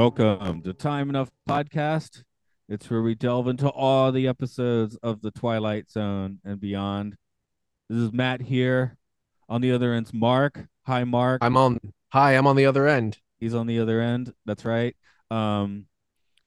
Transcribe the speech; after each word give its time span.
Welcome 0.00 0.62
to 0.62 0.72
Time 0.72 1.10
Enough 1.10 1.30
Podcast. 1.46 2.22
It's 2.70 2.88
where 2.88 3.02
we 3.02 3.14
delve 3.14 3.48
into 3.48 3.68
all 3.68 4.10
the 4.10 4.28
episodes 4.28 4.96
of 5.02 5.20
The 5.20 5.30
Twilight 5.30 5.90
Zone 5.90 6.38
and 6.42 6.58
beyond. 6.58 7.16
This 7.90 7.98
is 7.98 8.10
Matt 8.10 8.40
here. 8.40 8.96
On 9.50 9.60
the 9.60 9.72
other 9.72 9.92
end's 9.92 10.14
Mark. 10.14 10.64
Hi, 10.86 11.04
Mark. 11.04 11.44
I'm 11.44 11.58
on. 11.58 11.80
Hi, 12.14 12.34
I'm 12.34 12.46
on 12.46 12.56
the 12.56 12.64
other 12.64 12.88
end. 12.88 13.18
He's 13.40 13.54
on 13.54 13.66
the 13.66 13.78
other 13.78 14.00
end. 14.00 14.32
That's 14.46 14.64
right. 14.64 14.96
Um, 15.30 15.84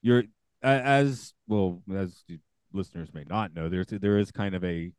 you're 0.01 0.23
as 0.63 1.35
well 1.47 1.83
as 1.93 2.23
listeners 2.73 3.13
may 3.13 3.23
not 3.29 3.53
know. 3.53 3.69
There's 3.69 3.85
there 3.85 4.17
is 4.17 4.31
kind 4.31 4.55
of 4.55 4.63
a 4.63 4.91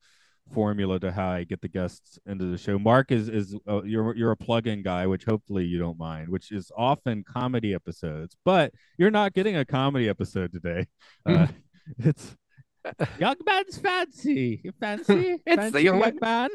formula 0.53 1.01
to 1.01 1.11
how 1.11 1.29
I 1.29 1.45
get 1.45 1.61
the 1.61 1.69
guests 1.69 2.19
into 2.27 2.47
the 2.47 2.59
show. 2.59 2.79
Mark 2.79 3.11
is 3.11 3.29
is 3.29 3.57
uh, 3.69 3.83
you're 3.83 4.15
you're 4.17 4.31
a 4.31 4.37
plug-in 4.37 4.83
guy, 4.83 5.07
which 5.07 5.25
hopefully 5.25 5.65
you 5.65 5.79
don't 5.79 5.99
mind, 5.99 6.29
which 6.29 6.53
is 6.53 6.71
often 6.77 7.25
comedy 7.25 7.75
episodes. 7.75 8.37
But 8.45 8.73
you're 8.99 9.11
not 9.11 9.33
getting 9.33 9.57
a 9.57 9.65
comedy 9.65 10.09
episode 10.09 10.53
today. 10.53 10.87
Uh, 11.25 11.47
it's 11.99 12.37
young 13.19 13.37
man's 13.45 13.79
fancy. 13.79 14.61
You 14.65 14.73
fancy? 14.81 15.39
It's 15.47 15.73
the 15.73 15.83
young 15.83 16.01
young 16.01 16.19
man. 16.21 16.51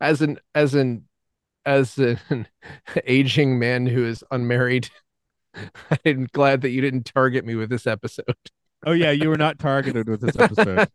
As 0.00 0.22
an 0.22 0.38
as 0.54 0.74
an 0.74 1.08
as 1.66 1.98
an 1.98 2.46
aging 3.04 3.58
man 3.58 3.86
who 3.86 4.04
is 4.04 4.24
unmarried. 4.30 4.88
I'm 6.06 6.28
glad 6.32 6.60
that 6.62 6.70
you 6.70 6.80
didn't 6.80 7.04
target 7.04 7.44
me 7.44 7.56
with 7.56 7.68
this 7.68 7.86
episode. 7.86 8.36
Oh 8.86 8.92
yeah, 8.92 9.10
you 9.10 9.28
were 9.28 9.36
not 9.36 9.58
targeted 9.58 10.08
with 10.08 10.20
this 10.20 10.38
episode. 10.38 10.88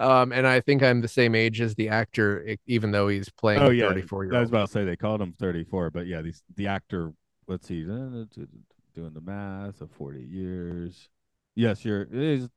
Um, 0.00 0.32
and 0.32 0.46
I 0.46 0.60
think 0.60 0.82
I'm 0.82 1.02
the 1.02 1.08
same 1.08 1.34
age 1.34 1.60
as 1.60 1.74
the 1.74 1.90
actor, 1.90 2.56
even 2.66 2.90
though 2.90 3.08
he's 3.08 3.28
playing 3.28 3.60
Oh 3.60 3.68
yeah, 3.68 3.88
34 3.88 4.24
year 4.24 4.34
I 4.34 4.40
was 4.40 4.48
about 4.48 4.66
to 4.66 4.72
say 4.72 4.84
they 4.84 4.96
called 4.96 5.20
him 5.20 5.34
34, 5.38 5.90
but 5.90 6.06
yeah, 6.06 6.22
these 6.22 6.42
the 6.56 6.66
actor. 6.66 7.12
Let's 7.46 7.68
see, 7.68 7.82
uh, 7.82 8.24
doing 8.94 9.12
the 9.12 9.20
math 9.20 9.80
of 9.80 9.90
40 9.92 10.22
years. 10.22 11.08
Yes, 11.54 11.84
you're. 11.84 12.06
He's 12.06 12.48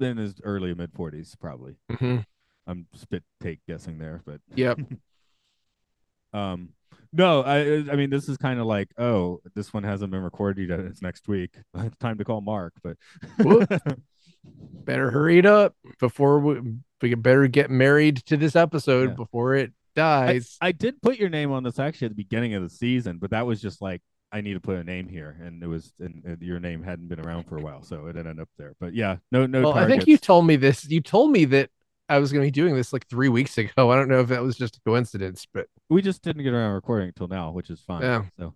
in 0.00 0.16
his 0.18 0.40
early 0.44 0.74
mid 0.74 0.92
40s, 0.92 1.38
probably. 1.38 1.76
Mhm. 1.90 2.24
I'm 2.66 2.86
spit 2.94 3.24
take 3.40 3.60
guessing 3.66 3.98
there, 3.98 4.20
but 4.26 4.40
Yep. 4.54 4.80
um, 6.34 6.70
no, 7.12 7.42
I 7.42 7.90
I 7.90 7.96
mean 7.96 8.10
this 8.10 8.28
is 8.28 8.36
kind 8.36 8.60
of 8.60 8.66
like 8.66 8.88
oh 8.98 9.40
this 9.54 9.72
one 9.72 9.84
hasn't 9.84 10.10
been 10.10 10.22
recorded 10.22 10.68
yet. 10.68 10.80
It's 10.80 11.00
next 11.00 11.28
week. 11.28 11.54
It's 11.74 11.96
time 12.00 12.18
to 12.18 12.24
call 12.24 12.42
Mark, 12.42 12.74
but. 12.82 12.96
Better 14.44 15.10
hurry 15.10 15.38
it 15.38 15.46
up 15.46 15.74
before 15.98 16.38
we, 16.40 16.60
we 17.02 17.14
better 17.14 17.46
get 17.48 17.70
married 17.70 18.16
to 18.26 18.36
this 18.36 18.56
episode 18.56 19.10
Yeah. 19.10 19.14
before 19.14 19.54
it 19.54 19.72
dies. 19.94 20.56
I 20.60 20.72
did 20.72 21.00
put 21.02 21.18
your 21.18 21.28
name 21.28 21.52
on 21.52 21.62
this 21.62 21.78
actually 21.78 22.06
at 22.06 22.10
the 22.12 22.22
beginning 22.22 22.54
of 22.54 22.62
the 22.62 22.70
season, 22.70 23.18
but 23.18 23.30
that 23.30 23.46
was 23.46 23.60
just 23.60 23.80
like 23.82 24.00
I 24.32 24.40
need 24.40 24.54
to 24.54 24.60
put 24.60 24.76
a 24.76 24.84
name 24.84 25.08
here, 25.08 25.36
and 25.42 25.60
it 25.62 25.66
was 25.66 25.92
and, 25.98 26.22
and 26.24 26.40
your 26.40 26.60
name 26.60 26.82
hadn't 26.84 27.08
been 27.08 27.20
around 27.20 27.44
for 27.48 27.56
a 27.56 27.60
while, 27.60 27.82
so 27.82 28.06
it 28.06 28.16
ended 28.16 28.38
up 28.38 28.48
there. 28.58 28.74
But 28.80 28.94
yeah, 28.94 29.16
no, 29.32 29.46
no. 29.46 29.62
well, 29.62 29.74
I 29.74 29.86
think 29.88 30.06
you 30.06 30.16
told 30.16 30.46
me 30.46 30.54
this. 30.56 30.88
You 30.88 31.00
told 31.00 31.32
me 31.32 31.44
that 31.46 31.68
I 32.08 32.18
was 32.20 32.32
going 32.32 32.42
to 32.42 32.46
be 32.46 32.52
doing 32.52 32.76
this 32.76 32.92
like 32.92 33.08
three 33.08 33.28
weeks 33.28 33.58
ago. 33.58 33.90
I 33.90 33.96
don't 33.96 34.08
know 34.08 34.20
if 34.20 34.28
that 34.28 34.42
was 34.42 34.56
just 34.56 34.76
a 34.76 34.80
coincidence, 34.86 35.46
but 35.52 35.66
we 35.88 36.00
just 36.00 36.22
didn't 36.22 36.44
get 36.44 36.52
around 36.52 36.74
recording 36.74 37.08
until 37.08 37.26
now, 37.26 37.50
which 37.50 37.70
is 37.70 37.80
fine. 37.80 38.02
Yeah. 38.02 38.22
So 38.38 38.54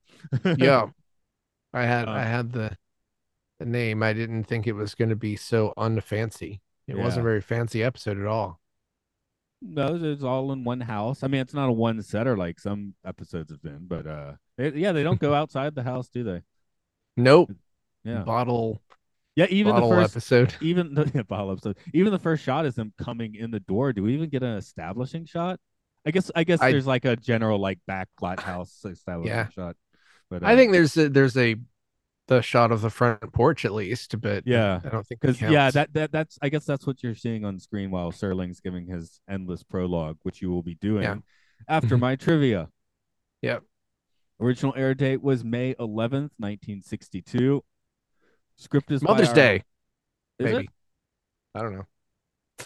yeah, 0.56 0.86
I 1.72 1.82
had 1.82 2.08
Uh, 2.08 2.12
I 2.12 2.22
had 2.22 2.52
the 2.52 2.76
name. 3.60 4.02
I 4.02 4.12
didn't 4.12 4.44
think 4.44 4.66
it 4.66 4.72
was 4.72 4.94
going 4.94 5.10
to 5.10 5.16
be 5.16 5.36
so 5.36 5.72
unfancy. 5.76 6.60
It 6.86 6.96
Yeah. 6.96 7.02
wasn't 7.02 7.20
a 7.26 7.28
very 7.28 7.40
fancy 7.40 7.82
episode 7.82 8.18
at 8.18 8.26
all. 8.26 8.60
no, 9.62 9.98
it's 10.02 10.22
all 10.22 10.52
in 10.52 10.62
one 10.64 10.80
house. 10.80 11.22
I 11.22 11.28
mean, 11.28 11.40
it's 11.40 11.54
not 11.54 11.70
a 11.70 11.72
one 11.72 12.02
setter 12.02 12.36
like 12.36 12.60
some 12.60 12.94
episodes 13.04 13.50
have 13.50 13.62
been, 13.62 13.86
but 13.86 14.06
uh, 14.06 14.32
it- 14.58 14.76
yeah, 14.76 14.92
they 14.92 15.02
don't 15.02 15.18
go 15.20 15.32
outside 15.40 15.74
the 15.74 15.82
house, 15.82 16.08
do 16.08 16.22
they? 16.22 16.42
Nope. 17.16 17.50
Yeah, 18.04 18.22
Bottle 18.24 18.82
yeah. 19.36 19.46
Even 19.48 19.74
the 19.74 19.80
first, 19.88 20.12
episode. 20.14 20.54
even 20.60 20.92
the 20.94 21.10
yeah, 21.14 21.22
bottle 21.22 21.52
episode, 21.52 21.78
even 21.94 22.12
the 22.12 22.18
first 22.18 22.44
shot 22.44 22.66
is 22.66 22.74
them 22.74 22.92
coming 22.98 23.34
in 23.36 23.50
the 23.50 23.60
door. 23.60 23.92
Do 23.94 24.02
we 24.02 24.12
even 24.14 24.28
get 24.28 24.42
an 24.42 24.56
establishing 24.58 25.24
shot? 25.24 25.58
I 26.06 26.10
guess 26.10 26.30
I 26.36 26.44
guess 26.44 26.60
I- 26.60 26.70
there's 26.70 26.86
like 26.86 27.06
a 27.06 27.16
general 27.16 27.58
like 27.58 27.78
backlight 27.88 28.40
house 28.40 28.84
establishing 28.84 29.28
Yeah. 29.34 29.48
shot. 29.48 29.76
But 30.28 30.44
I 30.44 30.52
uh, 30.52 30.56
think 30.56 30.72
there's 30.72 30.94
a, 30.98 31.08
there's 31.08 31.36
a 31.38 31.56
the 32.26 32.40
shot 32.40 32.72
of 32.72 32.80
the 32.80 32.90
front 32.90 33.32
porch 33.32 33.64
at 33.64 33.72
least, 33.72 34.20
but 34.20 34.46
Yeah. 34.46 34.80
I 34.84 34.88
don't 34.88 35.06
think 35.06 35.20
because 35.20 35.40
yeah, 35.40 35.70
that 35.70 35.92
that 35.92 36.10
that's 36.12 36.38
I 36.40 36.48
guess 36.48 36.64
that's 36.64 36.86
what 36.86 37.02
you're 37.02 37.14
seeing 37.14 37.44
on 37.44 37.58
screen 37.58 37.90
while 37.90 38.12
Serling's 38.12 38.60
giving 38.60 38.86
his 38.86 39.20
endless 39.28 39.62
prologue, 39.62 40.18
which 40.22 40.40
you 40.40 40.50
will 40.50 40.62
be 40.62 40.74
doing 40.76 41.02
Yeah. 41.02 41.16
after 41.68 41.88
mm-hmm. 41.96 42.00
my 42.00 42.16
trivia. 42.16 42.68
Yep. 43.42 43.62
Original 44.40 44.74
air 44.76 44.94
date 44.94 45.22
was 45.22 45.44
May 45.44 45.74
11th, 45.74 46.32
1962. 46.38 47.62
Script 48.56 48.90
is 48.90 49.02
Mother's 49.02 49.28
our- 49.28 49.34
Day, 49.34 49.56
Is 50.38 50.44
maybe. 50.44 50.64
it? 50.64 50.70
I 51.54 51.60
don't 51.60 51.74
know. 51.74 51.86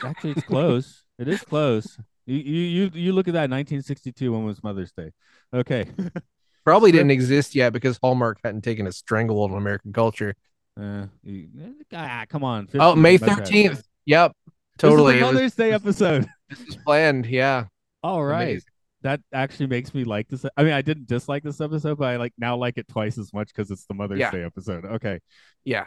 Actually, 0.03 0.33
it's 0.33 0.43
close. 0.43 1.05
it 1.19 1.29
is 1.29 1.43
close. 1.43 1.99
You, 2.27 2.37
you 2.37 2.61
you 2.63 2.91
you 2.95 3.13
look 3.13 3.27
at 3.27 3.35
that 3.35 3.51
1962 3.51 4.33
when 4.33 4.45
was 4.45 4.63
Mother's 4.63 4.93
Day? 4.93 5.13
Okay. 5.53 5.87
Probably 6.69 6.93
didn't 6.93 7.13
exist 7.13 7.55
yet 7.55 7.73
because 7.73 7.99
Hallmark 8.03 8.41
hadn't 8.45 8.61
taken 8.61 8.87
a 8.87 8.93
stranglehold 8.93 9.53
on 9.53 9.57
American 9.57 9.91
culture. 9.91 10.35
Uh, 10.79 11.07
you, 11.23 11.49
ah, 11.95 12.27
come 12.29 12.45
on. 12.45 12.69
Oh, 12.75 12.95
May 12.95 13.17
13th. 13.17 13.83
Yep. 14.05 14.33
This 14.45 14.53
is 14.53 14.63
Totally. 14.77 15.15
the 15.15 15.21
Mother's 15.23 15.55
Day 15.55 15.73
episode. 15.73 16.29
this 16.51 16.61
is 16.61 16.77
planned. 16.77 17.25
Yeah. 17.25 17.65
All 18.03 18.23
right. 18.23 18.43
Amazing. 18.43 18.63
That 19.01 19.21
actually 19.33 19.69
makes 19.69 19.95
me 19.95 20.05
like 20.05 20.29
this. 20.29 20.45
I 20.59 20.63
mean, 20.63 20.75
I 20.75 20.83
didn't 20.83 21.07
dislike 21.07 21.43
this 21.43 21.63
episode, 21.63 21.97
but 21.97 22.05
I 22.09 22.17
like 22.17 22.35
now 22.37 22.55
like 22.59 22.77
it 22.77 22.87
twice 22.87 23.17
as 23.17 23.33
much 23.33 23.49
because 23.49 23.71
it's 23.71 23.87
the 23.87 23.95
Mother's 23.95 24.19
Yeah. 24.19 24.31
Day 24.31 24.45
episode. 24.45 24.85
Okay. 24.85 25.21
Yeah. 25.65 25.87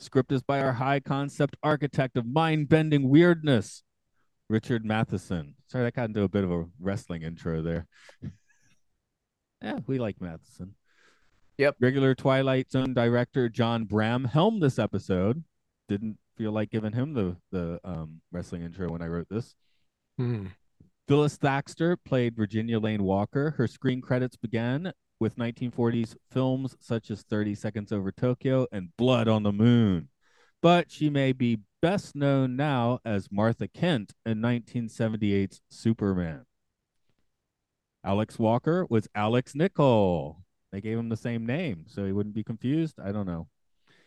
Script 0.00 0.32
is 0.32 0.42
by 0.42 0.60
our 0.60 0.72
high 0.72 0.98
concept 0.98 1.56
architect 1.62 2.16
of 2.16 2.26
mind 2.26 2.68
bending 2.68 3.08
weirdness, 3.08 3.84
Richard 4.48 4.84
Matheson. 4.84 5.54
Sorry, 5.68 5.84
that 5.84 5.94
got 5.94 6.08
into 6.08 6.22
a 6.22 6.28
bit 6.28 6.42
of 6.42 6.50
a 6.50 6.64
wrestling 6.80 7.22
intro 7.22 7.62
there. 7.62 7.86
Yeah, 9.62 9.80
we 9.86 9.98
like 9.98 10.20
Matheson. 10.20 10.74
Yep. 11.58 11.76
Regular 11.80 12.14
Twilight 12.14 12.70
Zone 12.70 12.94
director 12.94 13.48
John 13.48 13.84
Brahm 13.84 14.24
helmed 14.24 14.62
this 14.62 14.78
episode. 14.78 15.44
Didn't 15.88 16.16
feel 16.36 16.52
like 16.52 16.70
giving 16.70 16.92
him 16.92 17.12
the 17.12 17.36
the 17.52 17.80
um, 17.84 18.22
wrestling 18.32 18.62
intro 18.62 18.88
when 18.90 19.02
I 19.02 19.08
wrote 19.08 19.28
this. 19.28 19.54
Hmm. 20.16 20.46
Phyllis 21.06 21.36
Thaxter 21.36 21.96
played 22.04 22.36
Virginia 22.36 22.78
Lane 22.78 23.02
Walker. 23.02 23.50
Her 23.58 23.66
screen 23.66 24.00
credits 24.00 24.36
began 24.36 24.92
with 25.18 25.36
1940s 25.36 26.16
films 26.30 26.76
such 26.80 27.10
as 27.10 27.22
30 27.22 27.54
Seconds 27.56 27.92
Over 27.92 28.10
Tokyo 28.10 28.66
and 28.72 28.96
Blood 28.96 29.28
on 29.28 29.42
the 29.42 29.52
Moon. 29.52 30.08
But 30.62 30.90
she 30.90 31.10
may 31.10 31.32
be 31.32 31.60
best 31.82 32.14
known 32.14 32.56
now 32.56 33.00
as 33.04 33.30
Martha 33.30 33.68
Kent 33.68 34.14
in 34.24 34.38
1978's 34.40 35.60
Superman. 35.68 36.44
Alex 38.04 38.38
Walker 38.38 38.86
was 38.88 39.08
Alex 39.14 39.54
Nicol. 39.54 40.42
They 40.72 40.80
gave 40.80 40.98
him 40.98 41.08
the 41.08 41.16
same 41.16 41.44
name, 41.46 41.84
so 41.88 42.04
he 42.06 42.12
wouldn't 42.12 42.34
be 42.34 42.44
confused. 42.44 42.98
I 43.02 43.12
don't 43.12 43.26
know. 43.26 43.48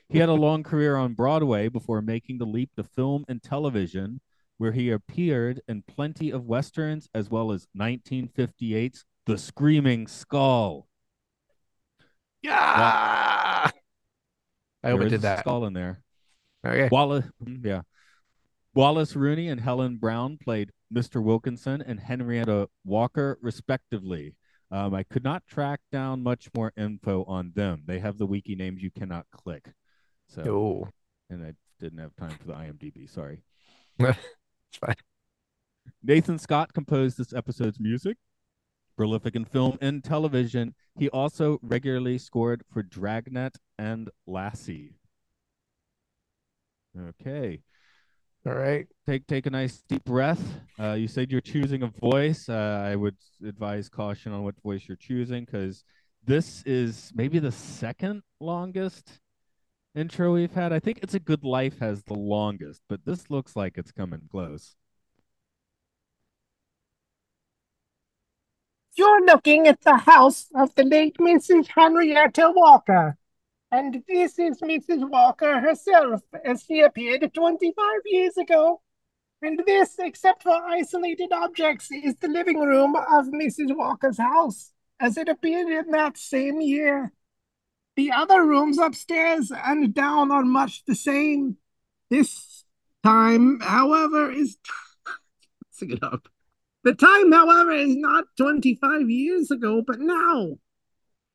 He 0.10 0.18
had 0.20 0.30
a 0.30 0.34
long 0.48 0.64
career 0.64 0.96
on 0.96 1.14
Broadway 1.14 1.68
before 1.68 2.02
making 2.02 2.38
the 2.38 2.46
leap 2.46 2.72
to 2.78 2.84
film 2.84 3.26
and 3.28 3.42
television, 3.44 4.22
where 4.58 4.72
he 4.72 4.90
appeared 4.92 5.62
in 5.68 5.84
plenty 5.84 6.32
of 6.32 6.46
westerns 6.46 7.08
as 7.14 7.30
well 7.30 7.52
as 7.52 7.68
1958's 7.78 9.06
The 9.26 9.38
Screaming 9.38 10.08
Skull. 10.08 10.88
Yeah. 12.42 13.72
I 14.86 14.90
hope 14.90 15.00
There 15.00 15.08
is 15.08 15.12
did 15.14 15.22
that. 15.22 15.40
skull 15.40 15.66
in 15.66 15.74
there. 15.74 16.02
Okay. 16.66 16.90
Wallace, 16.92 17.26
mm, 17.44 17.64
yeah. 17.64 17.82
Wallace 18.74 19.16
Rooney 19.16 19.50
and 19.50 19.62
Helen 19.62 19.98
Brown 19.98 20.38
played 20.42 20.72
Mr. 20.94 21.22
Wilkinson 21.22 21.82
and 21.82 22.00
Henrietta 22.00 22.70
Walker, 22.86 23.38
respectively. 23.42 24.36
Um, 24.72 24.94
I 24.94 25.04
could 25.04 25.24
not 25.24 25.46
track 25.48 25.82
down 25.92 26.24
much 26.24 26.50
more 26.56 26.72
info 26.78 27.24
on 27.26 27.52
them. 27.56 27.84
They 27.86 28.00
have 28.00 28.18
the 28.18 28.26
wiki 28.26 28.56
names 28.56 28.82
you 28.82 28.92
cannot 28.92 29.26
click. 29.32 29.74
So, 30.28 30.42
Oh. 30.44 30.88
and 31.30 31.44
I 31.44 31.54
didn't 31.80 32.00
have 32.00 32.16
time 32.16 32.32
for 32.32 32.48
the 32.48 32.54
IMDb. 32.54 33.10
Sorry. 33.10 33.44
Nathan 36.04 36.40
Scott 36.40 36.74
composed 36.74 37.18
this 37.18 37.34
episode's 37.34 37.80
music. 37.80 38.18
Prolific 38.96 39.36
in 39.36 39.44
film 39.46 39.78
and 39.82 40.04
television, 40.04 40.76
he 40.98 41.10
also 41.10 41.60
regularly 41.64 42.18
scored 42.20 42.64
for 42.72 42.84
Dragnet 42.84 43.58
and 43.78 44.10
Lassie. 44.28 44.94
Okay. 46.98 47.62
All 48.46 48.54
right. 48.54 48.88
Take 49.08 49.26
take 49.28 49.46
a 49.46 49.50
nice 49.50 49.82
deep 49.88 50.04
breath. 50.04 50.42
Uh, 50.78 50.94
you 50.94 51.08
said 51.08 51.32
you're 51.32 51.40
choosing 51.40 51.84
a 51.84 51.88
voice. 51.88 52.50
Uh, 52.50 52.84
I 52.86 52.96
would 52.96 53.16
advise 53.46 53.88
caution 53.88 54.34
on 54.34 54.44
what 54.44 54.56
voice 54.62 54.84
you're 54.86 54.98
choosing 54.98 55.46
because 55.46 55.86
this 56.26 56.62
is 56.66 57.12
maybe 57.16 57.40
the 57.40 57.52
second 57.54 58.22
longest 58.42 59.20
intro 59.96 60.34
we've 60.34 60.54
had. 60.54 60.74
I 60.74 60.80
think 60.80 61.00
It's 61.02 61.14
a 61.14 61.20
Good 61.20 61.46
Life 61.46 61.80
has 61.80 62.04
the 62.04 62.16
longest, 62.16 62.82
but 62.90 63.06
this 63.06 63.30
looks 63.30 63.56
like 63.56 63.78
it's 63.78 63.92
coming 63.92 64.22
close. 64.30 64.76
You're 68.96 69.26
looking 69.26 69.68
at 69.68 69.82
the 69.82 69.98
house 69.98 70.48
of 70.54 70.76
the 70.76 70.84
late 70.84 71.18
Mrs. 71.18 71.68
Henrietta 71.68 72.52
Walker. 72.56 73.18
And 73.74 74.04
this 74.08 74.38
is 74.38 74.62
Mrs. 74.62 75.10
Walker 75.10 75.60
herself, 75.60 76.22
as 76.46 76.62
she 76.62 76.82
appeared 76.82 77.28
25 77.34 77.86
years 78.06 78.38
ago. 78.38 78.84
And 79.42 79.60
this, 79.66 79.96
except 79.98 80.44
for 80.44 80.54
isolated 80.54 81.32
objects, 81.32 81.90
is 81.90 82.16
the 82.18 82.28
living 82.28 82.60
room 82.60 82.96
of 82.96 83.26
Mrs. 83.30 83.76
Walker's 83.76 84.20
house, 84.20 84.74
as 85.00 85.18
it 85.18 85.28
appeared 85.28 85.70
in 85.70 85.90
that 85.90 86.20
same 86.20 86.62
year. 86.62 87.14
The 87.96 88.12
other 88.12 88.46
rooms 88.46 88.78
upstairs 88.78 89.52
and 89.52 89.92
down 89.92 90.32
are 90.32 90.46
much 90.46 90.86
the 90.86 90.94
same. 90.94 91.58
This 92.12 92.66
time, 93.04 93.60
however, 93.60 94.32
is. 94.32 94.56
Sing 95.72 95.90
it 95.90 96.04
up. 96.04 96.30
The 96.84 96.94
time, 96.94 97.32
however, 97.32 97.72
is 97.72 97.96
not 97.96 98.26
25 98.38 99.10
years 99.10 99.50
ago, 99.50 99.82
but 99.82 100.00
now. 100.00 100.60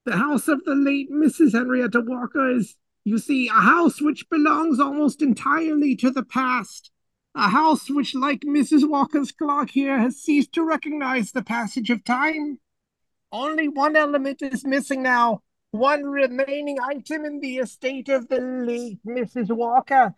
The 0.05 0.17
house 0.17 0.49
of 0.49 0.65
the 0.65 0.75
late 0.75 1.11
Mrs. 1.11 1.53
Henrietta 1.53 2.01
Walker 2.01 2.51
is, 2.51 2.77
you 3.05 3.19
see, 3.19 3.49
a 3.49 3.53
house 3.53 4.01
which 4.01 4.29
belongs 4.31 4.81
almost 4.81 5.21
entirely 5.23 5.95
to 5.97 6.11
the 6.11 6.25
past. 6.25 6.91
A 7.35 7.49
house 7.51 7.91
which, 7.91 8.15
like 8.15 8.41
Mrs. 8.41 8.89
Walker's 8.89 9.33
clock 9.33 9.71
here, 9.71 9.99
has 9.99 10.17
ceased 10.17 10.53
to 10.55 10.65
recognize 10.65 11.33
the 11.33 11.43
passage 11.43 11.91
of 11.91 12.05
time. 12.05 12.59
Only 13.31 13.69
one 13.69 13.97
element 13.97 14.41
is 14.41 14.65
missing 14.65 15.03
now, 15.03 15.43
one 15.71 16.05
remaining 16.05 16.79
item 16.81 17.25
in 17.25 17.41
the 17.41 17.59
estate 17.59 18.09
of 18.09 18.29
the 18.29 18.41
late 18.41 19.01
Mrs. 19.07 19.55
Walker. 19.55 20.15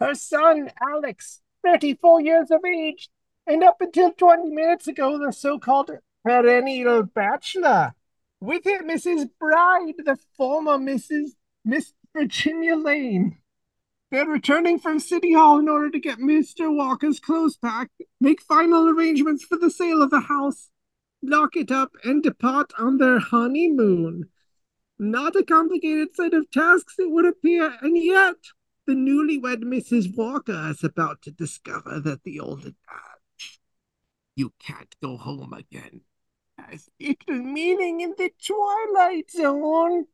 Her 0.00 0.14
son, 0.14 0.70
Alex, 0.80 1.42
34 1.62 2.22
years 2.22 2.50
of 2.50 2.64
age, 2.64 3.10
and 3.46 3.62
up 3.62 3.76
until 3.80 4.12
20 4.12 4.50
minutes 4.50 4.88
ago, 4.88 5.18
the 5.18 5.32
so 5.32 5.58
called 5.58 5.90
perennial 6.24 7.02
bachelor. 7.02 7.94
With 8.40 8.66
it, 8.66 8.86
Mrs. 8.86 9.28
Bride, 9.38 9.94
the 9.98 10.16
former 10.36 10.78
Mrs. 10.78 11.32
Miss 11.62 11.92
Virginia 12.16 12.74
Lane. 12.74 13.38
They're 14.10 14.26
returning 14.26 14.78
from 14.78 14.98
City 14.98 15.34
Hall 15.34 15.58
in 15.58 15.68
order 15.68 15.90
to 15.90 16.00
get 16.00 16.18
Mr. 16.18 16.74
Walker's 16.74 17.20
clothes 17.20 17.56
packed, 17.56 18.02
make 18.20 18.40
final 18.40 18.88
arrangements 18.88 19.44
for 19.44 19.56
the 19.56 19.70
sale 19.70 20.02
of 20.02 20.10
the 20.10 20.20
house, 20.20 20.70
lock 21.22 21.54
it 21.54 21.70
up, 21.70 21.92
and 22.02 22.22
depart 22.22 22.72
on 22.78 22.96
their 22.96 23.18
honeymoon. 23.18 24.30
Not 24.98 25.36
a 25.36 25.44
complicated 25.44 26.16
set 26.16 26.34
of 26.34 26.50
tasks, 26.50 26.94
it 26.98 27.10
would 27.10 27.26
appear, 27.26 27.76
and 27.82 27.96
yet 27.96 28.36
the 28.86 28.94
newlywed 28.94 29.62
Mrs. 29.62 30.16
Walker 30.16 30.70
is 30.70 30.82
about 30.82 31.22
to 31.22 31.30
discover 31.30 32.00
that 32.00 32.24
the 32.24 32.40
old 32.40 32.64
adage, 32.64 33.60
you 34.34 34.52
can't 34.58 34.96
go 35.00 35.18
home 35.18 35.52
again, 35.52 36.00
has 36.70 36.88
little 37.00 37.34
meaning 37.44 38.00
in 38.00 38.14
the 38.16 38.30
Twilight 38.44 39.30
Zone. 39.30 40.06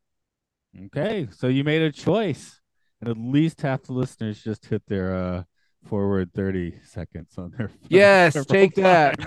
Okay, 0.87 1.27
so 1.31 1.47
you 1.47 1.63
made 1.63 1.81
a 1.81 1.91
choice, 1.91 2.61
and 3.01 3.09
at 3.09 3.17
least 3.17 3.61
half 3.61 3.83
the 3.83 3.93
listeners 3.93 4.43
just 4.43 4.65
hit 4.65 4.83
their 4.87 5.15
uh 5.15 5.43
forward 5.85 6.33
30 6.33 6.79
seconds 6.83 7.37
on 7.37 7.51
their 7.57 7.69
Yes, 7.89 8.33
several 8.33 8.45
take 8.53 8.75
that. 8.75 9.17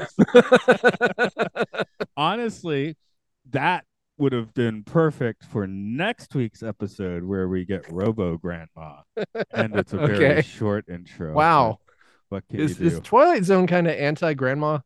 Honestly, 2.17 2.97
that 3.51 3.85
would 4.19 4.33
have 4.33 4.53
been 4.53 4.85
perfect 4.85 5.45
for 5.45 5.67
next 5.67 6.35
week's 6.35 6.63
episode 6.63 7.25
where 7.25 7.49
we 7.49 7.65
get 7.65 7.91
Robo 7.91 8.37
Grandma, 8.37 9.01
and 9.55 9.75
it's 9.77 9.95
a 9.95 9.99
very 9.99 10.17
Okay. 10.39 10.43
short 10.43 10.87
intro. 10.89 11.33
Wow. 11.33 11.79
but 12.29 12.37
What 12.37 12.49
can 12.49 12.61
is, 12.61 12.79
you 12.79 12.91
do? 12.91 12.97
is 12.97 13.01
Twilight 13.01 13.45
Zone 13.45 13.67
kind 13.67 13.89
of 13.89 13.95
anti 13.95 14.35
grandma 14.35 14.81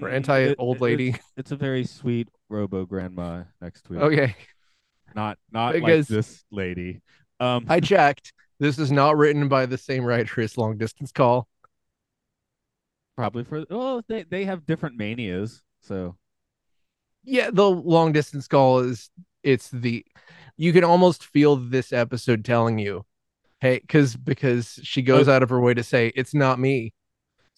or 0.00 0.08
Mm, 0.08 0.12
anti 0.14 0.54
old 0.58 0.76
it- 0.76 0.82
lady? 0.82 1.08
It's, 1.10 1.18
it's 1.36 1.52
a 1.52 1.56
very 1.56 1.84
sweet 1.84 2.28
Robo 2.48 2.84
Grandma 2.86 3.44
next 3.60 3.88
week. 3.90 4.00
Okay. 4.00 4.36
Not 5.14 5.38
not 5.50 5.72
Because- 5.72 6.08
like 6.10 6.16
this 6.16 6.44
lady. 6.50 7.00
Um, 7.40 7.66
I 7.68 7.80
checked. 7.92 8.32
This 8.58 8.78
is 8.78 8.92
not 8.92 9.16
written 9.16 9.48
by 9.48 9.64
the 9.66 9.78
same 9.78 10.04
writer 10.04 10.40
as 10.42 10.58
Long 10.58 10.76
Distance 10.76 11.10
Call. 11.12 11.48
probably 13.16 13.44
for 13.44 13.64
oh 13.70 14.02
they 14.08 14.22
they 14.24 14.44
have 14.44 14.66
different 14.66 14.96
manias, 14.96 15.62
so 15.80 16.16
Yeah, 17.24 17.50
the 17.52 17.68
Long 17.68 18.12
Distance 18.12 18.48
Call 18.48 18.80
is 18.80 19.10
it's 19.42 19.68
the 19.70 20.04
you 20.56 20.72
can 20.72 20.84
almost 20.84 21.24
feel 21.24 21.56
this 21.56 21.92
episode 21.92 22.44
telling 22.44 22.78
you, 22.78 23.04
hey, 23.60 23.78
because 23.80 24.16
because 24.16 24.78
she 24.82 25.02
goes 25.02 25.28
Oh. 25.28 25.32
out 25.32 25.42
of 25.42 25.48
her 25.50 25.60
way 25.60 25.74
to 25.74 25.82
say 25.82 26.12
it's 26.14 26.34
not 26.34 26.58
me, 26.58 26.92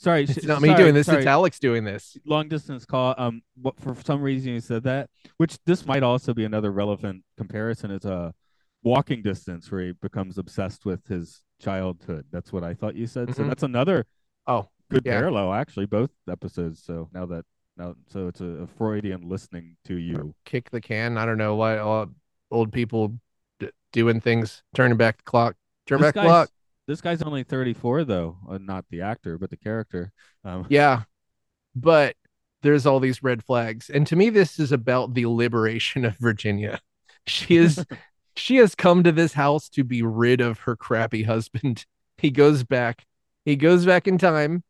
sorry, 0.02 0.22
it's 0.24 0.44
not 0.44 0.60
me 0.62 0.68
sorry, 0.68 0.82
doing 0.82 0.94
this, 0.94 1.06
sorry. 1.06 1.18
it's 1.18 1.26
Alex 1.26 1.58
doing 1.58 1.84
this. 1.84 2.16
long 2.26 2.48
distance 2.48 2.84
call 2.84 3.14
um 3.18 3.42
what 3.60 3.78
for 3.80 3.94
some 4.04 4.20
reason 4.22 4.52
you 4.52 4.60
said 4.60 4.82
that 4.84 5.08
which 5.36 5.58
this 5.64 5.86
might 5.86 6.02
also 6.02 6.34
be 6.34 6.44
another 6.44 6.70
relevant 6.72 7.22
comparison 7.36 7.90
is 7.90 8.04
a 8.04 8.34
walking 8.82 9.22
distance 9.22 9.70
where 9.70 9.82
he 9.86 9.92
becomes 9.92 10.38
obsessed 10.38 10.84
with 10.84 11.06
his 11.06 11.42
childhood 11.60 12.24
that's 12.32 12.52
what 12.52 12.64
i 12.64 12.74
thought 12.74 12.96
you 12.96 13.06
said 13.06 13.34
so 13.34 13.42
Mhm. 13.44 13.48
that's 13.48 13.62
another 13.62 14.04
Oh, 14.46 14.68
good 14.90 15.02
yeah. 15.06 15.12
parallel 15.20 15.52
actually 15.52 15.86
both 15.86 16.10
episodes 16.28 16.82
so 16.82 17.08
now 17.14 17.24
that 17.26 17.44
now 17.76 17.94
so 18.08 18.26
it's 18.26 18.40
a, 18.40 18.44
a 18.44 18.66
freudian 18.66 19.28
listening 19.28 19.76
to 19.84 19.94
you 19.94 20.34
kick 20.44 20.70
the 20.70 20.80
can. 20.80 21.16
I 21.16 21.24
don't 21.24 21.38
know 21.38 21.54
why 21.54 21.78
all 21.78 22.08
old 22.50 22.72
people 22.72 23.14
d- 23.60 23.70
doing 23.92 24.20
things, 24.20 24.62
turning 24.74 24.98
back 24.98 25.18
the 25.18 25.22
clock, 25.22 25.54
turn 25.86 26.00
this 26.00 26.08
back 26.08 26.14
the 26.14 26.20
clock. 26.22 26.50
This 26.86 27.00
guy's 27.00 27.22
only 27.22 27.42
34 27.42 28.04
though 28.04 28.38
uh, 28.48 28.58
not 28.58 28.84
the 28.90 29.00
actor 29.02 29.38
but 29.38 29.50
the 29.50 29.56
character 29.56 30.12
um 30.44 30.66
Yeah, 30.70 31.02
but 31.74 32.16
there's 32.62 32.86
all 32.86 33.00
these 33.00 33.22
red 33.22 33.44
flags, 33.44 33.90
and 33.90 34.06
to 34.06 34.16
me, 34.16 34.30
this 34.30 34.58
is 34.58 34.72
about 34.72 35.14
the 35.14 35.26
liberation 35.26 36.04
of 36.04 36.16
Virginia. 36.16 36.80
She 37.26 37.56
is, 37.56 37.84
she 38.36 38.56
has 38.56 38.74
come 38.74 39.02
to 39.02 39.12
this 39.12 39.32
house 39.34 39.68
to 39.70 39.84
be 39.84 40.02
rid 40.02 40.40
of 40.40 40.60
her 40.60 40.76
crappy 40.76 41.24
husband. 41.24 41.84
He 42.18 42.30
goes 42.30 42.64
back, 42.64 43.04
he 43.44 43.56
goes 43.56 43.84
back 43.84 44.06
in 44.06 44.18
time. 44.18 44.62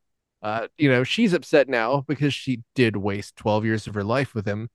Uh, 0.43 0.67
you 0.77 0.91
know, 0.91 1.05
she's 1.05 1.35
upset 1.35 1.69
now 1.69 2.05
because 2.09 2.35
she 2.35 2.63
did 2.75 2.97
waste 2.97 3.37
12 3.37 3.65
years 3.65 3.87
of 3.87 3.95
her 3.95 4.03
life 4.03 4.35
with 4.35 4.45
him. 4.47 4.69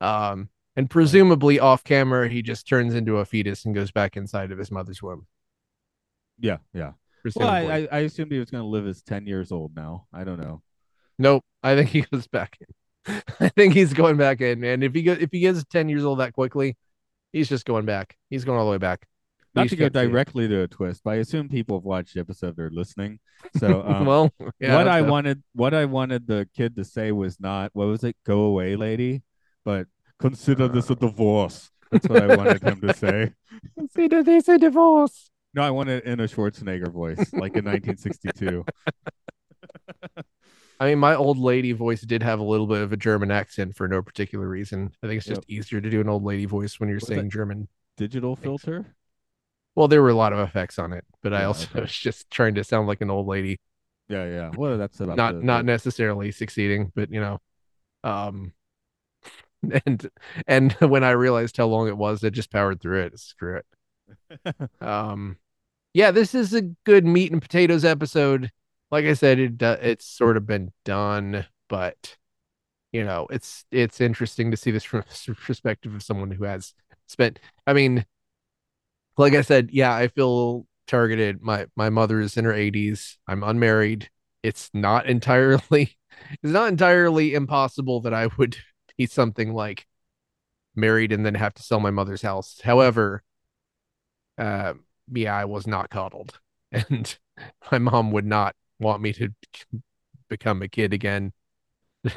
Um, 0.00 0.50
and 0.76 0.88
presumably 0.88 1.58
off 1.58 1.82
camera, 1.82 2.28
he 2.28 2.42
just 2.42 2.68
turns 2.68 2.94
into 2.94 3.16
a 3.16 3.24
fetus 3.24 3.64
and 3.64 3.74
goes 3.74 3.90
back 3.90 4.16
inside 4.16 4.52
of 4.52 4.58
his 4.58 4.70
mother's 4.70 5.02
womb. 5.02 5.26
Yeah 6.38 6.58
yeah 6.72 6.92
well 7.36 7.48
I, 7.48 7.60
I 7.60 7.88
i 7.92 7.98
assumed 8.00 8.32
he 8.32 8.38
was 8.38 8.50
going 8.50 8.62
to 8.62 8.68
live 8.68 8.86
as 8.86 9.02
10 9.02 9.26
years 9.26 9.52
old 9.52 9.74
now 9.74 10.06
i 10.12 10.24
don't 10.24 10.40
know 10.40 10.62
Nope. 11.18 11.44
I 11.62 11.74
think 11.74 11.90
he 11.90 12.02
goes 12.02 12.26
back 12.26 12.58
in. 12.60 13.22
I 13.40 13.48
think 13.50 13.74
he's 13.74 13.92
going 13.92 14.16
back 14.16 14.40
in, 14.40 14.64
and 14.64 14.82
if 14.82 14.94
he 14.94 15.02
go, 15.02 15.12
if 15.12 15.28
he 15.30 15.40
gets 15.40 15.62
ten 15.64 15.88
years 15.88 16.04
old 16.04 16.20
that 16.20 16.32
quickly, 16.32 16.76
he's 17.32 17.48
just 17.48 17.66
going 17.66 17.84
back. 17.84 18.16
He's 18.30 18.44
going 18.44 18.58
all 18.58 18.64
the 18.64 18.70
way 18.70 18.78
back. 18.78 19.06
Not 19.54 19.64
just 19.64 19.70
to 19.72 19.76
go 19.76 19.84
can't 19.84 19.94
see 19.94 20.00
it. 20.00 20.10
directly 20.10 20.48
to 20.48 20.62
a 20.62 20.68
twist, 20.68 21.02
but 21.04 21.10
I 21.10 21.14
assume 21.16 21.48
people 21.48 21.76
have 21.76 21.84
watched 21.84 22.14
the 22.14 22.20
episode. 22.20 22.56
They're 22.56 22.70
listening. 22.70 23.20
So, 23.58 23.82
um, 23.86 24.06
well, 24.06 24.32
yeah, 24.58 24.74
what 24.74 24.88
I 24.88 25.02
so- 25.02 25.10
wanted, 25.10 25.42
what 25.54 25.74
I 25.74 25.84
wanted 25.84 26.26
the 26.26 26.48
kid 26.56 26.76
to 26.76 26.84
say 26.84 27.12
was 27.12 27.38
not 27.38 27.70
what 27.74 27.86
was 27.86 28.02
it? 28.04 28.16
Go 28.24 28.40
away, 28.40 28.74
lady. 28.74 29.22
But 29.64 29.86
consider 30.18 30.66
this 30.66 30.88
a 30.88 30.94
divorce. 30.94 31.70
That's 31.92 32.08
what 32.08 32.22
I 32.22 32.34
wanted 32.34 32.62
him 32.62 32.80
to 32.80 32.94
say. 32.94 33.32
consider 33.78 34.22
this 34.22 34.48
a 34.48 34.58
divorce. 34.58 35.30
No, 35.54 35.62
I 35.62 35.70
wanted 35.70 35.98
it 35.98 36.04
in 36.04 36.20
a 36.20 36.24
Schwarzenegger 36.24 36.90
voice, 36.92 37.32
like 37.32 37.56
in 37.56 37.64
1962. 37.64 38.64
I 40.80 40.86
mean, 40.86 40.98
my 40.98 41.14
old 41.14 41.38
lady 41.38 41.72
voice 41.72 42.00
did 42.02 42.22
have 42.22 42.40
a 42.40 42.42
little 42.44 42.66
bit 42.66 42.82
of 42.82 42.92
a 42.92 42.96
German 42.96 43.30
accent 43.30 43.76
for 43.76 43.86
no 43.86 44.02
particular 44.02 44.48
reason. 44.48 44.90
I 45.02 45.06
think 45.06 45.18
it's 45.18 45.26
just 45.26 45.42
Yep. 45.48 45.58
easier 45.58 45.80
to 45.80 45.88
do 45.88 46.00
an 46.00 46.08
old 46.08 46.24
lady 46.24 46.46
voice 46.46 46.80
when 46.80 46.88
you're 46.88 46.98
saying 47.00 47.30
German. 47.30 47.68
Digital 47.96 48.34
filter. 48.34 48.96
Well, 49.76 49.86
there 49.88 50.02
were 50.02 50.08
a 50.10 50.14
lot 50.14 50.32
of 50.32 50.40
effects 50.40 50.78
on 50.78 50.92
it, 50.92 51.04
but 51.22 51.32
I 51.32 51.44
also 51.44 51.68
okay. 51.70 51.80
was 51.82 51.92
just 51.92 52.28
trying 52.30 52.56
to 52.56 52.64
sound 52.64 52.88
like 52.88 53.00
an 53.00 53.10
old 53.10 53.26
lady. 53.28 53.60
Yeah, 54.08 54.26
yeah. 54.26 54.50
Well, 54.56 54.76
that's 54.76 54.98
about 55.00 55.16
not 55.16 55.34
the- 55.34 55.42
not 55.42 55.58
the- 55.58 55.72
necessarily 55.72 56.32
succeeding, 56.32 56.90
but 56.94 57.10
you 57.10 57.20
know, 57.20 57.40
um, 58.02 58.52
and 59.86 60.10
and 60.46 60.72
when 60.74 61.04
I 61.04 61.12
realized 61.12 61.56
how 61.56 61.66
long 61.66 61.86
it 61.88 61.96
was, 61.96 62.22
I 62.24 62.30
just 62.30 62.50
powered 62.50 62.80
through 62.80 63.02
it. 63.04 63.18
Screw 63.20 63.58
it. 63.58 64.70
Um, 64.80 65.38
yeah, 65.94 66.10
this 66.10 66.34
is 66.34 66.52
a 66.52 66.62
good 66.62 67.06
meat 67.06 67.32
and 67.32 67.40
potatoes 67.40 67.84
episode. 67.84 68.50
Like 68.90 69.06
I 69.06 69.14
said, 69.14 69.38
it 69.38 69.62
uh, 69.62 69.78
it's 69.80 70.04
sort 70.04 70.36
of 70.36 70.46
been 70.46 70.72
done, 70.84 71.46
but 71.68 72.16
you 72.92 73.04
know, 73.04 73.26
it's 73.30 73.64
it's 73.70 74.00
interesting 74.00 74.50
to 74.50 74.56
see 74.56 74.70
this 74.72 74.84
from 74.84 75.04
the 75.26 75.34
perspective 75.34 75.94
of 75.94 76.02
someone 76.02 76.32
who 76.32 76.44
has 76.44 76.74
spent. 77.06 77.38
I 77.66 77.72
mean, 77.72 78.04
like 79.16 79.34
I 79.34 79.42
said, 79.42 79.70
yeah, 79.72 79.94
I 79.94 80.08
feel 80.08 80.66
targeted. 80.86 81.40
My 81.42 81.66
my 81.76 81.90
mother 81.90 82.20
is 82.20 82.36
in 82.36 82.44
her 82.44 82.52
80s. 82.52 83.16
I'm 83.28 83.42
unmarried. 83.44 84.10
It's 84.42 84.70
not 84.74 85.06
entirely 85.08 85.96
it's 86.42 86.52
not 86.52 86.68
entirely 86.68 87.34
impossible 87.34 88.00
that 88.02 88.14
I 88.14 88.28
would 88.38 88.56
be 88.98 89.06
something 89.06 89.54
like 89.54 89.86
married 90.74 91.12
and 91.12 91.24
then 91.24 91.34
have 91.36 91.54
to 91.54 91.62
sell 91.62 91.80
my 91.80 91.90
mother's 91.90 92.22
house. 92.22 92.60
However, 92.64 93.22
uh, 94.38 94.74
yeah, 95.12 95.36
I 95.36 95.44
was 95.44 95.66
not 95.66 95.90
coddled, 95.90 96.38
and 96.72 97.16
my 97.70 97.78
mom 97.78 98.10
would 98.12 98.26
not 98.26 98.54
want 98.80 99.02
me 99.02 99.12
to 99.14 99.28
become 100.28 100.62
a 100.62 100.68
kid 100.68 100.92
again. 100.92 101.32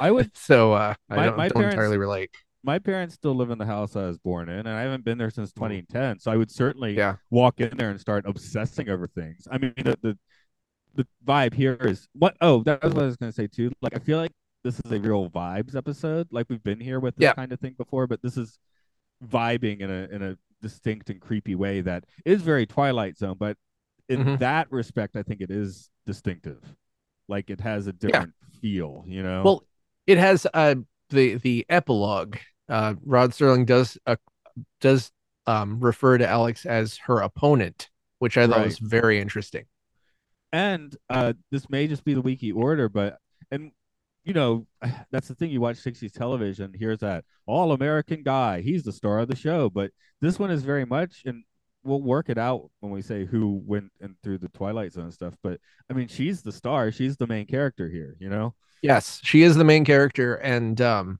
I 0.00 0.10
would. 0.10 0.30
so 0.36 0.72
uh, 0.72 0.94
I 1.10 1.16
My- 1.16 1.24
don't, 1.26 1.36
my 1.36 1.48
don't 1.48 1.56
parents- 1.58 1.74
entirely 1.74 1.98
relate. 1.98 2.30
My 2.64 2.80
parents 2.80 3.14
still 3.14 3.34
live 3.36 3.50
in 3.50 3.58
the 3.58 3.64
house 3.66 3.94
I 3.94 4.06
was 4.06 4.18
born 4.18 4.48
in, 4.48 4.58
and 4.58 4.68
I 4.70 4.82
haven't 4.82 5.04
been 5.04 5.16
there 5.16 5.30
since 5.30 5.52
2010. 5.52 6.18
So 6.18 6.30
I 6.32 6.36
would 6.36 6.50
certainly 6.50 6.96
Yeah. 6.96 7.16
walk 7.30 7.60
in 7.60 7.76
there 7.76 7.88
and 7.90 8.00
start 8.00 8.26
obsessing 8.26 8.88
over 8.90 9.06
things. 9.06 9.46
I 9.50 9.58
mean, 9.58 9.72
the 9.76 9.96
the, 10.02 10.18
the 10.96 11.06
vibe 11.24 11.54
here 11.54 11.74
is 11.80 12.08
what? 12.14 12.36
Oh, 12.40 12.64
that 12.64 12.82
was 12.82 12.92
what 12.94 13.04
I 13.04 13.06
was 13.06 13.16
going 13.16 13.30
to 13.30 13.34
say 13.36 13.46
too. 13.46 13.70
Like, 13.80 13.94
I 13.94 14.00
feel 14.00 14.18
like 14.18 14.32
this 14.64 14.80
is 14.84 14.90
a 14.90 14.98
real 14.98 15.30
vibes 15.30 15.76
episode. 15.76 16.26
Like 16.32 16.46
we've 16.50 16.62
been 16.62 16.80
here 16.80 16.98
with 16.98 17.14
this 17.14 17.22
Yeah. 17.26 17.34
kind 17.34 17.52
of 17.52 17.60
thing 17.60 17.74
before, 17.78 18.08
but 18.08 18.20
this 18.22 18.36
is 18.36 18.58
vibing 19.24 19.80
in 19.80 19.90
a 19.90 20.08
in 20.14 20.22
a 20.22 20.36
distinct 20.60 21.10
and 21.10 21.20
creepy 21.20 21.54
way 21.54 21.80
that 21.82 22.04
is 22.24 22.42
very 22.42 22.66
Twilight 22.66 23.16
Zone. 23.16 23.36
But 23.38 23.56
in 24.08 24.24
Mhm. 24.24 24.38
that 24.40 24.70
respect, 24.72 25.16
I 25.16 25.22
think 25.22 25.40
it 25.40 25.50
is 25.50 25.90
distinctive. 26.06 26.62
Like 27.28 27.50
it 27.50 27.60
has 27.60 27.86
a 27.86 27.92
different 27.92 28.34
feel. 28.60 29.04
You 29.06 29.22
know. 29.22 29.42
Well, 29.44 29.64
it 30.06 30.18
has 30.18 30.46
uh 30.54 30.76
the 31.10 31.34
the 31.36 31.66
epilogue. 31.68 32.36
Uh, 32.68 32.94
Rod 33.04 33.30
Serling 33.32 33.66
does 33.66 33.96
uh, 34.06 34.16
does 34.80 35.10
um 35.46 35.80
refer 35.80 36.18
to 36.18 36.26
Alex 36.28 36.66
as 36.66 36.96
her 36.98 37.20
opponent, 37.20 37.90
which 38.18 38.36
I 38.36 38.46
thought 38.46 38.58
Right. 38.58 38.64
was 38.66 38.78
very 38.78 39.20
interesting. 39.20 39.66
and 40.50 40.96
uh 41.10 41.34
this 41.50 41.68
may 41.68 41.86
just 41.86 42.04
be 42.04 42.14
the 42.14 42.22
wiki 42.22 42.50
order 42.50 42.88
but 42.88 43.18
and 43.50 43.70
you 44.24 44.32
know 44.34 44.66
that's 45.10 45.28
the 45.28 45.34
thing 45.34 45.50
you 45.50 45.60
watch 45.60 45.76
60s 45.76 46.12
television 46.12 46.72
here's 46.74 46.98
that 46.98 47.24
all 47.46 47.72
american 47.72 48.22
guy 48.22 48.60
he's 48.60 48.82
the 48.82 48.92
star 48.92 49.20
of 49.20 49.28
the 49.28 49.36
show 49.36 49.70
but 49.70 49.90
this 50.20 50.38
one 50.38 50.50
is 50.50 50.62
very 50.62 50.84
much 50.84 51.22
and 51.24 51.44
we'll 51.84 52.02
work 52.02 52.28
it 52.28 52.38
out 52.38 52.68
when 52.80 52.92
we 52.92 53.00
say 53.00 53.24
who 53.24 53.62
went 53.64 53.90
and 54.00 54.16
through 54.22 54.38
the 54.38 54.48
twilight 54.48 54.92
zone 54.92 55.10
stuff 55.10 55.34
but 55.42 55.60
i 55.88 55.92
mean 55.92 56.08
she's 56.08 56.42
the 56.42 56.52
star 56.52 56.90
she's 56.90 57.16
the 57.16 57.26
main 57.26 57.46
character 57.46 57.88
here 57.88 58.16
you 58.18 58.28
know? 58.28 58.54
Yes, 58.82 59.20
she 59.24 59.42
is 59.42 59.56
the 59.56 59.64
main 59.64 59.84
character, 59.84 60.36
and 60.36 60.80
um, 60.80 61.18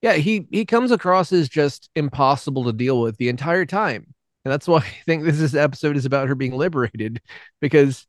yeah, 0.00 0.14
he 0.14 0.46
he 0.50 0.64
comes 0.64 0.92
across 0.92 1.32
as 1.32 1.48
just 1.48 1.90
impossible 1.96 2.64
to 2.64 2.72
deal 2.72 3.00
with 3.00 3.16
the 3.16 3.28
entire 3.28 3.66
time, 3.66 4.14
and 4.44 4.52
that's 4.52 4.68
why 4.68 4.78
I 4.78 5.02
think 5.06 5.24
this 5.24 5.40
is 5.40 5.54
episode 5.54 5.96
is 5.96 6.04
about 6.04 6.28
her 6.28 6.34
being 6.34 6.56
liberated 6.56 7.20
because 7.60 8.06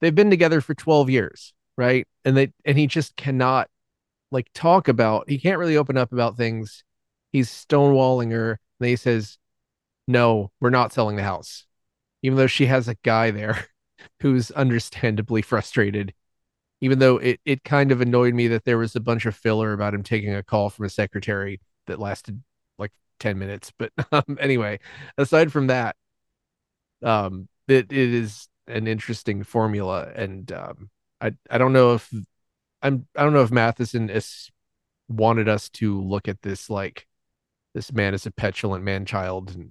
they've 0.00 0.14
been 0.14 0.30
together 0.30 0.60
for 0.60 0.74
twelve 0.74 1.10
years, 1.10 1.52
right? 1.76 2.06
And 2.24 2.36
they 2.36 2.52
and 2.64 2.78
he 2.78 2.86
just 2.86 3.16
cannot 3.16 3.68
like 4.30 4.48
talk 4.54 4.88
about. 4.88 5.28
He 5.28 5.38
can't 5.38 5.58
really 5.58 5.76
open 5.76 5.96
up 5.96 6.12
about 6.12 6.36
things. 6.36 6.84
He's 7.32 7.50
stonewalling 7.50 8.32
her. 8.32 8.58
And 8.80 8.88
he 8.88 8.96
says, 8.96 9.38
"No, 10.08 10.52
we're 10.60 10.70
not 10.70 10.92
selling 10.92 11.16
the 11.16 11.22
house," 11.22 11.66
even 12.22 12.36
though 12.38 12.46
she 12.46 12.66
has 12.66 12.88
a 12.88 12.96
guy 13.02 13.30
there 13.30 13.66
who's 14.20 14.50
understandably 14.52 15.42
frustrated 15.42 16.14
even 16.82 16.98
though 16.98 17.16
it, 17.18 17.40
it 17.44 17.62
kind 17.62 17.92
of 17.92 18.00
annoyed 18.00 18.34
me 18.34 18.48
that 18.48 18.64
there 18.64 18.76
was 18.76 18.96
a 18.96 19.00
bunch 19.00 19.24
of 19.24 19.36
filler 19.36 19.72
about 19.72 19.94
him 19.94 20.02
taking 20.02 20.34
a 20.34 20.42
call 20.42 20.68
from 20.68 20.84
a 20.84 20.90
secretary 20.90 21.60
that 21.86 22.00
lasted 22.00 22.42
like 22.76 22.90
10 23.20 23.38
minutes 23.38 23.72
but 23.78 23.92
um, 24.12 24.36
anyway 24.38 24.78
aside 25.16 25.50
from 25.50 25.68
that 25.68 25.96
um 27.02 27.48
it, 27.68 27.90
it 27.90 28.14
is 28.14 28.48
an 28.66 28.86
interesting 28.86 29.42
formula 29.44 30.10
and 30.14 30.52
um 30.52 30.90
i 31.22 31.32
i 31.50 31.56
don't 31.56 31.72
know 31.72 31.94
if 31.94 32.12
i'm 32.82 33.06
i 33.16 33.22
don't 33.22 33.32
know 33.32 33.42
if 33.42 33.50
matheson 33.50 34.10
is 34.10 34.50
wanted 35.08 35.48
us 35.48 35.68
to 35.70 36.00
look 36.00 36.28
at 36.28 36.42
this 36.42 36.68
like 36.68 37.06
this 37.74 37.92
man 37.92 38.12
is 38.14 38.26
a 38.26 38.30
petulant 38.30 38.84
man 38.84 39.04
child 39.06 39.54
and 39.54 39.70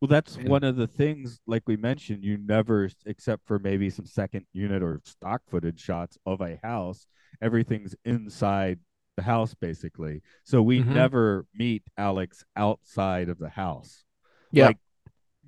well 0.00 0.08
that's 0.08 0.36
And- 0.36 0.48
one 0.48 0.64
of 0.64 0.76
the 0.76 0.86
things 0.86 1.40
like 1.46 1.62
we 1.66 1.76
mentioned 1.76 2.24
you 2.24 2.36
never 2.38 2.88
except 3.06 3.46
for 3.46 3.58
maybe 3.58 3.90
some 3.90 4.06
second 4.06 4.46
unit 4.52 4.82
or 4.82 5.00
stock 5.04 5.42
footage 5.48 5.80
shots 5.80 6.18
of 6.26 6.40
a 6.40 6.58
house 6.62 7.06
everything's 7.40 7.94
inside 8.04 8.78
the 9.16 9.22
house 9.22 9.54
basically 9.54 10.22
so 10.44 10.62
we 10.62 10.80
Mhm. 10.82 10.88
never 10.94 11.46
meet 11.54 11.82
alex 11.96 12.44
outside 12.56 13.28
of 13.28 13.38
the 13.38 13.48
house 13.48 14.04
Yeah. 14.52 14.66
like 14.66 14.78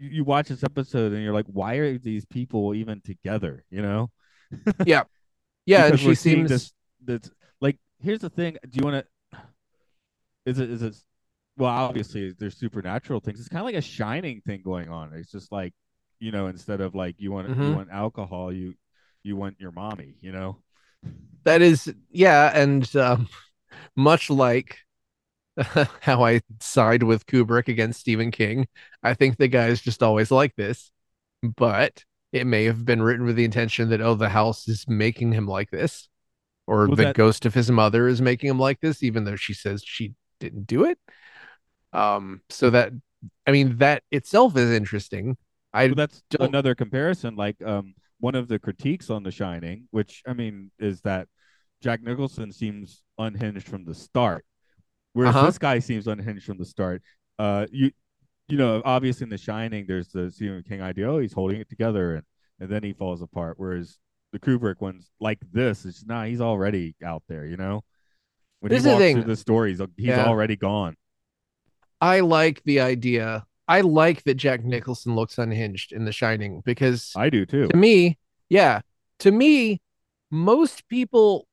you 0.01 0.23
watch 0.25 0.49
this 0.49 0.63
episode 0.65 1.13
and 1.13 1.23
you're 1.23 1.35
like 1.35 1.47
why 1.47 1.75
are 1.75 1.99
these 1.99 2.25
people 2.25 2.75
even 2.75 3.01
together 3.03 3.65
you 3.71 3.83
know 3.83 4.11
yeah 4.85 5.05
yeah. 5.67 5.87
and 5.87 5.99
she 5.99 6.15
seems 6.15 6.51
this 6.51 6.73
that's 7.05 7.31
like 7.61 7.79
here's 8.01 8.21
the 8.21 8.31
thing 8.31 8.57
do 8.69 8.79
you 8.79 8.85
want 8.85 9.05
to 9.33 9.39
is 10.47 10.59
it 10.59 10.71
is 10.71 10.83
it 10.83 10.97
well 11.57 11.71
obviously 11.71 12.33
there's 12.39 12.57
supernatural 12.57 13.21
things 13.21 13.39
it's 13.41 13.49
kind 13.49 13.61
of 13.61 13.67
like 13.67 13.75
a 13.75 13.81
shining 13.81 14.41
thing 14.43 14.61
going 14.65 14.89
on 14.89 15.13
it's 15.15 15.31
just 15.31 15.53
like 15.53 15.73
you 16.21 16.31
know 16.31 16.47
instead 16.47 16.81
of 16.81 16.95
like 16.95 17.17
you 17.19 17.33
want 17.33 17.49
you 17.61 17.73
Mhm. 17.73 17.75
want 17.75 17.91
alcohol 17.91 18.53
you 18.53 18.75
you 19.23 19.37
want 19.37 19.57
your 19.61 19.73
mommy 19.73 20.15
you 20.21 20.33
know 20.33 20.57
that 21.45 21.63
is 21.63 21.93
yeah 22.11 22.51
and 22.55 22.95
um, 22.97 23.29
much 23.97 24.31
like 24.31 24.79
how 26.03 26.25
i 26.25 26.41
side 26.61 27.03
with 27.03 27.27
kubrick 27.27 27.69
against 27.69 28.01
stephen 28.01 28.31
king 28.31 28.67
i 29.03 29.15
think 29.15 29.37
the 29.37 29.49
guy's 29.49 29.81
just 29.81 30.03
always 30.03 30.31
like 30.31 30.55
this 30.57 30.91
but 31.43 32.05
it 32.33 32.47
may 32.47 32.65
have 32.65 32.85
been 32.85 33.03
written 33.03 33.25
with 33.27 33.37
the 33.37 33.45
intention 33.45 33.89
that 33.91 34.01
oh 34.01 34.15
the 34.15 34.29
house 34.29 34.69
is 34.69 34.87
making 34.89 35.33
him 35.33 35.47
like 35.47 35.71
this 35.71 36.09
or 36.67 36.87
Well, 36.87 36.97
the 36.97 37.05
that- 37.05 37.17
ghost 37.17 37.47
of 37.47 37.55
his 37.55 37.71
mother 37.71 38.07
is 38.09 38.21
making 38.21 38.51
him 38.51 38.59
like 38.59 38.81
this 38.81 39.03
even 39.03 39.25
though 39.25 39.37
she 39.37 39.55
says 39.55 39.83
she 39.85 40.15
didn't 40.41 40.67
do 40.67 40.85
it 40.85 40.99
um 41.93 42.41
so 42.51 42.71
that 42.71 42.93
i 43.47 43.51
mean 43.51 43.77
that 43.79 44.03
itself 44.11 44.57
is 44.57 44.71
interesting 44.71 45.37
i 45.73 45.87
Well, 45.87 45.95
that's 45.97 46.23
don't- 46.31 46.49
another 46.49 46.75
comparison. 46.75 47.37
Like 47.37 47.57
um, 47.65 47.95
one 48.21 48.35
of 48.35 48.49
the 48.49 48.59
critiques 48.59 49.11
on 49.11 49.23
The 49.23 49.31
Shining, 49.31 49.87
which 49.93 50.23
I 50.27 50.33
mean, 50.33 50.71
is 50.81 51.01
that 51.03 51.29
Jack 51.83 52.03
Nicholson 52.03 52.51
seems 52.53 53.03
unhinged 53.19 53.69
from 53.69 53.85
the 53.85 53.95
start, 53.95 54.45
whereas 55.13 55.37
Uh-huh. 55.37 55.47
this 55.47 55.59
guy 55.59 55.79
seems 55.79 56.07
unhinged 56.09 56.45
from 56.45 56.59
the 56.59 56.65
start. 56.65 57.03
Uh, 57.39 57.67
you, 57.71 57.93
you 58.49 58.57
know, 58.57 58.83
obviously 58.85 59.25
in 59.25 59.31
The 59.31 59.39
Shining, 59.39 59.85
there's 59.87 60.09
the 60.09 60.31
Stephen 60.31 60.63
King 60.63 60.81
idea. 60.83 61.11
Oh, 61.11 61.19
he's 61.19 61.33
holding 61.33 61.61
it 61.61 61.69
together, 61.69 62.15
and 62.17 62.25
and 62.61 62.69
then 62.69 62.83
he 62.83 62.93
falls 62.93 63.23
apart. 63.23 63.55
Whereas 63.59 63.99
the 64.33 64.39
Kubrick 64.39 64.81
ones, 64.81 65.11
like 65.21 65.39
this, 65.53 65.85
it's 65.85 66.05
nah, 66.05 66.25
he's 66.25 66.41
already 66.41 66.95
out 67.05 67.23
there. 67.29 67.47
You 67.47 67.57
know, 67.57 67.83
when 68.61 68.71
This 68.71 68.83
he 68.83 68.89
the 68.89 68.91
walks 68.95 69.01
thing. 69.03 69.17
through 69.17 69.25
the 69.25 69.37
stories, 69.37 69.79
he's 69.97 70.07
Yeah. 70.09 70.27
already 70.27 70.57
gone. 70.57 70.97
I 72.01 72.21
like 72.21 72.63
the 72.65 72.81
idea. 72.81 73.45
I 73.67 73.83
like 73.83 74.23
that 74.25 74.35
Jack 74.35 74.65
Nicholson 74.65 75.15
looks 75.15 75.37
unhinged 75.39 75.93
in 75.93 76.05
The 76.05 76.13
Shining 76.13 76.63
because 76.65 77.13
I 77.17 77.29
do 77.29 77.45
too. 77.45 77.69
to 77.69 77.77
me, 77.77 78.19
yeah, 78.49 78.81
to 79.21 79.31
me, 79.31 79.81
most 80.31 80.89
people, 80.89 81.47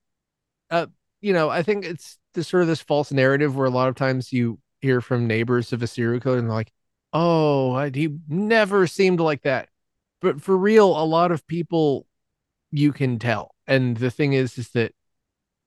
uh, 0.70 0.88
you 1.22 1.34
know, 1.34 1.50
I 1.50 1.62
think 1.64 1.84
it's 1.84 2.18
this 2.34 2.48
sort 2.48 2.62
of 2.62 2.68
this 2.68 2.82
false 2.82 3.12
narrative 3.12 3.56
where 3.56 3.66
a 3.66 3.72
lot 3.72 3.90
of 3.90 3.96
times 3.96 4.32
you 4.32 4.60
hear 4.82 5.02
from 5.02 5.28
neighbors 5.28 5.74
of 5.74 5.82
a 5.84 5.88
serial 5.88 6.20
killer 6.22 6.38
and 6.38 6.48
they're 6.48 6.56
like, 6.56 6.72
"Oh, 7.14 7.74
I, 7.74 7.90
he 7.90 8.18
never 8.28 8.88
seemed 8.88 9.20
like 9.20 9.44
that," 9.44 9.70
but 10.22 10.42
for 10.42 10.58
real, 10.58 10.90
a 11.02 11.06
lot 11.06 11.32
of 11.32 11.46
people 11.48 12.06
you 12.72 12.92
can 12.94 13.20
tell. 13.20 13.56
And 13.68 13.98
the 13.98 14.12
thing 14.12 14.34
is, 14.34 14.58
is 14.58 14.70
that 14.72 14.94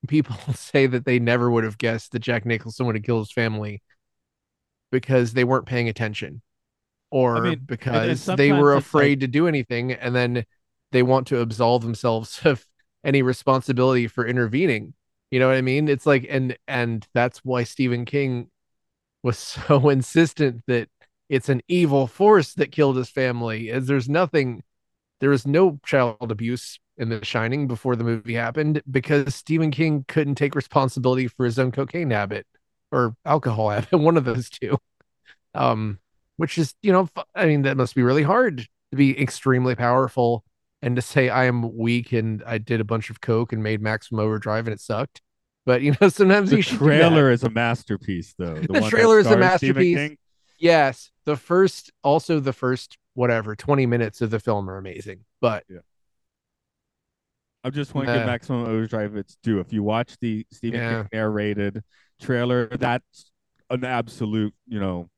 people 0.07 0.35
say 0.55 0.87
that 0.87 1.05
they 1.05 1.19
never 1.19 1.49
would 1.51 1.63
have 1.63 1.77
guessed 1.77 2.11
that 2.13 2.19
Jack 2.19 2.45
Nicholson 2.45 2.85
would 2.85 2.95
have 2.95 3.03
killed 3.03 3.21
his 3.27 3.31
family 3.31 3.81
because 4.91 5.33
they 5.33 5.43
weren't 5.43 5.65
paying 5.65 5.89
attention 5.89 6.41
or 7.11 7.35
mean, 7.41 7.43
and- 7.45 7.53
and 7.53 7.67
because 7.67 8.25
they 8.37 8.51
were 8.51 8.73
afraid 8.75 9.19
to 9.21 9.27
do 9.27 9.47
anything 9.47 9.91
and 9.93 10.15
then 10.15 10.45
they 10.91 11.03
want 11.03 11.27
to 11.27 11.39
absolve 11.39 11.81
themselves 11.81 12.41
of 12.45 12.65
any 13.03 13.21
responsibility 13.21 14.07
for 14.07 14.25
intervening. 14.27 14.93
You 15.31 15.39
know 15.39 15.47
what 15.47 15.57
i 15.57 15.61
mean? 15.61 15.87
It's 15.87 16.05
like 16.05 16.25
and 16.29 16.57
and 16.67 17.07
that's 17.13 17.39
why 17.45 17.63
stephen 17.63 18.05
king 18.05 18.49
was 19.23 19.37
so 19.67 19.89
insistent 19.89 20.63
that 20.67 20.89
it's 21.29 21.49
an 21.49 21.61
evil 21.67 22.07
force 22.07 22.53
that 22.55 22.71
killed 22.71 22.97
his 22.97 23.09
family 23.09 23.69
as 23.69 23.87
there's 23.87 24.09
nothing 24.09 24.63
there 25.19 25.29
was 25.29 25.45
no 25.45 25.79
child 25.85 26.31
abuse 26.31 26.79
in 26.97 27.09
the 27.09 27.23
shining 27.23 27.67
before 27.67 27.95
the 27.95 28.03
movie 28.03 28.33
happened 28.33 28.81
because 28.89 29.35
stephen 29.35 29.71
king 29.71 30.05
couldn't 30.07 30.35
take 30.35 30.55
responsibility 30.55 31.27
for 31.27 31.45
his 31.45 31.59
own 31.59 31.71
cocaine 31.71 32.11
habit 32.11 32.45
or 32.91 33.15
alcohol 33.25 33.69
habit 33.69 33.97
one 33.97 34.17
of 34.17 34.25
those 34.25 34.49
two 34.49 34.77
um 35.53 35.99
which 36.37 36.57
is 36.57 36.73
you 36.81 36.91
know 36.91 37.07
i 37.35 37.45
mean 37.45 37.63
that 37.63 37.77
must 37.77 37.95
be 37.95 38.03
really 38.03 38.23
hard 38.23 38.67
to 38.91 38.97
be 38.97 39.19
extremely 39.19 39.75
powerful 39.75 40.43
and 40.81 40.95
to 40.95 41.01
say 41.01 41.29
I 41.29 41.45
am 41.45 41.75
weak 41.75 42.11
and 42.13 42.43
I 42.45 42.57
did 42.57 42.79
a 42.79 42.85
bunch 42.85 43.09
of 43.09 43.21
coke 43.21 43.53
and 43.53 43.61
made 43.61 43.81
Maximum 43.81 44.23
Overdrive 44.23 44.67
and 44.67 44.73
it 44.73 44.79
sucked. 44.79 45.21
But 45.65 45.81
you 45.81 45.95
know, 45.99 46.09
sometimes 46.09 46.51
The 46.51 46.57
you 46.57 46.63
trailer 46.63 47.31
is 47.31 47.43
a 47.43 47.49
masterpiece, 47.49 48.33
though. 48.37 48.55
The 48.55 48.73
one 48.73 48.89
trailer 48.89 49.19
is 49.19 49.27
a 49.27 49.37
masterpiece. 49.37 50.15
Yes, 50.59 51.11
the 51.25 51.35
first, 51.37 51.91
also 52.03 52.39
the 52.39 52.53
first 52.53 52.97
whatever 53.13 53.55
twenty 53.55 53.85
minutes 53.85 54.21
of 54.21 54.29
the 54.29 54.39
film 54.39 54.69
are 54.69 54.77
amazing. 54.77 55.25
But 55.41 55.63
I 57.63 57.69
just 57.69 57.93
want 57.93 58.07
to 58.07 58.13
give 58.13 58.25
Maximum 58.25 58.63
Overdrive 58.65 59.15
its 59.15 59.37
due. 59.43 59.59
If 59.59 59.73
you 59.73 59.83
watch 59.83 60.17
the 60.21 60.45
Stephen 60.51 60.79
Yeah. 60.79 61.01
King 61.01 61.09
narrated 61.13 61.83
trailer, 62.21 62.67
that's 62.67 63.31
an 63.69 63.83
absolute, 63.83 64.53
you 64.67 64.79
know, 64.79 65.09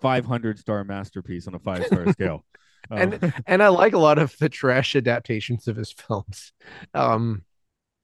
500 0.00 0.58
star 0.58 0.82
masterpiece 0.84 1.46
on 1.46 1.54
a 1.54 1.58
five 1.58 1.84
star 1.86 2.10
scale. 2.12 2.44
Um, 2.90 2.98
And- 3.12 3.34
and 3.46 3.62
I 3.62 3.68
like 3.68 3.92
a 3.92 3.98
lot 3.98 4.18
of 4.18 4.36
the 4.38 4.48
trash 4.48 4.96
adaptations 4.96 5.68
of 5.68 5.76
his 5.76 5.92
films. 5.98 6.52
Um, 6.94 7.44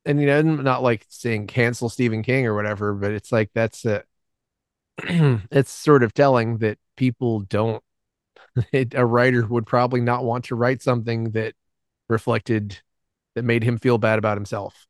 and 0.04 0.20
you 0.20 0.26
know, 0.26 0.38
I'm 0.38 0.62
not 0.62 0.82
like 0.82 1.04
saying 1.08 1.46
cancel 1.48 1.88
Stephen 1.88 2.22
King 2.22 2.46
or 2.46 2.54
whatever, 2.54 2.92
but 2.92 3.12
it's 3.12 3.32
like 3.32 3.50
that's 3.54 3.84
a, 3.86 4.04
it's 4.98 5.70
sort 5.72 6.02
of 6.02 6.12
telling 6.14 6.58
that 6.58 6.78
people 6.96 7.40
don't. 7.40 7.82
It, 8.72 8.94
a 8.94 9.04
writer 9.04 9.46
would 9.46 9.66
probably 9.66 10.00
not 10.00 10.24
want 10.24 10.46
to 10.46 10.54
write 10.54 10.80
something 10.80 11.32
that 11.32 11.54
reflected 12.08 12.80
that 13.34 13.44
made 13.44 13.62
him 13.62 13.76
feel 13.78 13.98
bad 13.98 14.18
about 14.18 14.38
himself. 14.38 14.86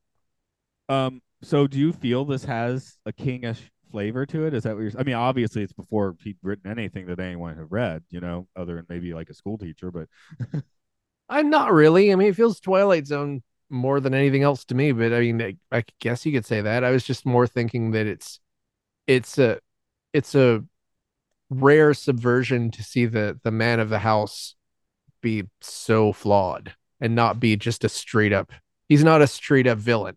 um, 0.89 1.21
so 1.43 1.67
do 1.67 1.79
you 1.79 1.93
feel 1.93 2.25
this 2.25 2.45
has 2.45 2.97
a 3.07 3.13
Kingish 3.13 3.61
flavor 3.91 4.25
to 4.27 4.47
it? 4.47 4.55
Is 4.55 4.63
that 4.65 4.75
what 4.75 4.83
you're? 4.83 4.93
I 4.99 5.03
mean, 5.03 5.15
obviously, 5.17 5.63
it's 5.63 5.73
before 5.73 6.17
he'd 6.23 6.39
written 6.43 6.71
anything 6.71 7.07
that 7.07 7.21
anyone 7.21 7.57
had 7.57 7.71
read, 7.71 8.03
you 8.11 8.21
know, 8.21 8.47
other 8.57 8.77
than 8.77 8.87
maybe 8.89 9.15
like 9.15 9.31
a 9.31 9.35
school 9.35 9.59
teacher. 9.59 9.91
But 9.91 10.09
I'm 11.29 11.51
not 11.51 11.73
really. 11.73 12.13
I 12.13 12.17
mean, 12.17 12.29
it 12.29 12.37
feels 12.37 12.61
Twilight 12.61 13.07
Zone 13.07 13.43
more 13.69 14.01
than 14.01 14.15
anything 14.15 14.43
else 14.43 14.65
to 14.67 14.75
me. 14.75 14.93
But 14.93 15.13
I 15.13 15.21
mean, 15.21 15.43
I, 15.43 15.57
I 15.73 15.85
guess 16.01 16.25
you 16.25 16.33
could 16.33 16.47
say 16.47 16.61
that. 16.61 16.85
I 16.85 16.91
was 16.91 17.05
just 17.05 17.27
more 17.27 17.47
thinking 17.47 17.93
that 17.93 18.07
it's, 18.07 18.41
it's 19.07 19.39
a, 19.39 19.61
it's 20.13 20.35
a 20.35 20.65
rare 21.51 21.95
subversion 21.95 22.71
to 22.73 22.83
see 22.83 23.07
the 23.07 23.39
the 23.45 23.51
man 23.51 23.81
of 23.81 23.89
the 23.89 24.01
house 24.01 24.55
be 25.23 25.45
so 25.61 26.13
flawed 26.13 26.75
and 27.01 27.15
not 27.15 27.41
be 27.41 27.57
just 27.57 27.85
a 27.85 27.89
straight 27.89 28.33
up. 28.33 28.53
He's 28.89 29.05
not 29.05 29.23
a 29.23 29.27
straight 29.27 29.67
up 29.67 29.79
villain. 29.79 30.17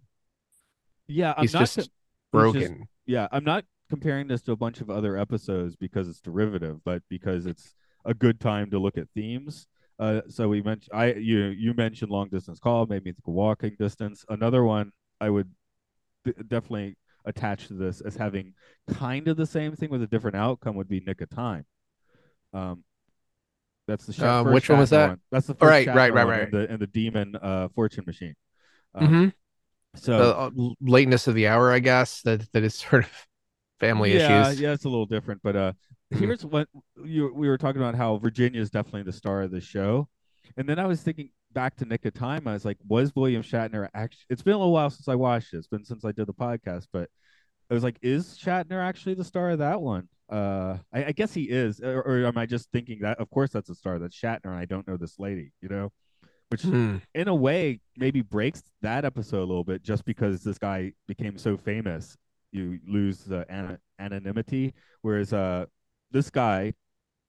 yeah, 1.08 1.34
I'm 1.36 1.44
He's 1.44 1.54
not. 1.54 1.60
just 1.62 1.78
co- 1.78 1.84
broken. 2.32 2.88
yeah, 3.06 3.28
I'm 3.32 3.44
not 3.44 3.66
comparing 3.90 4.28
this 4.28 4.42
to 4.44 4.52
a 4.52 4.56
bunch 4.56 4.82
of 4.82 4.90
other 4.90 5.18
episodes 5.18 5.76
because 5.76 6.08
it's 6.08 6.22
derivative, 6.22 6.80
but 6.84 7.02
because 7.10 7.46
it's 7.46 7.74
a 8.06 8.14
good 8.14 8.40
time 8.40 8.70
to 8.72 8.80
look 8.80 8.98
at 8.98 9.08
themes. 9.16 9.68
Uh, 9.98 10.22
so 10.30 10.48
we 10.48 10.62
mentioned 10.62 10.92
I 10.94 11.14
you 11.14 11.48
you 11.48 11.74
mentioned 11.74 12.10
long 12.12 12.30
distance 12.30 12.60
call 12.60 12.86
made 12.86 13.04
me 13.04 13.12
think 13.12 13.28
of 13.28 13.34
walking 13.34 13.76
distance. 13.78 14.24
Another 14.30 14.64
one 14.64 14.92
I 15.20 15.30
would 15.30 15.50
d- 16.24 16.34
definitely 16.48 16.96
attach 17.26 17.68
to 17.68 17.74
this 17.74 18.02
as 18.02 18.16
having 18.16 18.54
kind 18.90 19.28
of 19.28 19.38
the 19.38 19.46
same 19.46 19.76
thing 19.76 19.90
with 19.90 20.02
a 20.02 20.08
different 20.08 20.36
outcome 20.38 20.76
would 20.76 20.88
be 20.90 21.02
Nick 21.02 21.22
of 21.22 21.30
Time. 21.30 21.66
Um, 22.54 22.84
that's 23.88 24.06
the 24.06 24.14
Sha- 24.14 24.42
Um, 24.42 24.52
which 24.54 24.70
one 24.70 24.80
was 24.80 24.90
that? 24.92 25.18
That's 25.32 25.48
the 25.48 25.56
first 25.56 25.68
Right, 25.68 25.88
right, 25.88 26.14
right, 26.14 26.24
right. 26.28 26.42
And 26.44 26.54
the, 26.54 26.78
the 26.78 26.88
demon 26.88 27.36
uh, 27.36 27.70
fortune 27.70 28.04
machine. 28.06 28.36
Um, 28.96 29.08
Mhm. 29.08 29.34
So 29.96 30.14
The 30.18 30.38
uh, 30.38 30.52
lateness 30.82 31.28
of 31.28 31.36
the 31.36 31.48
hour, 31.48 31.72
I 31.72 31.80
guess 31.80 32.22
that 32.24 32.52
that 32.54 32.64
is 32.64 32.76
sort 32.90 33.06
of 33.06 33.28
family 33.80 34.12
yeah, 34.14 34.50
issues. 34.50 34.62
Yeah, 34.62 34.74
it's 34.74 34.86
a 34.86 34.90
little 34.90 35.06
different, 35.06 35.42
but 35.44 35.56
uh, 35.56 35.74
Mhm. 36.14 36.20
here's 36.20 36.46
what 36.46 36.68
you 37.04 37.34
we 37.34 37.48
were 37.50 37.58
talking 37.58 37.82
about 37.82 37.96
how 37.96 38.18
Virginia 38.18 38.62
is 38.62 38.70
definitely 38.70 39.04
the 39.04 39.14
star 39.14 39.42
of 39.42 39.52
the 39.52 39.62
show, 39.62 40.08
and 40.58 40.68
then 40.68 40.80
I 40.80 40.86
was 40.86 41.02
thinking 41.02 41.32
back 41.54 41.76
to 41.78 41.86
Nick 41.86 42.06
of 42.06 42.14
Time. 42.14 42.48
I 42.48 42.54
was 42.54 42.66
like, 42.66 42.78
was 42.88 43.16
William 43.16 43.42
Shatner 43.44 43.88
actually? 43.94 44.26
It's 44.30 44.42
been 44.42 44.54
a 44.54 44.58
little 44.58 44.74
while 44.74 44.90
since 44.90 45.08
I 45.08 45.16
watched 45.16 45.54
it. 45.54 45.58
It's 45.58 45.68
been 45.68 45.86
since 45.86 46.06
I 46.06 46.12
did 46.12 46.28
the 46.28 46.34
podcast, 46.34 46.88
but 46.94 47.10
I 47.70 47.74
was 47.74 47.84
like, 47.84 47.98
is 48.02 48.38
Shatner 48.38 48.84
actually 48.84 49.16
the 49.16 49.24
star 49.24 49.52
of 49.52 49.60
that 49.60 49.82
one? 49.82 50.08
Uh, 50.32 50.78
I, 50.94 51.06
I 51.06 51.12
guess 51.12 51.34
he 51.34 51.44
is, 51.44 51.82
or, 51.82 52.02
or 52.02 52.26
am 52.26 52.38
I 52.38 52.46
just 52.46 52.72
thinking 52.72 53.00
that? 53.02 53.20
Of 53.20 53.30
course, 53.32 53.50
that's 53.52 53.70
a 53.70 53.76
star. 53.76 53.98
That's 54.00 54.16
Shatner, 54.20 54.46
and 54.46 54.56
I 54.56 54.66
don't 54.66 54.88
know 54.88 54.98
this 54.98 55.18
lady, 55.20 55.52
you 55.62 55.70
know, 55.70 55.92
which 56.50 56.62
Hmm. 56.64 56.98
in 57.14 57.28
a 57.28 57.36
way 57.36 57.80
maybe 57.98 58.22
breaks 58.22 58.62
that 58.82 59.06
episode 59.06 59.40
a 59.40 59.46
little 59.46 59.64
bit 59.64 59.82
just 59.84 60.06
because 60.06 60.44
this 60.44 60.58
guy 60.58 60.94
became 61.08 61.38
so 61.38 61.58
famous 61.58 62.16
you 62.52 62.80
lose 62.88 63.20
the 63.20 63.46
ana- 63.52 63.78
anonymity 64.00 64.74
whereas 65.04 65.32
uh 65.32 65.64
this 66.10 66.32
guy 66.32 66.74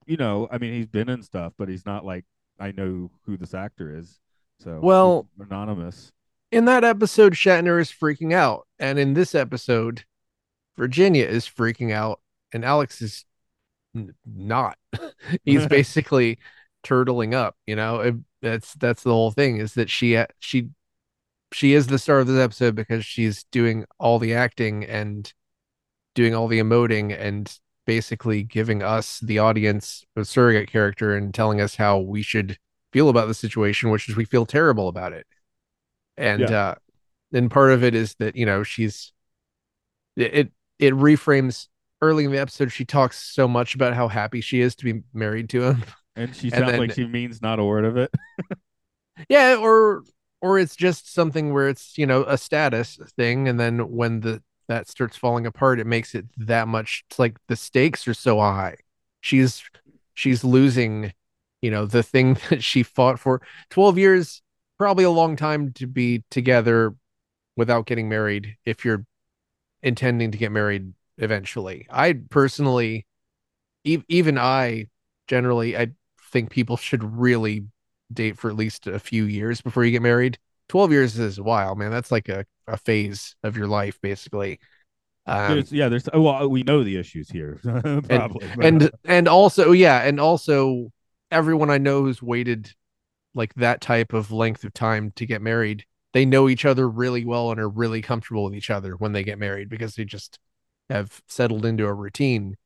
you 0.06 0.16
know 0.16 0.48
i 0.50 0.56
mean 0.56 0.72
he's 0.72 0.87
been 0.87 1.11
in 1.11 1.22
stuff 1.22 1.52
but 1.59 1.68
he's 1.68 1.85
not 1.85 2.06
like 2.06 2.24
i 2.61 2.70
know 2.73 3.11
who 3.25 3.37
this 3.37 3.55
actor 3.55 3.96
is 3.99 4.20
so 4.61 4.79
Well- 4.81 5.29
anonymous 5.40 6.12
in 6.53 6.64
that 6.64 6.83
episode, 6.83 7.35
Shatner 7.35 7.81
is 7.81 7.92
freaking 7.92 8.33
out, 8.33 8.66
and 8.81 8.99
in 8.99 9.14
this 9.14 9.37
episode, 9.37 10.03
Virginia 10.77 11.25
is 11.25 11.46
freaking 11.46 11.92
out, 11.92 12.20
and 12.53 12.64
Alex 12.64 13.01
is 13.01 13.25
n- 13.94 14.14
not. 14.27 14.77
He's 15.44 15.64
basically 15.79 16.38
turtling 16.85 17.35
up. 17.35 17.57
You 17.68 17.77
know, 17.77 18.01
It- 18.01 18.16
that's 18.42 18.75
that's 18.75 19.05
the 19.05 19.12
whole 19.12 19.31
thing. 19.31 19.59
Is 19.59 19.75
that 19.75 19.88
she 19.90 20.16
uh, 20.16 20.27
she 20.40 20.70
she 21.53 21.73
is 21.75 21.87
the 21.87 22.01
star 22.01 22.18
of 22.18 22.27
this 22.27 22.40
episode 22.40 22.75
because 22.75 23.05
she's 23.05 23.44
doing 23.53 23.85
all 24.01 24.18
the 24.18 24.35
acting 24.35 24.85
and 24.85 25.33
doing 26.16 26.35
all 26.35 26.49
the 26.49 26.59
emoting 26.59 27.16
and 27.16 27.57
basically 27.94 28.44
giving 28.44 28.85
us 28.85 29.18
the 29.18 29.40
audience 29.40 30.05
a 30.14 30.24
surrogate 30.24 30.70
character 30.70 31.16
and 31.16 31.35
telling 31.35 31.61
us 31.61 31.74
how 31.74 31.98
we 31.98 32.22
should 32.22 32.57
feel 32.92 33.09
about 33.09 33.26
the 33.26 33.35
situation, 33.35 33.90
which 33.90 34.09
is 34.09 34.14
we 34.14 34.24
feel 34.24 34.46
terrible 34.46 34.87
about 34.87 35.12
it. 35.12 35.26
And 36.16 36.40
Yeah. 36.42 36.61
uh 36.61 36.74
and 37.33 37.50
part 37.50 37.72
of 37.72 37.83
it 37.83 37.94
is 37.96 38.14
that, 38.20 38.37
you 38.37 38.46
know, 38.46 38.62
she's 38.62 39.12
it 40.16 40.53
it, 40.79 40.92
reframes 40.94 41.66
early 42.00 42.24
in 42.24 42.31
the 42.31 42.38
episode 42.38 42.70
she 42.72 42.85
talks 42.85 43.16
so 43.35 43.46
much 43.48 43.74
about 43.74 43.94
how 43.94 44.07
happy 44.09 44.40
she 44.40 44.61
is 44.61 44.74
to 44.76 44.85
be 44.85 45.03
married 45.12 45.48
to 45.50 45.62
him. 45.62 45.85
and 46.16 46.35
she 46.37 46.46
And 46.53 46.61
sounds 46.61 46.70
then- 46.70 46.81
like 46.81 46.92
she 46.94 47.07
means 47.07 47.42
not 47.42 47.59
a 47.59 47.64
word 47.64 47.85
of 47.85 47.96
it 47.96 48.11
Yeah, 49.29 49.57
or 49.57 50.05
or 50.42 50.59
it's 50.59 50.76
just 50.76 51.12
something 51.12 51.53
where 51.53 51.68
it's, 51.68 51.98
you 51.98 52.07
know, 52.07 52.22
a 52.24 52.38
status 52.38 52.98
thing 53.16 53.48
and 53.48 53.59
then 53.61 53.90
when 53.90 54.20
the 54.20 54.42
that 54.70 54.88
starts 54.88 55.16
falling 55.16 55.46
apart 55.46 55.80
it 55.80 55.87
makes 55.87 56.14
it 56.14 56.24
that 56.37 56.68
much 56.68 57.02
it's 57.11 57.18
like 57.18 57.37
the 57.48 57.56
stakes 57.56 58.06
are 58.06 58.14
so 58.14 58.38
high. 58.38 58.76
She's 59.20 59.64
she's 60.14 60.44
losing, 60.44 61.12
you 61.61 61.72
know, 61.72 61.87
the 61.87 62.04
thing 62.04 62.38
that 62.50 62.62
she 62.62 62.85
fought 62.85 63.18
for 63.18 63.42
12 63.70 63.98
years 63.98 64.42
probably 64.78 65.02
a 65.02 65.11
long 65.11 65.35
time 65.35 65.72
to 65.72 65.88
be 65.88 66.22
together 66.30 66.94
without 67.56 67.85
getting 67.85 68.09
married 68.09 68.56
if 68.64 68.85
you're 68.85 69.04
intending 69.83 70.30
to 70.30 70.38
get 70.38 70.52
married 70.52 70.92
eventually. 71.18 71.88
I 71.90 72.20
personally 72.30 73.06
e- 73.83 74.04
even 74.09 74.38
I 74.38 74.87
generally 75.26 75.76
I 75.76 75.88
think 76.30 76.50
people 76.50 76.76
should 76.76 77.02
really 77.02 77.64
date 78.12 78.38
for 78.38 78.48
at 78.48 78.56
least 78.56 78.87
a 78.87 79.00
few 79.00 79.24
years 79.24 79.61
before 79.61 79.85
you 79.85 79.90
get 79.90 80.02
married. 80.02 80.38
12 80.68 80.92
years 80.92 81.18
is 81.18 81.38
a 81.38 81.42
while, 81.42 81.74
man. 81.74 81.90
That's 81.90 82.12
like 82.12 82.28
a, 82.28 82.46
a 82.72 82.76
phase 82.76 83.37
of 83.42 83.56
your 83.56 83.66
life, 83.66 84.00
basically. 84.00 84.61
Um, 85.26 85.52
there's, 85.52 85.70
yeah 85.70 85.88
there's 85.88 86.09
well 86.14 86.48
we 86.48 86.62
know 86.62 86.83
the 86.83 86.96
issues 86.96 87.30
here 87.30 87.61
probably 87.62 88.48
and 88.62 88.85
uh, 88.85 88.90
and 89.04 89.28
also, 89.28 89.72
yeah, 89.72 90.02
and 90.02 90.18
also 90.18 90.90
everyone 91.30 91.70
I 91.70 91.78
know 91.78 92.02
who's 92.02 92.22
waited 92.22 92.72
like 93.35 93.54
that 93.54 93.80
type 93.80 94.12
of 94.12 94.33
length 94.33 94.64
of 94.64 94.74
time 94.74 95.12
to 95.16 95.26
get 95.26 95.42
married, 95.42 95.85
they 96.12 96.24
know 96.24 96.48
each 96.48 96.64
other 96.64 96.88
really 96.88 97.24
well 97.24 97.50
and 97.50 97.61
are 97.61 97.68
really 97.68 98.02
comfortable 98.02 98.44
with 98.44 98.54
each 98.54 98.70
other 98.70 98.92
when 98.94 99.12
they 99.12 99.22
get 99.22 99.38
married 99.38 99.68
because 99.68 99.94
they 99.94 100.04
just 100.04 100.38
have 100.88 101.22
settled 101.28 101.64
into 101.64 101.87
a 101.87 101.94
routine. 101.94 102.56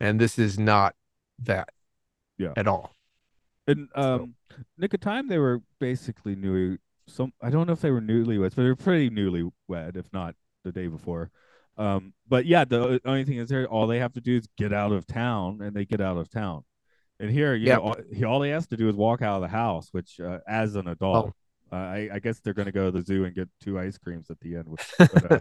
And 0.00 0.20
this 0.20 0.38
is 0.38 0.58
not 0.58 0.94
that 1.42 1.70
Yeah. 2.38 2.52
at 2.56 2.68
all. 2.68 2.94
And 3.66 3.88
um, 3.94 4.34
Nick 4.78 4.94
of 4.94 5.00
Time, 5.00 5.28
they 5.28 5.38
were 5.38 5.62
basically 5.80 6.36
new. 6.36 6.78
Some 7.06 7.32
I 7.42 7.50
don't 7.50 7.66
know 7.66 7.72
if 7.74 7.80
they 7.80 7.90
were 7.90 8.00
newlyweds, 8.00 8.54
but 8.56 8.62
they 8.62 8.68
were 8.68 8.76
pretty 8.76 9.10
newlywed, 9.10 9.96
if 9.96 10.12
not 10.12 10.34
the 10.64 10.72
day 10.72 10.86
before. 10.86 11.30
Um, 11.76 12.14
but 12.28 12.46
yeah, 12.46 12.64
the 12.64 13.00
only 13.04 13.24
thing 13.24 13.38
is 13.38 13.48
there, 13.48 13.66
all 13.66 13.86
they 13.86 13.98
have 13.98 14.12
to 14.14 14.20
do 14.20 14.36
is 14.36 14.48
get 14.56 14.72
out 14.72 14.92
of 14.92 15.06
town, 15.06 15.60
and 15.62 15.74
they 15.76 15.84
get 15.84 16.00
out 16.00 16.16
of 16.16 16.30
town. 16.30 16.64
And 17.20 17.30
here, 17.30 17.54
you 17.54 17.68
Yep. 17.68 17.70
know, 17.70 17.82
all, 17.82 17.96
he, 18.12 18.24
all 18.24 18.42
he 18.42 18.50
has 18.50 18.66
to 18.68 18.76
do 18.76 18.88
is 18.88 18.96
walk 18.96 19.22
out 19.22 19.36
of 19.36 19.42
the 19.42 19.48
house, 19.48 19.88
which 19.92 20.20
uh, 20.20 20.40
as 20.48 20.76
an 20.76 20.88
adult, 20.88 21.32
uh, 21.72 21.76
I, 21.76 22.10
I 22.14 22.18
guess 22.20 22.40
they're 22.40 22.54
going 22.54 22.66
to 22.66 22.72
go 22.72 22.86
to 22.86 22.90
the 22.90 23.02
zoo 23.04 23.24
and 23.24 23.34
get 23.34 23.48
two 23.62 23.78
ice 23.78 23.98
creams 23.98 24.30
at 24.30 24.40
the 24.40 24.56
end. 24.56 24.68
Which, 24.68 24.94
but, 25.10 25.24
uh, 25.24 25.40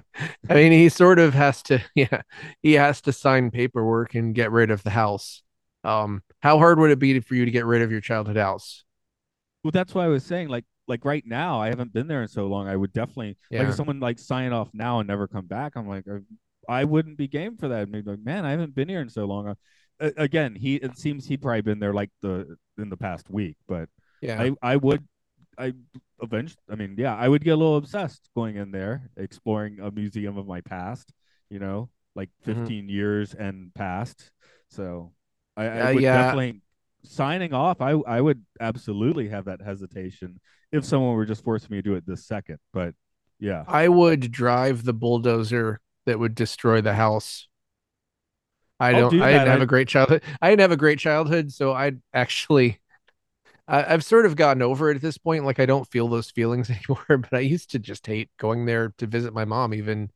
I 0.49 0.55
mean, 0.55 0.71
he 0.71 0.89
sort 0.89 1.19
of 1.19 1.33
has 1.33 1.63
to, 1.63 1.81
yeah, 1.95 2.21
he 2.61 2.73
has 2.73 3.01
to 3.01 3.13
sign 3.13 3.51
paperwork 3.51 4.15
and 4.15 4.35
get 4.35 4.51
rid 4.51 4.71
of 4.71 4.83
the 4.83 4.91
house. 4.91 5.43
Um, 5.83 6.23
how 6.41 6.57
hard 6.59 6.79
would 6.79 6.91
it 6.91 6.99
be 6.99 7.19
for 7.19 7.35
you 7.35 7.45
to 7.45 7.51
get 7.51 7.65
rid 7.65 7.81
of 7.81 7.91
your 7.91 8.01
childhood 8.01 8.37
house? 8.37 8.85
well, 9.63 9.71
that's 9.71 9.93
why 9.95 10.05
I 10.05 10.09
was 10.09 10.23
saying, 10.25 10.49
like, 10.49 10.65
like 10.87 11.05
right 11.05 11.23
now, 11.25 11.61
I 11.61 11.67
haven't 11.69 11.93
been 11.93 12.07
there 12.07 12.21
in 12.21 12.27
so 12.27 12.47
long. 12.47 12.67
I 12.67 12.75
would 12.75 12.93
definitely 12.93 13.37
like 13.57 13.67
if 13.69 13.75
someone 13.75 13.99
like 13.99 14.19
sign 14.19 14.53
off 14.53 14.69
now 14.73 14.99
and 14.99 15.07
never 15.07 15.27
come 15.27 15.45
back. 15.47 15.73
I'm 15.75 15.87
like, 15.87 16.05
uh, 16.07 16.19
I 16.67 16.83
wouldn't 16.85 17.17
be 17.17 17.27
game 17.27 17.57
for 17.57 17.67
that. 17.69 17.89
Maybe 17.89 18.09
like, 18.11 18.19
man, 18.23 18.45
I 18.45 18.51
haven't 18.51 18.75
been 18.75 18.89
here 18.89 19.01
in 19.01 19.09
so 19.09 19.25
long. 19.25 19.55
Uh, 19.99 20.09
again, 20.17 20.55
he 20.55 20.75
it 20.75 20.97
seems 20.97 21.25
he'd 21.27 21.41
probably 21.41 21.61
been 21.61 21.79
there 21.79 21.93
like 21.93 22.11
the 22.21 22.57
in 22.77 22.89
the 22.89 22.97
past 22.97 23.29
week, 23.29 23.57
but 23.67 23.89
Yeah. 24.21 24.41
I 24.41 24.51
I 24.61 24.75
would 24.77 25.07
I 25.57 25.73
eventually 26.21 26.61
I 26.69 26.75
mean 26.75 26.95
yeah 26.97 27.15
I 27.15 27.27
would 27.27 27.43
get 27.43 27.51
a 27.51 27.55
little 27.57 27.77
obsessed 27.77 28.29
going 28.35 28.55
in 28.55 28.71
there 28.71 29.09
exploring 29.17 29.79
a 29.79 29.91
museum 29.91 30.37
of 30.37 30.47
my 30.47 30.61
past 30.61 31.11
you 31.49 31.59
know 31.59 31.89
like 32.15 32.29
Mhm. 32.45 32.45
15 32.45 32.89
years 32.89 33.33
and 33.33 33.73
past 33.75 34.31
so 34.69 35.13
I, 35.55 35.65
Uh, 35.67 35.69
I 35.69 35.93
would 35.93 36.01
yeah. 36.03 36.11
definitely 36.11 36.61
signing 37.03 37.53
off 37.53 37.81
I 37.81 37.91
I 37.91 38.21
would 38.21 38.43
absolutely 38.59 39.29
have 39.29 39.45
that 39.45 39.61
hesitation 39.61 40.39
if 40.71 40.85
someone 40.85 41.15
were 41.15 41.25
just 41.25 41.43
forcing 41.43 41.69
me 41.71 41.77
to 41.79 41.81
do 41.81 41.95
it 41.95 42.05
this 42.05 42.25
second 42.25 42.59
but 42.73 42.95
yeah 43.39 43.65
I 43.67 43.89
would 43.89 44.31
drive 44.31 44.83
the 44.85 44.93
bulldozer 44.93 45.81
that 46.05 46.17
would 46.19 46.35
destroy 46.35 46.79
the 46.81 46.93
house. 46.95 47.47
I 48.79 48.91
I'll 48.91 49.01
don't. 49.01 49.09
do 49.09 49.21
I 49.21 49.31
didn't 49.31 49.47
have 49.47 49.61
I- 49.61 49.63
a 49.63 49.65
great 49.65 49.87
childhood. 49.87 50.23
I 50.41 50.49
didn't 50.49 50.61
have 50.61 50.71
a 50.71 50.77
great 50.77 50.99
childhood, 50.99 51.51
so 51.51 51.73
I'd 51.73 52.01
actually. 52.13 52.79
I, 53.67 53.93
I've 53.93 54.03
sort 54.05 54.25
of 54.27 54.35
gotten 54.35 54.61
over 54.63 54.91
it 54.91 54.95
at 54.97 55.01
this 55.01 55.17
point. 55.17 55.45
Like 55.45 55.59
I 55.59 55.65
don't 55.67 55.89
feel 55.91 56.07
those 56.09 56.31
feelings 56.31 56.69
anymore. 56.71 57.05
But 57.19 57.33
I 57.33 57.39
used 57.41 57.71
to 57.71 57.79
just 57.79 58.07
hate 58.07 58.31
going 58.39 58.65
there 58.65 58.93
to 58.99 59.07
visit 59.07 59.33
my 59.33 59.45
mom, 59.45 59.73
even 59.73 60.11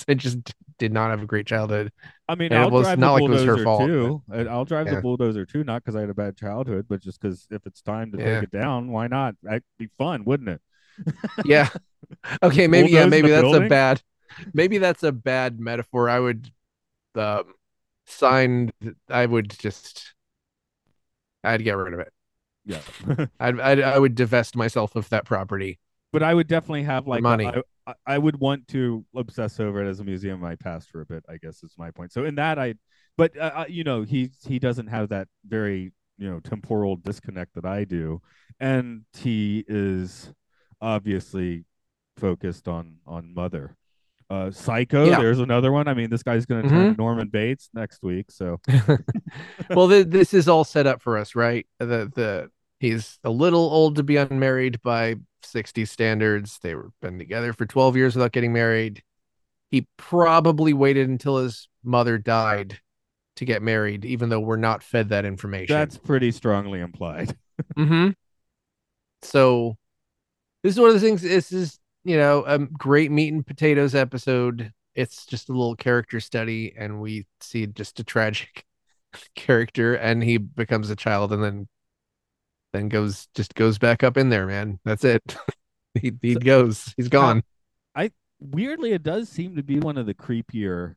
because 0.00 0.04
I 0.08 0.14
just 0.14 0.38
did 0.78 0.92
not 0.92 1.10
have 1.10 1.22
a 1.22 1.26
great 1.26 1.46
childhood. 1.46 1.92
I 2.28 2.34
mean, 2.34 2.52
And 2.52 2.62
I'll 2.62 2.70
was 2.70 2.86
drive 2.86 2.98
not 2.98 3.08
the 3.08 3.12
like 3.12 3.24
it 3.24 3.28
was 3.30 3.44
her 3.44 3.58
bulldozer 3.58 3.64
fault, 3.64 3.86
too. 3.86 4.22
And 4.32 4.48
I'll 4.48 4.64
drive 4.64 4.86
Yeah. 4.86 4.96
the 4.96 5.00
bulldozer 5.02 5.44
too, 5.46 5.64
not 5.64 5.82
because 5.84 5.96
I 5.96 6.00
had 6.00 6.10
a 6.10 6.14
bad 6.14 6.36
childhood, 6.36 6.86
but 6.88 7.00
just 7.00 7.20
because 7.20 7.46
if 7.50 7.66
it's 7.66 7.82
time 7.82 8.12
to 8.12 8.18
Yeah. 8.18 8.40
take 8.40 8.44
it 8.44 8.50
down, 8.50 8.90
why 8.90 9.06
not? 9.06 9.36
That'd 9.42 9.64
be 9.78 9.88
fun, 9.98 10.24
wouldn't 10.24 10.48
it? 10.48 10.60
Yeah. 11.44 11.68
Okay. 12.42 12.66
Maybe. 12.66 12.90
Yeah. 12.90 13.06
Maybe 13.06 13.30
that's 13.30 13.54
a 13.54 13.60
bad. 13.68 14.02
Maybe 14.52 14.76
that's 14.78 15.02
a 15.02 15.12
bad 15.12 15.58
metaphor. 15.58 16.10
I 16.10 16.20
would. 16.20 16.50
Um, 17.14 17.54
sign. 18.06 18.72
I 19.08 19.24
would 19.24 19.48
just. 19.58 20.12
I'd 21.42 21.64
get 21.64 21.76
rid 21.76 21.94
of 21.94 22.00
it. 22.00 22.12
Yeah. 22.64 22.80
I'd, 23.40 23.60
I'd 23.60 23.80
I 23.80 23.98
would 23.98 24.14
divest 24.14 24.56
myself 24.56 24.94
of 24.94 25.08
that 25.08 25.24
property. 25.24 25.78
But 26.12 26.22
I 26.22 26.34
would 26.34 26.46
definitely 26.48 26.82
have 26.84 27.06
like 27.06 27.22
money. 27.22 27.46
I, 27.46 27.58
I- 27.86 27.94
I 28.06 28.16
would 28.16 28.38
want 28.38 28.68
to 28.68 29.04
obsess 29.16 29.58
over 29.58 29.84
it 29.84 29.88
as 29.88 29.98
a 29.98 30.04
museum 30.04 30.38
my 30.38 30.54
past 30.54 30.88
for 30.88 31.00
a 31.00 31.06
bit. 31.06 31.24
I 31.28 31.36
guess 31.38 31.64
is 31.64 31.74
my 31.76 31.90
point. 31.90 32.12
So 32.12 32.24
in 32.24 32.36
that 32.36 32.56
I, 32.56 32.74
but 33.18 33.36
uh, 33.36 33.50
uh, 33.56 33.64
you 33.68 33.82
know 33.82 34.02
he 34.02 34.30
he 34.46 34.60
doesn't 34.60 34.86
have 34.86 35.08
that 35.08 35.26
very 35.48 35.90
you 36.16 36.30
know 36.30 36.38
temporal 36.38 36.94
disconnect 36.94 37.54
that 37.56 37.64
I 37.64 37.82
do, 37.82 38.22
and 38.60 39.02
he 39.18 39.64
is 39.66 40.32
obviously 40.80 41.64
focused 42.18 42.68
on 42.68 42.98
on 43.06 43.34
mother. 43.34 43.76
Uh, 44.30 44.50
Psycho, 44.52 45.04
Yeah. 45.06 45.18
there's 45.18 45.40
another 45.40 45.72
one. 45.72 45.88
I 45.88 45.94
mean, 45.94 46.08
this 46.08 46.22
guy's 46.22 46.46
going 46.46 46.62
to 46.62 46.68
turn 46.68 46.94
Norman 46.96 47.28
Bates 47.28 47.68
next 47.74 48.02
week, 48.02 48.30
so 48.30 48.60
well, 49.70 49.88
th- 49.88 50.06
this 50.06 50.32
is 50.32 50.48
all 50.48 50.64
set 50.64 50.86
up 50.86 51.02
for 51.02 51.18
us, 51.18 51.34
right? 51.34 51.66
The 51.80 52.10
the 52.14 52.50
he's 52.80 53.18
a 53.24 53.30
little 53.30 53.60
old 53.70 53.96
to 53.96 54.02
be 54.02 54.16
unmarried 54.16 54.80
by 54.82 55.16
60 55.44 55.84
standards. 55.84 56.58
They 56.62 56.74
were 56.74 56.90
been 57.00 57.18
together 57.18 57.52
for 57.52 57.66
12 57.66 57.96
years 57.96 58.14
without 58.14 58.32
getting 58.32 58.52
married. 58.52 59.02
He 59.70 59.86
probably 59.96 60.72
waited 60.72 61.08
until 61.08 61.38
his 61.38 61.68
mother 61.82 62.18
died 62.18 62.78
to 63.36 63.44
get 63.44 63.62
married, 63.62 64.04
even 64.04 64.28
though 64.28 64.40
we're 64.40 64.56
not 64.56 64.82
fed 64.82 65.08
that 65.08 65.24
information. 65.24 65.74
that's 65.74 65.96
pretty 65.98 66.30
strongly 66.30 66.80
implied. 66.80 67.36
Mm-hmm. 67.76 68.10
So 69.22 69.76
this 70.62 70.74
is 70.74 70.80
one 70.80 70.88
of 70.88 70.94
the 70.94 71.00
things. 71.00 71.22
This 71.22 71.52
is 71.52 71.78
you 72.02 72.16
know 72.16 72.42
a 72.44 72.58
great 72.58 73.10
meat 73.12 73.32
and 73.32 73.46
potatoes 73.46 73.94
episode. 73.94 74.72
It's 74.94 75.26
just 75.26 75.48
a 75.48 75.52
little 75.52 75.76
character 75.76 76.18
study, 76.18 76.74
and 76.76 77.00
we 77.00 77.26
see 77.40 77.66
just 77.66 78.00
a 78.00 78.04
tragic 78.04 78.64
character, 79.36 79.94
and 79.94 80.24
he 80.24 80.38
becomes 80.38 80.90
a 80.90 80.96
child, 80.96 81.32
and 81.32 81.44
then 81.44 81.68
then 82.72 82.88
goes 82.88 83.28
just 83.34 83.54
goes 83.54 83.78
back 83.78 84.02
up 84.02 84.16
in 84.16 84.28
there. 84.30 84.46
Man, 84.46 84.78
that's 84.84 85.04
it. 85.04 85.36
he 86.00 86.12
he 86.22 86.34
goes. 86.34 86.92
He's 86.96 87.08
gone. 87.08 87.42
I 87.94 88.10
weirdly, 88.40 88.92
it 88.92 89.02
does 89.02 89.28
seem 89.28 89.56
to 89.56 89.62
be 89.62 89.78
one 89.80 89.98
of 89.98 90.06
the 90.06 90.14
creepier 90.14 90.94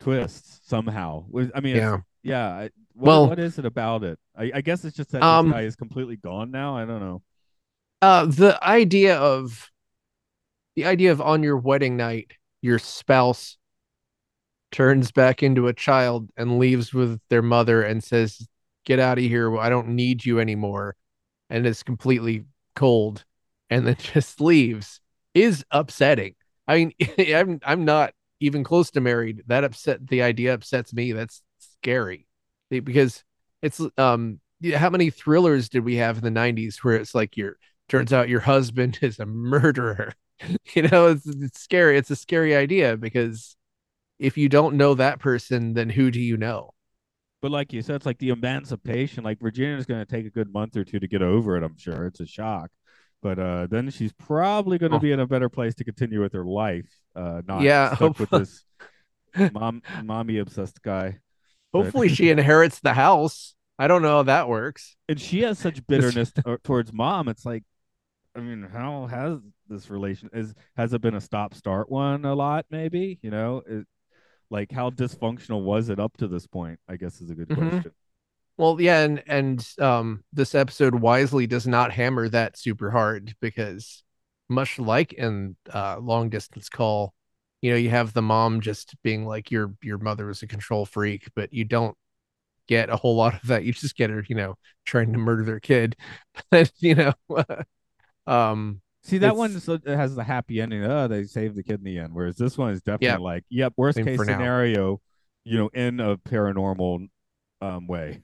twists 0.00 0.60
somehow. 0.68 1.24
I 1.54 1.60
mean, 1.60 1.76
Yeah. 1.76 1.98
yeah. 2.22 2.68
What, 2.94 3.06
Well- 3.06 3.28
what 3.28 3.38
is 3.38 3.58
it 3.58 3.64
about 3.66 4.02
it? 4.04 4.18
I, 4.36 4.50
I 4.54 4.60
guess 4.62 4.84
it's 4.84 4.96
just 4.96 5.12
that 5.12 5.22
Um, 5.22 5.48
this 5.48 5.54
guy 5.54 5.62
is 5.62 5.76
completely 5.76 6.16
gone 6.16 6.50
now. 6.50 6.76
I 6.76 6.84
don't 6.86 7.00
know. 7.00 7.22
Uh, 8.00 8.26
the 8.26 8.58
idea 8.66 9.16
of 9.18 9.70
the 10.74 10.86
idea 10.86 11.12
of 11.12 11.20
on 11.20 11.42
your 11.42 11.56
wedding 11.58 11.96
night, 11.96 12.32
your 12.62 12.78
spouse 12.78 13.58
turns 14.70 15.12
back 15.12 15.42
into 15.42 15.68
a 15.68 15.74
child 15.74 16.30
and 16.36 16.58
leaves 16.58 16.94
with 16.94 17.20
their 17.28 17.42
mother 17.42 17.82
and 17.82 18.02
says, 18.02 18.48
"Get 18.84 18.98
out 18.98 19.18
of 19.18 19.24
here! 19.24 19.56
I 19.58 19.68
don't 19.68 19.88
need 19.88 20.24
you 20.24 20.40
anymore," 20.40 20.96
and 21.52 21.66
is 21.66 21.84
completely 21.84 22.46
cold, 22.74 23.24
and 23.70 23.86
then 23.86 23.96
just 23.98 24.40
leaves 24.40 25.00
is 25.34 25.64
upsetting. 25.70 26.34
I 26.66 26.76
mean, 26.76 26.92
I'm 27.34 27.60
I'm 27.64 27.84
not 27.84 28.14
even 28.40 28.64
close 28.64 28.90
to 28.92 29.00
married. 29.00 29.44
That 29.46 29.62
upset 29.62 30.04
the 30.08 30.22
idea 30.22 30.54
upsets 30.54 30.92
me. 30.92 31.12
That's 31.12 31.42
scary 31.58 32.26
because 32.70 33.22
it's 33.60 33.80
um 33.98 34.40
how 34.74 34.90
many 34.90 35.10
thrillers 35.10 35.68
did 35.68 35.84
we 35.84 35.96
have 35.96 36.18
in 36.18 36.24
the 36.24 36.30
90s 36.30 36.78
where 36.82 36.96
it's 36.96 37.14
like 37.14 37.36
your 37.36 37.56
turns 37.88 38.12
out 38.12 38.28
your 38.28 38.40
husband 38.40 38.98
is 39.02 39.18
a 39.18 39.26
murderer 39.26 40.12
you 40.74 40.82
know 40.82 41.08
it's, 41.08 41.26
it's 41.26 41.60
scary 41.60 41.98
it's 41.98 42.10
a 42.10 42.16
scary 42.16 42.54
idea 42.54 42.96
because 42.96 43.56
if 44.18 44.38
you 44.38 44.48
don't 44.48 44.76
know 44.76 44.94
that 44.94 45.18
person 45.18 45.74
then 45.74 45.90
who 45.90 46.10
do 46.10 46.20
you 46.20 46.36
know 46.36 46.72
But 47.42 47.50
like 47.50 47.72
you 47.72 47.82
said, 47.82 47.96
it's 47.96 48.06
like 48.06 48.18
the 48.18 48.30
emancipation. 48.30 49.24
Like 49.24 49.40
Virginia's 49.40 49.84
going 49.84 50.00
to 50.04 50.10
take 50.10 50.24
a 50.24 50.30
good 50.30 50.52
month 50.52 50.76
or 50.76 50.84
two 50.84 51.00
to 51.00 51.08
get 51.08 51.20
over 51.22 51.56
it. 51.56 51.62
I'm 51.64 51.76
sure 51.76 52.06
it's 52.06 52.20
a 52.20 52.26
shock, 52.26 52.70
but 53.20 53.38
uh, 53.38 53.66
then 53.68 53.90
she's 53.90 54.12
probably 54.12 54.78
going 54.78 54.92
to 54.92 54.98
Oh. 54.98 55.00
be 55.00 55.12
in 55.12 55.20
a 55.20 55.26
better 55.26 55.48
place 55.48 55.74
to 55.76 55.84
continue 55.84 56.22
with 56.22 56.32
her 56.34 56.44
life. 56.44 56.88
Uh, 57.14 57.42
not 57.46 57.62
Yeah, 57.62 57.94
stuck 57.96 58.18
with 58.18 58.30
this 58.30 58.64
mom, 59.52 59.82
mommy 60.04 60.38
obsessed 60.38 60.80
guy. 60.82 61.18
But- 61.72 61.82
hopefully 61.84 62.08
she 62.08 62.30
inherits 62.36 62.80
the 62.80 62.92
house 62.92 63.54
i 63.78 63.88
don't 63.88 64.02
know 64.02 64.16
how 64.18 64.22
that 64.24 64.46
works 64.46 64.94
and 65.08 65.18
she 65.18 65.40
has 65.40 65.58
such 65.58 65.84
bitterness 65.88 66.30
t- 66.32 66.42
towards 66.62 66.92
mom. 66.92 67.28
It's 67.28 67.44
like, 67.46 67.64
I 68.36 68.40
mean, 68.40 68.68
how 68.70 69.06
has 69.06 69.38
this 69.68 69.88
relation 69.90 70.28
is 70.34 70.54
has 70.76 70.92
it 70.92 71.00
been 71.00 71.14
a 71.14 71.20
stop 71.20 71.54
start 71.54 71.90
one 71.90 72.24
a 72.26 72.34
lot? 72.34 72.66
Maybe 72.70 73.18
you 73.22 73.30
know, 73.30 73.62
it, 73.66 73.86
like 74.52 74.72
how 74.72 74.90
dysfunctional 74.90 75.64
was 75.64 75.90
it 75.90 76.00
up 76.00 76.16
to 76.18 76.28
this 76.28 76.46
point? 76.48 76.80
I 76.88 76.96
guess 76.96 77.22
is 77.22 77.30
a 77.30 77.36
good 77.36 77.50
Mhm. 77.50 77.52
question. 77.52 77.92
well 78.58 78.80
yeah 78.80 79.02
and 79.04 79.24
and 79.28 79.68
um 79.80 80.24
this 80.32 80.54
episode 80.54 80.96
wisely 80.96 81.46
does 81.48 81.66
not 81.68 81.92
hammer 81.92 82.28
that 82.30 82.58
super 82.58 82.90
hard 82.90 83.34
because 83.40 84.04
much 84.50 84.78
like 84.80 85.14
in 85.14 85.56
uh 85.74 85.98
long 86.00 86.30
distance 86.30 86.68
call 86.70 87.14
you 87.62 87.70
know 87.72 87.78
you 87.78 87.90
have 87.90 88.14
the 88.14 88.22
mom 88.22 88.60
just 88.62 88.94
being 89.04 89.26
like 89.26 89.50
your 89.52 89.74
your 89.82 89.98
mother 89.98 90.26
was 90.26 90.42
a 90.42 90.48
control 90.48 90.86
freak 90.86 91.28
but 91.36 91.52
you 91.54 91.64
don't 91.64 91.96
get 92.68 92.90
a 92.90 92.96
whole 92.96 93.16
lot 93.16 93.34
of 93.34 93.48
that 93.48 93.64
you 93.64 93.72
just 93.74 93.96
get 93.96 94.10
her 94.10 94.24
you 94.28 94.36
know 94.36 94.56
trying 94.86 95.12
to 95.12 95.18
murder 95.20 95.44
their 95.44 95.60
kid 95.60 95.96
but 96.52 96.72
you 96.80 96.96
know 96.96 97.14
um 98.28 98.81
See, 99.02 99.18
that 99.18 99.32
It's- 99.34 99.38
one 99.38 99.60
so- 99.60 99.78
has 99.84 100.14
the 100.14 100.22
happy 100.24 100.60
ending. 100.60 100.84
Oh, 100.84 101.08
they 101.08 101.24
saved 101.24 101.56
the 101.56 101.62
kid 101.62 101.78
in 101.80 101.84
the 101.84 101.98
end. 101.98 102.14
Whereas 102.14 102.36
this 102.36 102.56
one 102.56 102.70
is 102.72 102.82
definitely 102.82 103.06
Yeah. 103.06 103.16
like, 103.18 103.44
yep, 103.50 103.72
worst 103.76 103.96
Same 103.96 104.04
case 104.04 104.16
for 104.16 104.24
now. 104.24 104.32
scenario, 104.34 105.00
you 105.44 105.58
know, 105.58 105.68
in 105.68 105.98
a 106.00 106.16
paranormal 106.18 107.08
um 107.60 107.86
way. 107.88 108.22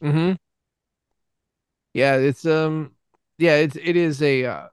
hmm 0.00 0.32
Yeah, 1.94 2.16
it's 2.16 2.44
um 2.46 2.94
yeah, 3.38 3.56
it's 3.56 3.76
it 3.76 3.96
is 3.96 4.22
a 4.22 4.44
uh 4.44 4.68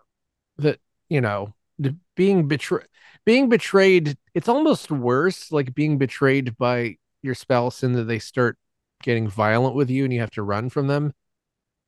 that 0.58 0.80
you 1.10 1.22
know, 1.22 1.54
the 1.80 1.96
being 2.16 2.48
betrayed 2.48 2.88
being 3.26 3.50
betrayed, 3.50 4.18
it's 4.34 4.48
almost 4.50 4.92
worse 4.92 5.52
like 5.52 5.74
being 5.76 5.98
betrayed 5.98 6.58
by 6.58 6.98
your 7.24 7.34
spouse 7.36 7.84
in 7.84 7.94
that 7.94 8.04
they 8.04 8.20
start 8.20 8.58
getting 9.04 9.28
violent 9.28 9.76
with 9.76 9.90
you 9.90 10.04
and 10.04 10.14
you 10.14 10.20
have 10.20 10.32
to 10.32 10.44
run 10.44 10.70
from 10.70 10.88
them. 10.88 11.14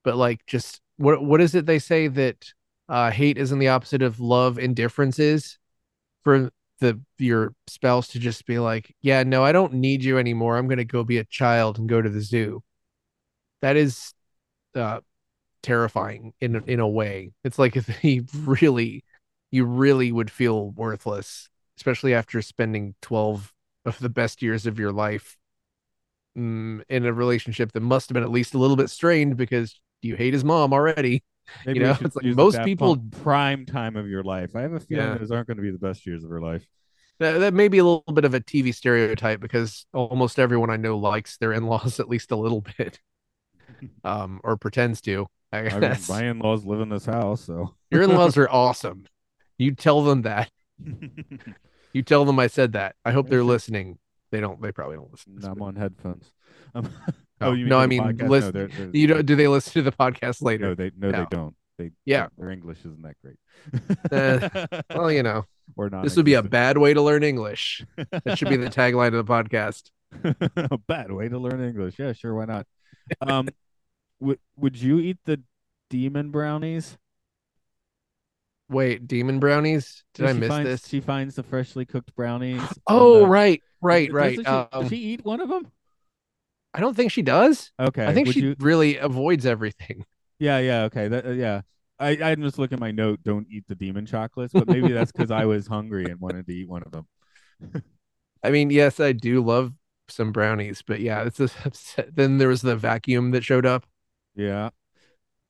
But 0.04 0.16
like 0.16 0.46
just 0.46 0.82
what 0.98 1.24
what 1.24 1.42
is 1.42 1.56
it 1.56 1.66
they 1.66 1.80
say 1.80 2.08
that 2.08 2.54
uh 2.90 3.12
hate 3.12 3.38
isn't 3.38 3.60
the 3.60 3.70
opposite 3.70 4.02
of 4.02 4.20
love, 4.20 4.60
indifference 4.60 5.20
is 5.20 5.58
for 6.24 6.52
the 6.80 7.00
your 7.20 7.54
spouse 7.68 8.10
to 8.10 8.20
just 8.20 8.46
be 8.46 8.60
like, 8.60 8.96
"Yeah, 9.02 9.24
no, 9.24 9.44
I 9.44 9.52
don't 9.52 9.74
need 9.76 10.04
you 10.04 10.18
anymore. 10.20 10.58
I'm 10.58 10.68
going 10.68 10.78
to 10.80 10.86
go 10.86 11.04
be 11.04 11.18
a 11.20 11.26
child 11.26 11.80
and 11.80 11.90
go 11.90 12.02
to 12.02 12.10
the 12.10 12.22
zoo." 12.22 12.64
that 13.62 13.76
is 13.76 14.14
uh 14.76 15.00
terrifying 15.64 16.34
in 16.40 16.56
in 16.68 16.80
a 16.80 16.88
way 16.88 17.32
it's 17.44 17.60
like 17.60 17.76
if 17.76 17.88
he 18.00 18.24
really 18.36 19.04
you 19.52 19.66
really 19.66 20.12
would 20.12 20.32
feel 20.32 20.72
worthless 20.72 21.50
especially 21.78 22.14
after 22.14 22.42
spending 22.42 22.96
12 23.02 23.54
of 23.86 24.00
the 24.00 24.10
best 24.10 24.42
years 24.42 24.66
of 24.66 24.80
your 24.80 24.92
life 24.92 25.38
mm, 26.38 26.82
in 26.90 27.06
a 27.06 27.14
relationship 27.14 27.72
that 27.72 27.82
must 27.82 28.10
have 28.10 28.14
been 28.14 28.24
at 28.24 28.32
least 28.32 28.54
a 28.54 28.58
little 28.58 28.76
bit 28.76 28.90
strained 28.90 29.38
because 29.38 29.80
you 30.02 30.16
hate 30.16 30.34
his 30.34 30.44
mom 30.44 30.74
already 30.74 31.24
Maybe 31.66 31.80
You 31.80 31.86
know, 31.86 31.98
it's 32.02 32.16
like 32.16 32.26
most 32.36 32.62
people- 32.64 32.98
prime 33.24 33.66
time 33.66 33.96
of 33.96 34.08
your 34.08 34.24
life. 34.24 34.56
I 34.56 34.62
have 34.62 34.74
a 34.74 34.80
feeling 34.80 35.06
Yeah. 35.08 35.18
those 35.18 35.32
aren't 35.32 35.48
going 35.48 35.58
to 35.58 35.64
be 35.64 35.72
the 35.72 35.78
best 35.78 36.06
years 36.06 36.24
of 36.24 36.30
her 36.30 36.42
life. 36.42 36.66
that, 37.20 37.40
that 37.40 37.54
may 37.54 37.68
be 37.68 37.78
a 37.80 37.84
little 37.84 38.04
bit 38.14 38.26
of 38.26 38.34
a 38.36 38.40
tv 38.40 38.74
stereotype 38.74 39.40
because 39.40 39.88
almost 39.92 40.38
everyone 40.38 40.70
i 40.70 40.78
know 40.78 40.98
likes 41.00 41.38
their 41.38 41.52
in-laws 41.52 42.00
at 42.04 42.08
least 42.08 42.30
a 42.32 42.36
little 42.36 42.64
bit 42.78 43.00
um 44.04 44.40
or 44.44 44.56
pretends 44.58 45.02
to 45.02 45.26
I 45.52 45.60
I 45.70 45.80
mean, 45.80 45.96
my 46.10 46.24
in-laws 46.26 46.66
live 46.66 46.82
in 46.82 46.90
this 46.90 47.06
house, 47.06 47.42
so 47.46 47.74
Your 47.92 48.02
in-laws 48.04 48.36
are 48.38 48.50
awesome. 48.50 49.06
You 49.58 49.74
tell 49.76 50.04
them 50.04 50.24
that. 50.24 50.52
You 51.94 52.02
tell 52.04 52.26
them 52.26 52.38
I 52.38 52.48
said 52.48 52.74
that. 52.74 52.96
I 53.06 53.12
hope 53.14 53.30
they're 53.30 53.46
listening. 53.46 53.98
They 54.30 54.42
don't. 54.42 54.62
They 54.62 54.74
probably 54.74 54.98
don't 54.98 55.10
listen. 55.10 55.36
No, 55.40 55.52
I'm 55.54 55.62
on 55.62 55.76
headphones. 55.78 56.32
Um, 56.76 56.90
Oh, 57.40 57.52
you 57.54 57.66
mean 57.66 57.70
no, 57.70 57.80
I 57.80 57.88
mean, 57.88 58.18
listen- 58.18 58.30
No, 58.30 58.52
they're, 58.52 58.68
they're, 58.68 58.90
You 58.94 59.08
don't? 59.08 59.26
Do 59.26 59.36
they 59.36 59.48
listen 59.48 59.74
to 59.74 59.82
the 59.84 59.92
podcast 59.92 60.42
later? 60.42 60.70
No, 60.70 60.76
they 60.76 60.92
no, 60.98 61.12
No. 61.12 61.20
they 61.20 61.26
don't. 61.30 61.56
They 61.78 61.92
Yeah. 62.06 62.28
their 62.38 62.50
English 62.50 62.80
isn't 62.80 63.02
that 63.04 63.16
great. 63.22 63.38
Eh, 64.12 64.82
Well, 64.96 65.12
you 65.12 65.22
know, 65.22 65.46
or 65.76 65.90
not. 65.92 66.04
this 66.04 66.16
would 66.16 66.26
be 66.26 66.34
a 66.34 66.42
bad 66.42 66.78
way 66.80 66.94
to 66.96 67.02
learn 67.02 67.24
English. 67.24 67.86
That 68.12 68.38
should 68.40 68.50
be 68.50 68.58
the 68.58 68.70
tagline 68.72 69.14
of 69.16 69.24
the 69.26 69.32
podcast. 69.32 69.92
a 70.72 70.78
bad 70.80 71.12
way 71.12 71.30
to 71.30 71.38
learn 71.38 71.62
English. 71.64 72.00
Yeah, 72.00 72.14
sure, 72.14 72.34
why 72.34 72.46
not? 72.46 72.66
Um, 73.22 73.50
would 74.20 74.40
would 74.56 74.82
you 74.82 75.00
eat 75.00 75.18
the 75.26 75.42
demon 75.92 76.32
brownies? 76.32 76.98
Wait, 78.70 79.08
demon 79.08 79.40
brownies? 79.40 80.04
Did 80.14 80.26
I 80.26 80.34
miss 80.34 80.50
finds, 80.50 80.70
this? 80.70 80.88
She 80.90 81.00
finds 81.00 81.36
the 81.36 81.44
freshly 81.44 81.86
cooked 81.86 82.14
brownies. 82.16 82.62
Oh, 82.88 83.20
the- 83.22 83.28
right, 83.28 83.62
right, 83.82 84.12
right. 84.12 84.36
She, 84.40 84.46
Um, 84.46 84.68
does 84.72 84.90
she 84.90 84.98
eat 84.98 85.24
one 85.24 85.40
of 85.42 85.50
them? 85.50 85.72
I 86.78 86.80
don't 86.80 86.96
think 86.96 87.12
she 87.12 87.24
does. 87.24 87.72
Okay. 87.80 88.06
I 88.06 88.14
think 88.14 88.28
would 88.28 88.34
she 88.36 88.42
you- 88.42 88.56
really 88.60 88.98
avoids 88.98 89.46
everything. 89.46 90.06
Yeah, 90.40 90.60
yeah, 90.60 90.84
okay. 90.84 91.08
That, 91.08 91.26
uh, 91.26 91.32
yeah. 91.32 91.62
I, 91.98 92.10
I'm 92.12 92.44
just 92.44 92.60
looking 92.60 92.76
at 92.76 92.80
my 92.80 92.92
note. 92.92 93.22
Don't 93.24 93.48
eat 93.50 93.64
the 93.68 93.74
demon 93.74 94.06
chocolates, 94.06 94.54
but 94.54 94.68
maybe 94.68 94.94
that's 94.94 95.12
because 95.12 95.32
I 95.32 95.46
was 95.46 95.66
hungry 95.66 96.06
and 96.06 96.20
wanted 96.20 96.46
to 96.46 96.54
eat 96.54 96.70
one 96.70 96.84
of 96.84 96.92
them. 96.92 97.08
I 98.44 98.52
mean, 98.52 98.70
yes, 98.70 99.00
I 99.00 99.14
do 99.14 99.44
love 99.44 99.74
some 100.10 100.32
brownies, 100.32 100.84
but 100.86 101.00
yeah, 101.00 101.24
it's. 101.24 101.40
Then 102.14 102.38
there 102.38 102.50
was 102.50 102.62
the 102.62 102.76
vacuum 102.76 103.32
that 103.32 103.44
showed 103.44 103.66
up. 103.66 103.88
Yeah. 104.36 104.70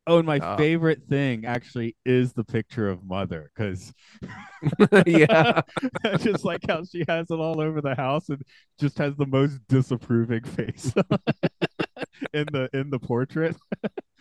Oh, 0.07 0.17
and 0.19 0.25
my 0.25 0.39
Uh, 0.39 0.55
favorite 0.57 1.03
thing 1.09 1.45
actually 1.45 1.95
is 2.05 2.33
the 2.33 2.43
picture 2.43 2.89
of 2.89 3.03
mother 3.03 3.51
because 3.53 3.93
yeah, 5.05 5.61
I 6.03 6.17
just 6.17 6.45
like 6.45 6.61
how 6.67 6.83
she 6.85 7.03
has 7.07 7.29
it 7.29 7.35
all 7.39 7.59
over 7.61 7.81
the 7.81 7.93
house 7.95 8.29
and 8.29 8.41
just 8.79 8.97
has 8.99 9.15
the 9.17 9.25
most 9.25 9.59
disapproving 9.67 10.43
face 10.43 10.93
in 12.33 12.45
the 12.51 12.69
in 12.73 12.89
the 12.89 12.99
portrait. 12.99 13.55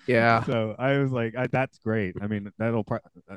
yeah. 0.07 0.42
So 0.44 0.75
I 0.79 0.99
was 0.99 1.12
like, 1.12 1.37
I, 1.37 1.46
that's 1.46 1.79
great. 1.79 2.16
I 2.20 2.27
mean, 2.27 2.51
that'll. 2.59 2.85
Pro- 2.85 2.99
uh, 3.31 3.37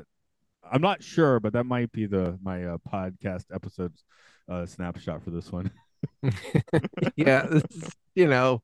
I'm 0.72 0.82
not 0.82 1.02
sure, 1.02 1.40
but 1.40 1.52
that 1.54 1.64
might 1.64 1.90
be 1.92 2.06
the 2.06 2.38
my 2.42 2.64
uh, 2.64 2.78
podcast 2.92 3.44
episodes 3.54 4.04
uh, 4.48 4.66
snapshot 4.66 5.22
for 5.24 5.30
this 5.30 5.50
one. 5.52 5.70
yeah, 7.16 7.42
this 7.46 7.64
is- 7.70 7.96
you 8.14 8.26
know, 8.28 8.62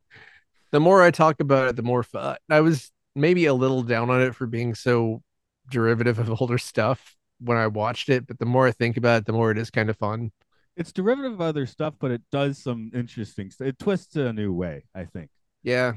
the 0.72 0.80
more 0.80 1.02
I 1.02 1.10
talk 1.10 1.40
about 1.40 1.68
it, 1.68 1.76
the 1.76 1.82
more 1.82 2.02
fun. 2.02 2.36
I 2.50 2.60
was 2.60 2.90
maybe 3.16 3.46
a 3.46 3.54
little 3.54 3.82
down 3.82 4.10
on 4.10 4.22
it 4.22 4.34
for 4.34 4.46
being 4.46 4.74
so 4.74 5.22
derivative 5.70 6.18
of 6.18 6.30
older 6.40 6.58
stuff 6.58 7.16
when 7.40 7.56
I 7.58 7.66
watched 7.66 8.08
it, 8.08 8.26
but 8.26 8.38
the 8.38 8.46
more 8.46 8.66
I 8.66 8.72
think 8.72 8.96
about 8.96 9.18
it, 9.22 9.26
the 9.26 9.32
more 9.32 9.50
it 9.50 9.58
is 9.58 9.70
kind 9.70 9.90
of 9.90 9.96
fun. 9.96 10.30
It's 10.76 10.92
derivative 10.92 11.32
of 11.32 11.40
other 11.40 11.66
stuff, 11.66 11.94
but 11.98 12.10
it 12.10 12.22
does 12.30 12.58
some 12.62 12.90
interesting. 12.94 13.50
St- 13.50 13.68
it 13.70 13.78
twists 13.78 14.14
it 14.16 14.26
a 14.26 14.32
new 14.32 14.52
way. 14.52 14.84
I 14.94 15.04
think. 15.04 15.30
Yeah, 15.62 15.94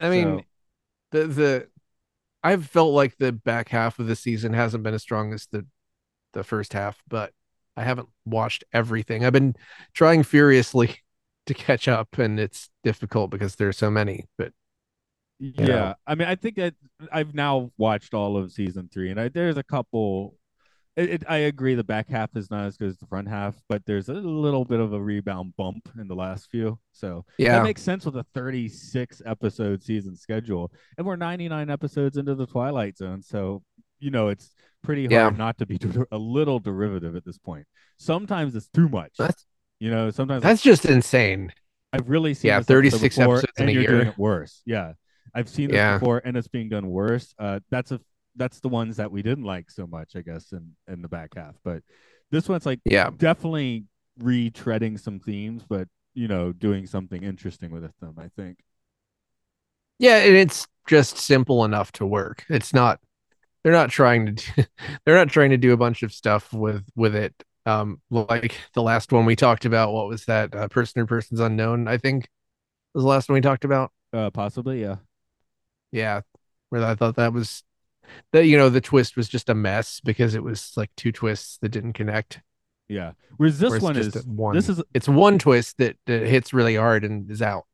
I 0.00 0.10
mean, 0.10 0.38
So- 0.38 0.44
the 1.12 1.26
the 1.28 1.68
I've 2.42 2.66
felt 2.66 2.92
like 2.92 3.16
the 3.18 3.32
back 3.32 3.68
half 3.68 3.98
of 3.98 4.06
the 4.06 4.16
season 4.16 4.52
hasn't 4.52 4.82
been 4.84 4.94
as 4.94 5.02
strong 5.02 5.32
as 5.32 5.46
the 5.50 5.64
the 6.32 6.44
first 6.44 6.72
half, 6.72 7.00
but 7.08 7.32
I 7.76 7.84
haven't 7.84 8.08
watched 8.24 8.64
everything. 8.72 9.24
I've 9.24 9.32
been 9.32 9.54
trying 9.94 10.22
furiously 10.22 10.96
to 11.46 11.54
catch 11.54 11.86
up, 11.88 12.18
and 12.18 12.38
it's 12.40 12.68
difficult 12.82 13.30
because 13.30 13.56
there's 13.56 13.78
so 13.78 13.90
many. 13.90 14.26
But 14.36 14.52
Yeah, 15.38 15.66
know? 15.66 15.94
I 16.06 16.14
mean, 16.14 16.28
I 16.28 16.34
think 16.34 16.56
that 16.56 16.74
I've 17.12 17.34
now 17.34 17.70
watched 17.76 18.14
all 18.14 18.36
of 18.36 18.52
season 18.52 18.88
three, 18.92 19.10
and 19.10 19.20
I, 19.20 19.28
there's 19.28 19.56
a 19.56 19.62
couple. 19.62 20.34
It, 20.96 21.10
it, 21.10 21.22
I 21.28 21.36
agree, 21.38 21.74
the 21.74 21.84
back 21.84 22.08
half 22.08 22.34
is 22.36 22.50
not 22.50 22.64
as 22.64 22.78
good 22.78 22.88
as 22.88 22.96
the 22.96 23.06
front 23.06 23.28
half, 23.28 23.54
but 23.68 23.84
there's 23.84 24.08
a 24.08 24.14
little 24.14 24.64
bit 24.64 24.80
of 24.80 24.94
a 24.94 25.00
rebound 25.00 25.52
bump 25.58 25.90
in 26.00 26.08
the 26.08 26.14
last 26.14 26.48
few. 26.50 26.78
So 26.92 27.26
yeah, 27.36 27.58
that 27.58 27.64
makes 27.64 27.82
sense 27.82 28.06
with 28.06 28.16
a 28.16 28.24
36 28.34 29.20
episode 29.26 29.82
season 29.82 30.16
schedule, 30.16 30.72
and 30.96 31.06
we're 31.06 31.16
99 31.16 31.68
episodes 31.68 32.16
into 32.16 32.34
the 32.34 32.46
Twilight 32.46 32.96
Zone. 32.96 33.22
So 33.22 33.62
you 33.98 34.10
know, 34.10 34.28
it's 34.28 34.50
pretty 34.82 35.02
hard 35.02 35.10
Yeah. 35.34 35.36
not 35.36 35.58
to 35.58 35.66
be 35.66 35.76
der- 35.78 36.06
a 36.12 36.18
little 36.18 36.58
derivative 36.60 37.14
at 37.14 37.24
this 37.26 37.36
point. 37.38 37.66
Sometimes 37.98 38.54
it's 38.54 38.68
too 38.68 38.88
much. 38.88 39.12
that's 39.18 39.44
You 39.80 39.90
know, 39.90 40.10
sometimes 40.10 40.42
that's 40.42 40.62
just 40.62 40.86
insane. 40.86 41.52
I've 41.92 42.08
really 42.08 42.32
seen 42.34 42.48
Yeah, 42.50 42.58
this 42.60 42.64
episode 42.70 42.74
36 43.00 43.16
before, 43.16 43.34
episodes 43.38 43.52
in 43.58 43.68
a 43.68 43.72
you're 43.72 43.86
doing 43.86 44.00
year. 44.02 44.08
it 44.12 44.18
worse. 44.18 44.62
Yeah, 44.66 44.92
I've 45.36 45.50
seen 45.50 45.70
this 45.70 45.76
Yeah. 45.76 45.86
before, 45.86 46.22
and 46.24 46.36
it's 46.36 46.48
being 46.48 46.70
done 46.70 46.88
worse. 46.88 47.34
Uh, 47.38 47.60
that's 47.70 47.92
a 47.92 48.00
that's 48.36 48.60
the 48.60 48.70
ones 48.70 48.98
that 48.98 49.12
we 49.12 49.22
didn't 49.22 49.44
like 49.44 49.70
so 49.70 49.86
much, 49.86 50.16
I 50.16 50.22
guess, 50.22 50.52
in 50.52 50.72
in 50.88 51.02
the 51.02 51.08
back 51.08 51.34
half. 51.36 51.56
But 51.64 51.82
this 52.32 52.48
one's 52.48 52.66
like 52.66 52.80
Yeah, 52.84 53.10
definitely 53.16 53.86
retreading 54.20 55.00
some 55.00 55.20
themes, 55.20 55.64
but 55.68 55.88
you 56.14 56.28
know, 56.28 56.52
doing 56.52 56.86
something 56.86 57.22
interesting 57.22 57.70
with 57.72 57.84
them. 58.00 58.16
I 58.18 58.28
think. 58.36 58.58
yeah, 59.98 60.16
and 60.18 60.36
it's 60.36 60.66
just 60.88 61.16
simple 61.18 61.64
enough 61.64 61.92
to 61.92 62.06
work. 62.06 62.44
It's 62.48 62.74
not. 62.74 63.00
They're 63.64 63.72
not 63.72 63.90
trying 63.90 64.26
to. 64.26 64.32
Do, 64.34 64.64
they're 65.06 65.16
not 65.16 65.30
trying 65.30 65.50
to 65.50 65.58
do 65.58 65.74
a 65.74 65.76
bunch 65.78 66.02
of 66.04 66.12
stuff 66.12 66.52
with 66.52 66.84
with 66.96 67.14
it. 67.16 67.34
Um, 67.66 68.00
like 68.10 68.56
the 68.74 68.82
last 68.82 69.12
one 69.12 69.26
we 69.26 69.36
talked 69.36 69.66
about. 69.66 69.92
What 69.92 70.08
was 70.08 70.26
that? 70.26 70.54
Uh, 70.54 70.68
person 70.68 71.02
or 71.02 71.06
persons 71.06 71.40
unknown. 71.40 71.88
I 71.88 71.98
think 71.98 72.28
was 72.94 73.04
the 73.04 73.08
last 73.10 73.28
one 73.28 73.34
we 73.36 73.40
talked 73.42 73.64
about. 73.64 73.92
Uh, 74.12 74.30
possibly, 74.30 74.82
yeah. 74.82 74.96
Yeah, 75.92 76.22
where 76.70 76.84
I 76.84 76.94
thought 76.94 77.16
that 77.16 77.32
was 77.32 77.62
that 78.32 78.46
you 78.46 78.56
know 78.56 78.68
the 78.68 78.80
twist 78.80 79.16
was 79.16 79.28
just 79.28 79.48
a 79.48 79.54
mess 79.54 80.00
because 80.00 80.34
it 80.34 80.42
was 80.42 80.72
like 80.76 80.90
two 80.96 81.12
twists 81.12 81.58
that 81.58 81.70
didn't 81.70 81.94
connect. 81.94 82.40
Yeah. 82.88 83.12
Whereas 83.36 83.58
this 83.58 83.70
Whereas 83.70 83.82
one 83.82 83.96
is 83.96 84.14
one. 84.26 84.54
this 84.54 84.68
is 84.68 84.82
it's 84.94 85.08
one 85.08 85.38
twist 85.38 85.78
that, 85.78 85.96
that 86.06 86.24
hits 86.26 86.52
really 86.52 86.76
hard 86.76 87.04
and 87.04 87.28
is 87.30 87.42
out. 87.42 87.64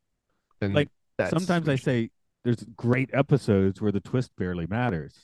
And 0.63 0.75
Like, 0.75 0.89
that's 1.19 1.31
sometimes 1.31 1.69
I 1.69 1.77
say 1.77 2.11
there's 2.45 2.65
great 2.77 3.11
episodes 3.13 3.81
where 3.81 3.93
the 3.93 4.01
twist 4.01 4.31
barely 4.39 4.67
matters. 4.67 5.15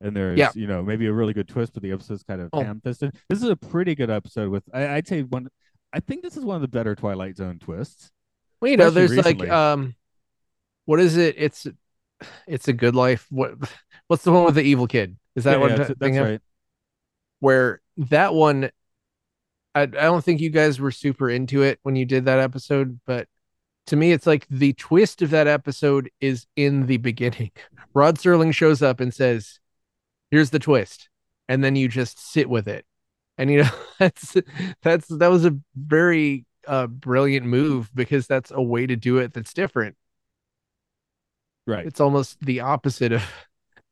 And 0.00 0.16
there's, 0.16 0.38
Yeah. 0.38 0.50
you 0.54 0.66
know, 0.68 0.82
maybe 0.82 1.06
a 1.06 1.12
really 1.12 1.32
good 1.32 1.48
twist, 1.48 1.72
but 1.74 1.82
the 1.82 1.90
episode's 1.92 2.22
kind 2.22 2.40
of 2.40 2.50
Oh. 2.52 2.62
ham-fisted. 2.62 3.16
This 3.28 3.42
is 3.42 3.48
a 3.48 3.56
pretty 3.56 3.94
good 3.96 4.10
episode 4.10 4.48
with 4.50 4.62
I, 4.72 4.94
I'd 4.94 5.08
say 5.08 5.22
one 5.22 5.48
I 5.92 5.98
think 6.00 6.22
this 6.22 6.36
is 6.36 6.44
one 6.44 6.54
of 6.56 6.62
the 6.62 6.68
better 6.68 6.94
Twilight 6.94 7.36
Zone 7.36 7.58
twists. 7.58 8.12
Well, 8.60 8.70
you 8.70 8.76
know, 8.76 8.90
there's 8.90 9.10
recently. 9.10 9.48
like 9.48 9.50
um, 9.50 9.94
what 10.84 11.00
is 11.00 11.16
it? 11.16 11.34
It's 11.36 11.66
it's 12.46 12.68
a 12.68 12.72
good 12.72 12.94
life. 12.94 13.26
What 13.30 13.54
what's 14.08 14.24
the 14.24 14.32
one 14.32 14.44
with 14.44 14.54
the 14.54 14.62
evil 14.62 14.86
kid? 14.86 15.16
Is 15.34 15.44
that 15.44 15.52
Yeah, 15.52 15.58
what 15.58 15.70
yeah, 15.70 15.76
that's, 15.78 15.98
that's 15.98 16.18
right. 16.18 16.40
Where 17.40 17.80
that 17.96 18.34
one, 18.34 18.70
I 19.74 19.82
I 19.82 19.86
don't 19.86 20.24
think 20.24 20.40
you 20.40 20.50
guys 20.50 20.80
were 20.80 20.90
super 20.90 21.28
into 21.30 21.62
it 21.62 21.78
when 21.82 21.96
you 21.96 22.04
did 22.04 22.24
that 22.26 22.38
episode, 22.38 23.00
but 23.06 23.28
to 23.86 23.96
me, 23.96 24.12
it's 24.12 24.26
like 24.26 24.46
the 24.48 24.72
twist 24.74 25.22
of 25.22 25.30
that 25.30 25.48
episode 25.48 26.10
is 26.20 26.46
in 26.56 26.86
the 26.86 26.98
beginning. 26.98 27.50
Rod 27.94 28.16
Serling 28.16 28.54
shows 28.54 28.82
up 28.82 29.00
and 29.00 29.12
says, 29.12 29.60
"Here's 30.30 30.50
the 30.50 30.58
twist," 30.58 31.08
and 31.48 31.64
then 31.64 31.76
you 31.76 31.88
just 31.88 32.18
sit 32.18 32.48
with 32.48 32.68
it, 32.68 32.84
and 33.38 33.50
you 33.50 33.64
know 33.64 33.70
that's 33.98 34.36
that's 34.82 35.08
that 35.08 35.28
was 35.28 35.44
a 35.44 35.58
very 35.76 36.46
uh 36.68 36.86
brilliant 36.86 37.44
move 37.44 37.90
because 37.92 38.28
that's 38.28 38.52
a 38.52 38.62
way 38.62 38.86
to 38.86 38.96
do 38.96 39.18
it 39.18 39.32
that's 39.32 39.52
different. 39.52 39.96
Right. 41.66 41.86
It's 41.86 42.00
almost 42.00 42.40
the 42.40 42.60
opposite 42.60 43.12
of 43.12 43.24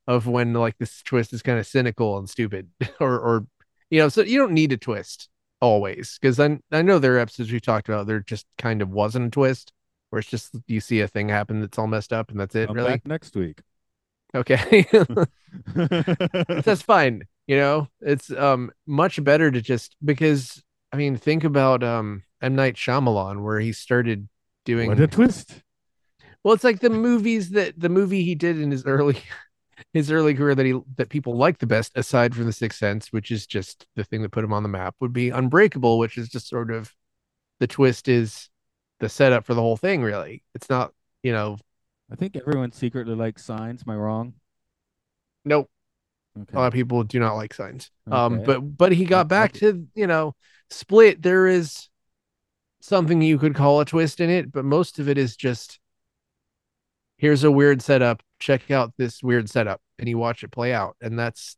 of 0.06 0.26
when 0.26 0.52
like 0.54 0.76
this 0.78 1.02
twist 1.02 1.32
is 1.32 1.42
kind 1.42 1.58
of 1.58 1.66
cynical 1.66 2.18
and 2.18 2.28
stupid, 2.28 2.68
or 3.00 3.18
or 3.18 3.46
you 3.90 4.00
know, 4.00 4.08
so 4.08 4.22
you 4.22 4.38
don't 4.38 4.52
need 4.52 4.72
a 4.72 4.76
twist 4.76 5.28
always 5.60 6.18
because 6.20 6.40
I 6.40 6.58
I 6.72 6.82
know 6.82 6.98
there 6.98 7.16
are 7.16 7.18
episodes 7.18 7.52
we 7.52 7.60
talked 7.60 7.88
about 7.88 8.06
there 8.06 8.20
just 8.20 8.46
kind 8.58 8.80
of 8.82 8.90
wasn't 8.90 9.26
a 9.26 9.30
twist 9.30 9.72
where 10.08 10.20
it's 10.20 10.28
just 10.30 10.54
you 10.66 10.80
see 10.80 11.00
a 11.00 11.06
thing 11.08 11.28
happen 11.28 11.60
that's 11.60 11.78
all 11.78 11.86
messed 11.86 12.12
up 12.12 12.30
and 12.30 12.40
that's 12.40 12.54
it 12.54 12.68
Come 12.68 12.76
really 12.76 12.92
back 12.92 13.06
next 13.06 13.36
week. 13.36 13.60
okay 14.34 14.86
that's 15.74 16.82
fine 16.82 17.24
you 17.46 17.56
know 17.56 17.88
it's 18.00 18.30
um 18.32 18.70
much 18.86 19.22
better 19.22 19.50
to 19.50 19.60
just 19.60 19.96
because 20.04 20.62
I 20.92 20.96
mean 20.96 21.16
think 21.16 21.44
about 21.44 21.82
um 21.84 22.22
M 22.40 22.54
Night 22.54 22.76
Shyamalan 22.76 23.42
where 23.42 23.60
he 23.60 23.72
started 23.72 24.28
doing 24.64 24.88
what 24.88 24.98
a 25.00 25.06
twist. 25.06 25.62
Well, 26.42 26.54
it's 26.54 26.64
like 26.64 26.80
the 26.80 26.90
movies 26.90 27.50
that 27.50 27.78
the 27.78 27.88
movie 27.88 28.22
he 28.22 28.34
did 28.34 28.58
in 28.58 28.70
his 28.70 28.84
early 28.84 29.20
his 29.92 30.10
early 30.10 30.34
career 30.34 30.54
that 30.54 30.66
he 30.66 30.78
that 30.96 31.08
people 31.08 31.36
like 31.36 31.58
the 31.58 31.66
best, 31.66 31.92
aside 31.96 32.34
from 32.34 32.46
the 32.46 32.52
Sixth 32.52 32.78
Sense, 32.78 33.12
which 33.12 33.30
is 33.30 33.46
just 33.46 33.86
the 33.96 34.04
thing 34.04 34.22
that 34.22 34.30
put 34.30 34.44
him 34.44 34.52
on 34.52 34.62
the 34.62 34.68
map, 34.68 34.94
would 35.00 35.12
be 35.12 35.30
Unbreakable, 35.30 35.98
which 35.98 36.18
is 36.18 36.28
just 36.28 36.48
sort 36.48 36.70
of 36.70 36.94
the 37.58 37.66
twist 37.66 38.08
is 38.08 38.48
the 39.00 39.08
setup 39.08 39.44
for 39.44 39.54
the 39.54 39.62
whole 39.62 39.76
thing. 39.76 40.02
Really, 40.02 40.42
it's 40.54 40.70
not 40.70 40.92
you 41.22 41.32
know 41.32 41.58
I 42.10 42.16
think 42.16 42.36
everyone 42.36 42.72
secretly 42.72 43.14
likes 43.14 43.44
signs. 43.44 43.82
Am 43.86 43.92
I 43.92 43.96
wrong? 43.96 44.34
nope. 45.44 45.70
Okay. 46.38 46.52
A 46.54 46.60
lot 46.60 46.66
of 46.68 46.72
people 46.72 47.02
do 47.02 47.18
not 47.18 47.34
like 47.34 47.52
signs. 47.52 47.90
Um, 48.10 48.42
but 48.44 48.60
but 48.60 48.92
he 48.92 49.04
got 49.04 49.28
back 49.28 49.52
to 49.54 49.86
you 49.94 50.06
know 50.06 50.34
Split. 50.70 51.20
There 51.22 51.46
is 51.46 51.88
something 52.80 53.20
you 53.20 53.38
could 53.38 53.54
call 53.54 53.80
a 53.80 53.84
twist 53.84 54.20
in 54.20 54.30
it, 54.30 54.52
but 54.52 54.64
most 54.64 54.98
of 54.98 55.08
it 55.08 55.18
is 55.18 55.36
just 55.36 55.79
here's 57.20 57.44
a 57.44 57.50
weird 57.50 57.82
setup. 57.82 58.22
check 58.38 58.70
out 58.70 58.92
this 58.96 59.22
weird 59.22 59.48
setup 59.50 59.80
and 59.98 60.08
you 60.08 60.16
watch 60.18 60.42
it 60.42 60.50
play 60.50 60.72
out 60.72 60.96
and 61.00 61.18
that's 61.18 61.56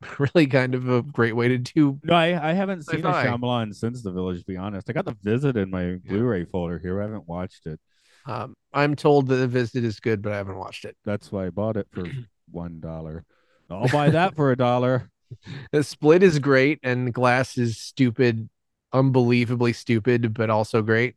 really 0.18 0.46
kind 0.46 0.74
of 0.74 0.88
a 0.88 1.02
great 1.02 1.34
way 1.34 1.48
to 1.48 1.58
do 1.58 1.98
No, 2.04 2.14
I, 2.14 2.50
I 2.50 2.52
haven't 2.52 2.82
seen 2.86 3.04
a 3.04 3.08
Sci-fi. 3.12 3.26
Shyamalan 3.26 3.74
since 3.74 4.02
The 4.02 4.12
Village. 4.12 4.38
To 4.40 4.44
be 4.46 4.56
honest, 4.56 4.88
I 4.88 4.92
got 4.92 5.04
the 5.04 5.16
Visit 5.22 5.56
in 5.56 5.70
my 5.70 5.96
Blu-ray 6.06 6.44
folder 6.44 6.78
here. 6.78 7.00
I 7.00 7.04
haven't 7.06 7.26
watched 7.28 7.66
it. 7.66 7.80
um 8.26 8.54
i'm 8.72 8.94
told 8.94 9.26
that 9.28 9.36
the 9.36 9.48
visit 9.48 9.82
is 9.84 9.98
good 10.00 10.20
but 10.22 10.32
i 10.32 10.36
haven't 10.36 10.58
watched 10.58 10.84
it 10.84 10.94
That's 11.04 11.32
why 11.32 11.46
I 11.46 11.50
bought 11.50 11.76
it 11.76 11.88
for 11.90 12.04
one 12.50 12.78
dollar. 12.80 13.24
I'll 13.70 13.88
buy 13.88 14.10
that 14.10 14.36
for 14.36 14.50
a 14.52 14.56
dollar. 14.56 15.10
the 15.72 15.82
split 15.82 16.22
is 16.22 16.38
great 16.38 16.78
and 16.82 17.12
glass 17.12 17.58
is 17.58 17.76
stupid 17.78 18.48
unbelievably 18.92 19.72
stupid 19.74 20.32
but 20.32 20.48
also 20.48 20.80
great 20.80 21.16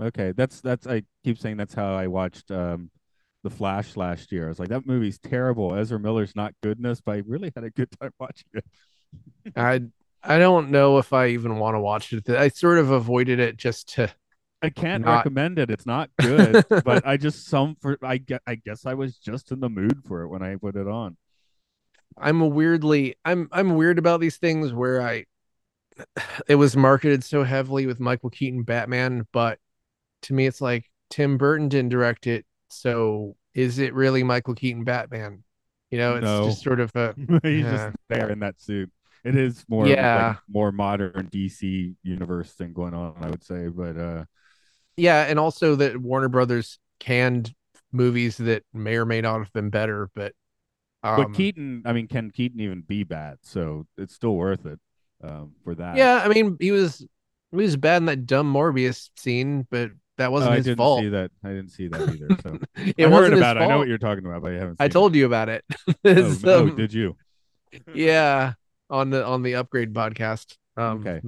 Okay, 0.00 0.32
that's 0.32 0.60
that's. 0.60 0.86
I 0.86 1.02
keep 1.24 1.38
saying 1.38 1.56
that's 1.56 1.74
how 1.74 1.94
I 1.94 2.06
watched 2.06 2.50
um, 2.50 2.90
the 3.42 3.50
Flash 3.50 3.96
last 3.96 4.30
year. 4.32 4.46
I 4.46 4.48
was 4.48 4.58
like, 4.58 4.68
that 4.68 4.86
movie's 4.86 5.18
terrible. 5.18 5.74
Ezra 5.74 5.98
Miller's 5.98 6.36
not 6.36 6.54
goodness, 6.62 7.00
but 7.00 7.16
I 7.16 7.22
really 7.26 7.52
had 7.54 7.64
a 7.64 7.70
good 7.70 7.88
time 8.00 8.12
watching 8.20 8.48
it. 8.54 8.64
i 9.56 9.80
i 10.22 10.38
don't 10.38 10.70
know 10.70 10.98
if 10.98 11.14
i 11.14 11.28
even 11.28 11.58
want 11.58 11.74
to 11.74 11.80
watch 11.80 12.12
it 12.12 12.28
i 12.28 12.48
sort 12.48 12.76
of 12.76 12.90
avoided 12.90 13.38
it 13.38 13.56
just 13.56 13.94
to 13.94 14.12
I 14.60 14.70
can't 14.70 15.04
Not- 15.04 15.18
recommend 15.18 15.58
it. 15.58 15.70
It's 15.70 15.86
not 15.86 16.10
good, 16.20 16.64
but 16.84 17.06
I 17.06 17.16
just 17.16 17.46
some 17.46 17.76
for 17.76 17.96
I 18.02 18.18
get. 18.18 18.42
I 18.46 18.56
guess 18.56 18.86
I 18.86 18.94
was 18.94 19.16
just 19.16 19.52
in 19.52 19.60
the 19.60 19.68
mood 19.68 20.02
for 20.04 20.22
it 20.22 20.28
when 20.28 20.42
I 20.42 20.56
put 20.56 20.74
it 20.74 20.88
on. 20.88 21.16
I'm 22.16 22.40
a 22.40 22.46
weirdly 22.46 23.14
I'm 23.24 23.48
I'm 23.52 23.76
weird 23.76 23.98
about 23.98 24.20
these 24.20 24.36
things 24.36 24.72
where 24.72 25.00
I 25.00 25.26
it 26.48 26.56
was 26.56 26.76
marketed 26.76 27.22
so 27.22 27.44
heavily 27.44 27.86
with 27.86 28.00
Michael 28.00 28.30
Keaton 28.30 28.64
Batman, 28.64 29.26
but 29.32 29.58
to 30.22 30.34
me 30.34 30.46
it's 30.46 30.60
like 30.60 30.84
Tim 31.10 31.38
Burton 31.38 31.68
didn't 31.68 31.90
direct 31.90 32.26
it, 32.26 32.46
so 32.68 33.36
is 33.54 33.78
it 33.78 33.94
really 33.94 34.22
Michael 34.22 34.54
Keaton 34.54 34.84
Batman? 34.84 35.42
You 35.90 35.98
know, 35.98 36.16
it's 36.16 36.30
No. 36.30 36.44
just 36.44 36.62
sort 36.62 36.80
of 36.80 36.94
a 36.96 37.14
He's 37.42 37.64
Yeah. 37.64 37.70
just 37.70 37.96
there 38.08 38.30
in 38.30 38.40
that 38.40 38.60
suit. 38.60 38.90
It 39.24 39.36
is 39.36 39.64
more 39.68 39.86
Yeah. 39.88 40.28
like 40.30 40.38
more 40.48 40.72
modern 40.72 41.28
DC 41.30 41.94
universe 42.02 42.52
thing 42.52 42.72
going 42.72 42.94
on, 42.94 43.14
I 43.20 43.30
would 43.30 43.42
say. 43.42 43.68
But 43.68 43.96
uh 43.96 44.24
yeah, 44.96 45.24
and 45.24 45.38
also 45.38 45.76
that 45.76 45.96
Warner 45.96 46.28
Brothers 46.28 46.78
canned 46.98 47.54
movies 47.92 48.36
that 48.38 48.64
may 48.72 48.96
or 48.96 49.04
may 49.04 49.20
not 49.20 49.38
have 49.38 49.52
been 49.52 49.70
better, 49.70 50.10
but 50.14 50.34
um, 51.02 51.32
but 51.32 51.32
Keaton, 51.32 51.82
I 51.86 51.92
mean, 51.92 52.08
can 52.08 52.30
Keaton 52.30 52.60
even 52.60 52.80
be 52.82 53.04
bad? 53.04 53.38
So 53.42 53.86
it's 53.96 54.14
still 54.14 54.34
worth 54.34 54.66
it 54.66 54.80
um, 55.22 55.52
for 55.64 55.74
that. 55.76 55.96
yeah, 55.96 56.20
I 56.24 56.28
mean 56.28 56.56
he 56.60 56.70
was 56.70 56.98
he 57.50 57.56
was 57.56 57.76
bad 57.76 57.98
in 57.98 58.06
that 58.06 58.26
dumb 58.26 58.52
Morbius 58.52 59.10
scene, 59.16 59.66
but 59.70 59.90
that 60.18 60.28
Oh, 60.28 60.30
wasn't 60.30 60.52
I 60.52 60.56
his 60.56 60.64
didn't 60.66 60.78
fault. 60.78 61.00
see 61.00 61.08
that. 61.08 61.30
I 61.42 61.48
didn't 61.48 61.70
see 61.70 61.88
that 61.88 62.00
either. 62.02 62.28
So 62.42 62.58
It 62.96 63.06
I 63.06 63.08
wasn't 63.08 63.34
about 63.38 63.56
it. 63.56 63.60
I 63.60 63.66
know 63.68 63.78
what 63.78 63.88
you're 63.88 63.98
talking 63.98 64.26
about, 64.26 64.42
but 64.42 64.52
I 64.52 64.58
haven't. 64.58 64.76
I 64.80 64.88
told 64.88 65.14
you 65.14 65.26
about 65.26 65.48
it. 65.48 65.64
It. 65.86 65.96
It's, 66.04 66.44
Oh, 66.44 66.50
oh, 66.50 66.68
um, 66.68 66.76
did 66.76 66.92
you? 66.92 67.16
yeah 67.94 68.52
on 68.90 69.10
the 69.10 69.24
on 69.24 69.42
the 69.42 69.54
upgrade 69.56 69.92
podcast 69.92 70.56
um 70.78 71.06
Okay. 71.06 71.20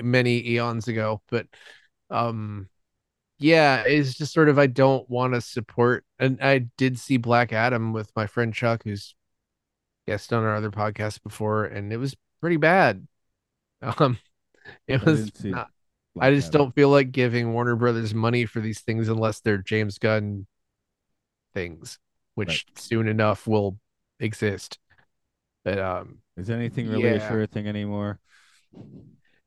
many 0.00 0.46
eons 0.50 0.86
ago 0.86 1.20
but 1.28 1.46
um 2.10 2.68
yeah 3.40 3.82
it's 3.84 4.14
just 4.14 4.32
sort 4.32 4.48
of 4.48 4.56
i 4.58 4.68
don't 4.68 5.10
want 5.10 5.34
to 5.34 5.40
support 5.40 6.04
and 6.20 6.38
i 6.40 6.58
did 6.78 6.96
see 6.96 7.16
black 7.16 7.52
adam 7.52 7.92
with 7.92 8.12
my 8.14 8.28
friend 8.28 8.54
chuck 8.54 8.82
who's 8.84 9.16
guest 10.06 10.32
on 10.32 10.44
our 10.44 10.54
other 10.54 10.70
podcast 10.70 11.20
before 11.24 11.64
and 11.64 11.92
it 11.92 11.96
was 11.96 12.14
pretty 12.40 12.56
bad 12.56 13.04
um 13.82 14.16
it 14.86 15.04
was 15.04 15.32
not- 15.44 15.70
i 16.20 16.30
just 16.30 16.52
don't 16.52 16.74
feel 16.74 16.88
like 16.88 17.12
giving 17.12 17.52
warner 17.52 17.76
brothers 17.76 18.14
money 18.14 18.44
for 18.46 18.60
these 18.60 18.80
things 18.80 19.08
unless 19.08 19.40
they're 19.40 19.58
james 19.58 19.98
gunn 19.98 20.46
things 21.54 21.98
which 22.34 22.48
Right. 22.48 22.78
soon 22.78 23.08
enough 23.08 23.46
will 23.46 23.78
exist 24.18 24.78
but 25.64 25.78
um 25.78 26.18
Is 26.36 26.50
anything 26.50 26.88
really 26.88 27.16
a 27.16 27.20
sure 27.20 27.46
thing 27.46 27.66
anymore? 27.66 28.18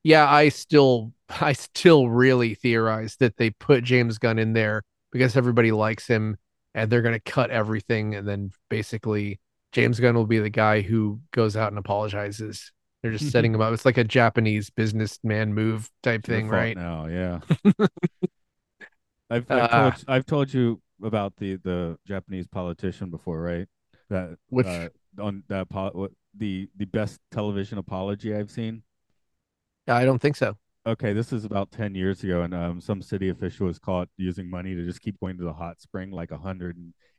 yeah, 0.03 0.29
I 0.29 0.49
still 0.49 1.13
I 1.41 1.53
still 1.53 2.09
really 2.09 2.55
theorize 2.55 3.15
that 3.17 3.37
they 3.37 3.49
put 3.51 3.83
James 3.83 4.17
Gunn 4.17 4.39
in 4.39 4.53
there 4.53 4.83
because 5.11 5.35
everybody 5.37 5.71
likes 5.71 6.07
him 6.07 6.37
and 6.73 6.89
they're 6.91 7.01
gonna 7.01 7.19
cut 7.19 7.51
everything 7.51 8.15
and 8.15 8.27
then 8.27 8.51
basically 8.69 9.39
James 9.71 9.99
Gunn 9.99 10.15
will 10.15 10.27
be 10.27 10.39
the 10.39 10.49
guy 10.49 10.81
who 10.81 11.21
goes 11.31 11.55
out 11.57 11.69
and 11.71 11.79
apologizes. 11.79 12.71
They're 13.03 13.11
just 13.11 13.31
setting 13.31 13.51
them 13.51 13.61
up. 13.61 13.73
It's 13.73 13.85
like 13.85 13.97
a 13.97 14.03
Japanese 14.03 14.69
businessman 14.69 15.53
move 15.53 15.91
type 16.01 16.23
thing, 16.23 16.47
right? 16.47 16.75
Now, 16.75 17.07
yeah. 17.07 17.41
I've 19.29 19.49
I've, 19.51 19.51
Uh, 19.51 19.67
told, 19.91 20.05
I've 20.07 20.25
told 20.25 20.53
you 20.53 20.81
about 21.03 21.35
the 21.35 21.57
the 21.57 21.97
Japanese 22.07 22.47
politician 22.47 23.09
before, 23.09 23.41
right? 23.41 23.67
That 24.09 24.37
Which- 24.49 24.65
uh, 24.65 24.89
on 25.19 25.43
that 25.49 25.69
po- 25.69 26.09
the 26.37 26.69
the 26.77 26.85
best 26.85 27.19
television 27.29 27.77
apology 27.77 28.33
I've 28.33 28.49
seen. 28.49 28.83
I 29.87 30.05
don't 30.05 30.19
think 30.19 30.37
so. 30.37 30.57
Okay, 30.85 31.13
this 31.13 31.31
is 31.31 31.45
about 31.45 31.71
10 31.71 31.95
years 31.95 32.23
ago, 32.23 32.41
and 32.41 32.53
um, 32.53 32.81
some 32.81 33.01
city 33.01 33.29
official 33.29 33.67
was 33.67 33.79
caught 33.79 34.09
using 34.17 34.49
money 34.49 34.75
to 34.75 34.83
just 34.83 35.01
keep 35.01 35.17
going 35.19 35.37
to 35.37 35.43
the 35.43 35.53
hot 35.53 35.79
spring 35.81 36.11
like 36.11 36.31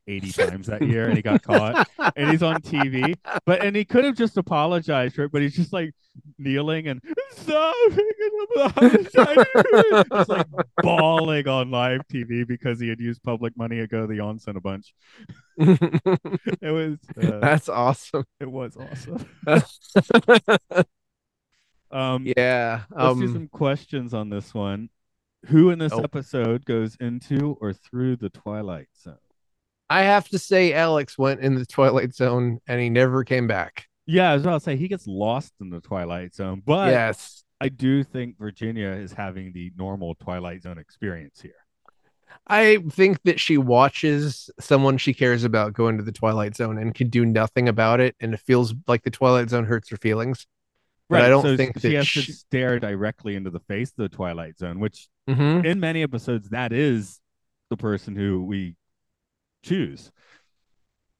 180 0.06 0.32
times 0.50 0.66
that 0.66 0.82
year, 0.82 1.06
and 1.08 1.16
he 1.16 1.22
got 1.22 1.42
caught, 1.42 1.88
and 2.16 2.30
he's 2.30 2.42
on 2.42 2.60
TV. 2.62 3.14
But 3.46 3.62
and 3.64 3.74
he 3.74 3.84
could 3.84 4.04
have 4.04 4.16
just 4.16 4.36
apologized 4.36 5.14
for 5.14 5.24
it, 5.24 5.32
but 5.32 5.42
he's 5.42 5.54
just 5.56 5.72
like 5.72 5.94
kneeling 6.38 6.86
and 6.88 7.02
stop 7.32 7.74
picking 7.90 8.46
up 8.58 8.76
just 10.12 10.28
like 10.28 10.46
bawling 10.82 11.48
on 11.48 11.70
live 11.70 12.02
TV 12.12 12.46
because 12.46 12.78
he 12.78 12.88
had 12.88 13.00
used 13.00 13.22
public 13.22 13.56
money 13.56 13.76
to 13.78 13.86
go 13.86 14.02
to 14.02 14.06
the 14.06 14.18
onsen 14.18 14.56
a 14.56 14.60
bunch. 14.60 14.94
It 15.58 16.70
was 16.70 16.98
uh, 17.22 17.38
That's 17.40 17.68
awesome. 17.68 18.24
it 18.40 18.50
was 18.50 18.76
awesome. 18.76 19.26
Um, 21.90 22.24
yeah. 22.36 22.82
Let's 22.90 23.18
do 23.20 23.26
Um 23.26 23.32
some 23.32 23.48
questions 23.48 24.14
on 24.14 24.28
this 24.28 24.52
one. 24.52 24.88
Who 25.46 25.70
in 25.70 25.78
this 25.78 25.92
Oh. 25.92 26.00
episode 26.00 26.64
goes 26.64 26.96
into 26.98 27.56
or 27.60 27.72
through 27.72 28.16
the 28.16 28.30
Twilight 28.30 28.88
Zone? 29.00 29.14
I 29.90 30.02
have 30.02 30.28
to 30.30 30.38
say 30.38 30.72
Alex 30.72 31.18
went 31.18 31.40
in 31.40 31.54
the 31.56 31.66
Twilight 31.66 32.14
Zone 32.14 32.58
and 32.66 32.80
he 32.80 32.88
never 32.90 33.22
came 33.24 33.46
back. 33.46 33.86
Yeah, 34.06 34.30
I 34.30 34.34
was 34.34 34.42
about 34.42 34.58
to 34.58 34.64
say 34.64 34.76
he 34.76 34.88
gets 34.88 35.06
lost 35.06 35.52
in 35.60 35.70
the 35.70 35.80
Twilight 35.80 36.34
Zone, 36.34 36.62
but 36.64 36.90
yes. 36.90 37.42
I 37.60 37.68
do 37.68 38.02
think 38.04 38.38
Virginia 38.38 38.88
is 38.88 39.12
having 39.12 39.52
the 39.52 39.72
normal 39.76 40.14
Twilight 40.16 40.62
Zone 40.62 40.78
experience 40.78 41.40
here. 41.40 41.52
I 42.46 42.78
think 42.90 43.22
that 43.22 43.40
she 43.40 43.56
watches 43.56 44.50
someone 44.60 44.98
she 44.98 45.14
cares 45.14 45.44
about 45.44 45.72
go 45.72 45.88
into 45.88 46.02
the 46.02 46.12
Twilight 46.12 46.56
Zone 46.56 46.76
and 46.78 46.94
can 46.94 47.08
do 47.08 47.24
nothing 47.24 47.68
about 47.68 48.00
it, 48.00 48.16
and 48.20 48.34
it 48.34 48.40
feels 48.40 48.74
like 48.88 49.02
the 49.02 49.10
Twilight 49.10 49.48
Zone 49.50 49.64
hurts 49.64 49.88
her 49.90 49.96
feelings. 49.96 50.46
But 51.08 51.22
I 51.22 51.28
don't 51.28 51.42
so 51.42 51.56
think 51.56 51.78
she 51.80 51.88
that 51.90 51.96
has 51.96 52.06
she- 52.08 52.24
to 52.26 52.32
stare 52.32 52.78
directly 52.80 53.36
into 53.36 53.50
the 53.50 53.60
face 53.60 53.90
of 53.90 53.96
the 53.96 54.08
Twilight 54.08 54.58
Zone, 54.58 54.80
which 54.80 55.08
Mm-hmm. 55.28 55.64
in 55.64 55.80
many 55.80 56.02
episodes 56.02 56.50
that 56.50 56.70
is 56.72 57.18
the 57.70 57.76
person 57.78 58.14
who 58.14 58.44
we 58.44 58.76
choose. 59.64 60.12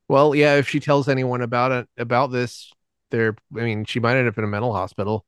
Well, 0.08 0.34
yeah, 0.34 0.56
if 0.56 0.68
she 0.68 0.80
tells 0.80 1.08
anyone 1.08 1.40
about 1.40 1.72
it 1.72 1.88
about 1.96 2.30
this, 2.30 2.70
they're 3.10 3.36
I 3.56 3.60
mean, 3.62 3.84
she 3.84 4.00
might 4.00 4.16
end 4.16 4.28
up 4.28 4.38
in 4.38 4.44
a 4.44 4.48
mental 4.48 4.72
hospital. 4.72 5.24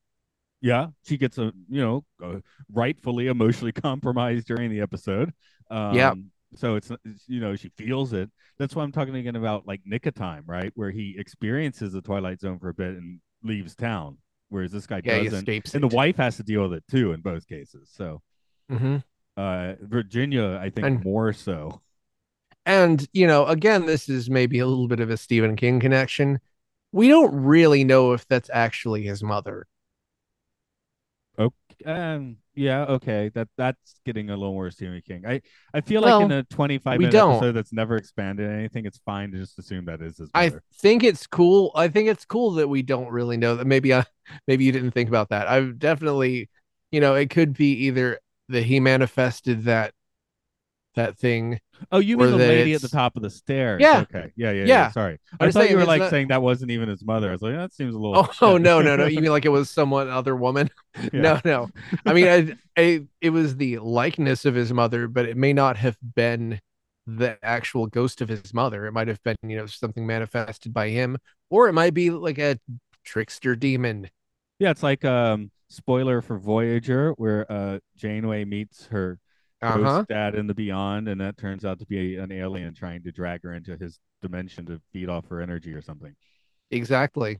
Yeah, 0.61 0.87
she 1.05 1.17
gets 1.17 1.37
a 1.37 1.51
you 1.69 1.81
know 2.19 2.41
rightfully 2.71 3.27
emotionally 3.27 3.71
compromised 3.73 4.47
during 4.47 4.69
the 4.69 4.81
episode. 4.81 5.33
Um, 5.69 5.95
Yeah. 5.95 6.13
So 6.55 6.75
it's, 6.75 6.89
it's 7.03 7.23
you 7.27 7.41
know 7.41 7.55
she 7.55 7.69
feels 7.77 8.13
it. 8.13 8.29
That's 8.57 8.75
why 8.75 8.83
I'm 8.83 8.91
talking 8.93 9.15
again 9.15 9.35
about 9.35 9.67
like 9.67 9.81
Nick 9.85 10.05
of 10.05 10.15
Time, 10.15 10.43
right? 10.47 10.71
Where 10.75 10.91
he 10.91 11.15
experiences 11.17 11.91
the 11.91 12.01
Twilight 12.01 12.39
Zone 12.39 12.57
for 12.57 12.69
a 12.69 12.73
bit 12.73 12.95
and 12.95 13.19
leaves 13.43 13.75
town, 13.75 14.17
whereas 14.49 14.71
this 14.71 14.87
guy 14.87 15.01
Yeah, 15.03 15.17
doesn't. 15.23 15.39
escapes 15.39 15.73
And 15.75 15.83
it. 15.83 15.89
the 15.89 15.95
wife 15.95 16.15
has 16.17 16.37
to 16.37 16.43
deal 16.43 16.63
with 16.63 16.73
it 16.73 16.83
too 16.89 17.11
in 17.11 17.19
both 17.21 17.47
cases. 17.47 17.89
So 17.93 18.21
hmm 18.69 18.97
uh, 19.35 19.73
Virginia, 19.81 20.57
I 20.61 20.69
think 20.69 20.87
And- 20.87 21.03
more 21.03 21.33
so. 21.33 21.81
And, 22.67 23.07
you 23.13 23.25
know, 23.25 23.45
again, 23.45 23.85
this 23.85 24.09
is 24.09 24.29
maybe 24.29 24.59
a 24.59 24.67
little 24.67 24.87
bit 24.87 24.99
of 24.99 25.09
a 25.09 25.17
Stephen 25.17 25.55
King 25.55 25.79
connection. 25.79 26.39
We 26.91 27.07
don't 27.07 27.33
really 27.33 27.83
know 27.83 28.11
if 28.13 28.27
that's 28.27 28.49
actually 28.53 29.03
his 29.03 29.23
mother. 29.23 29.65
Um, 31.85 32.37
yeah, 32.55 32.85
okay. 32.85 33.29
That 33.35 33.47
that's 33.57 33.99
getting 34.05 34.29
a 34.29 34.35
little 34.37 34.53
more 34.53 34.71
Stephen 34.71 35.01
King. 35.05 35.25
I 35.27 35.41
I 35.73 35.81
feel 35.81 36.01
like 36.01 36.23
in 36.25 36.31
a 36.31 36.43
25 36.43 36.97
we 36.97 37.05
minute 37.05 37.11
don't. 37.13 37.35
episode 37.35 37.51
that's 37.51 37.71
never 37.71 37.97
expanded 37.97 38.49
anything, 38.49 38.85
it's 38.85 38.99
fine 39.05 39.31
to 39.31 39.37
just 39.37 39.59
assume 39.59 39.85
that 39.85 40.01
is 40.01 40.17
his 40.17 40.29
I 40.33 40.53
think 40.75 41.03
it's 41.03 41.27
cool. 41.27 41.71
I 41.75 41.87
think 41.87 42.09
it's 42.09 42.25
cool 42.25 42.51
that 42.53 42.67
we 42.67 42.81
don't 42.81 43.09
really 43.09 43.37
know 43.37 43.55
that. 43.55 43.67
Maybe 43.67 43.93
I, 43.93 44.05
maybe 44.47 44.65
you 44.65 44.71
didn't 44.71 44.91
think 44.91 45.09
about 45.09 45.29
that. 45.29 45.47
I've 45.47 45.77
definitely, 45.77 46.49
you 46.91 46.99
know, 46.99 47.13
it 47.15 47.29
could 47.29 47.53
be 47.53 47.73
either 47.85 48.19
that 48.49 48.63
he 48.63 48.79
manifested 48.79 49.65
that 49.65 49.93
that 50.95 51.17
thing. 51.17 51.59
Oh, 51.91 51.99
you 51.99 52.17
mean 52.17 52.31
the 52.31 52.37
lady 52.37 52.73
at 52.73 52.81
the 52.81 52.87
top 52.89 53.15
of 53.15 53.23
the 53.23 53.29
stairs? 53.29 53.81
Yeah. 53.81 54.01
Okay. 54.01 54.31
Yeah, 54.35 54.51
yeah, 54.51 54.65
yeah. 54.65 54.65
Yeah. 54.65 54.91
Sorry. 54.91 55.19
I'm 55.39 55.47
I 55.47 55.51
thought 55.51 55.69
you 55.69 55.77
were 55.77 55.85
like 55.85 55.99
not- 55.99 56.09
saying 56.09 56.29
that 56.29 56.41
wasn't 56.41 56.71
even 56.71 56.89
his 56.89 57.03
mother. 57.03 57.29
I 57.29 57.33
was 57.33 57.41
like, 57.41 57.55
that 57.55 57.73
seems 57.73 57.95
a 57.95 57.97
little. 57.97 58.17
Oh, 58.17 58.31
oh 58.41 58.57
no, 58.57 58.81
no, 58.81 58.95
no. 58.95 59.05
You 59.05 59.21
mean 59.21 59.31
like 59.31 59.45
it 59.45 59.49
was 59.49 59.69
someone 59.69 60.09
other 60.09 60.35
woman? 60.35 60.69
Yeah. 61.13 61.21
No, 61.21 61.41
no. 61.45 61.69
I 62.07 62.13
mean, 62.13 62.27
I, 62.27 62.55
I, 62.81 63.01
it 63.21 63.29
was 63.29 63.55
the 63.55 63.77
likeness 63.77 64.45
of 64.45 64.55
his 64.55 64.73
mother, 64.73 65.07
but 65.07 65.25
it 65.25 65.37
may 65.37 65.53
not 65.53 65.77
have 65.77 65.95
been 66.15 66.59
the 67.05 67.37
actual 67.43 67.85
ghost 67.87 68.21
of 68.21 68.29
his 68.29 68.51
mother. 68.53 68.85
It 68.87 68.91
might 68.93 69.07
have 69.07 69.21
been, 69.23 69.35
you 69.43 69.57
know, 69.57 69.67
something 69.67 70.07
manifested 70.07 70.73
by 70.73 70.89
him, 70.89 71.17
or 71.51 71.69
it 71.69 71.73
might 71.73 71.93
be 71.93 72.09
like 72.09 72.39
a 72.39 72.59
trickster 73.03 73.55
demon. 73.55 74.09
Yeah, 74.59 74.71
it's 74.71 74.83
like 74.83 75.05
um 75.05 75.51
spoiler 75.69 76.21
for 76.21 76.39
Voyager 76.39 77.11
where 77.11 77.49
uh 77.51 77.79
Janeway 77.95 78.45
meets 78.45 78.87
her 78.87 79.19
Uh 79.61 79.77
ghost 79.77 79.81
huh. 79.81 80.05
dad 80.07 80.35
in 80.35 80.47
the 80.47 80.53
beyond 80.53 81.07
and 81.07 81.19
that 81.21 81.37
turns 81.37 81.65
out 81.65 81.79
to 81.79 81.85
be 81.85 82.15
an 82.17 82.31
alien 82.31 82.73
trying 82.73 83.03
to 83.03 83.11
drag 83.11 83.43
her 83.43 83.53
into 83.53 83.77
his 83.77 83.99
dimension 84.21 84.65
to 84.65 84.81
feed 84.93 85.09
off 85.09 85.27
her 85.29 85.41
energy 85.41 85.73
or 85.73 85.81
something. 85.81 86.15
Exactly. 86.71 87.39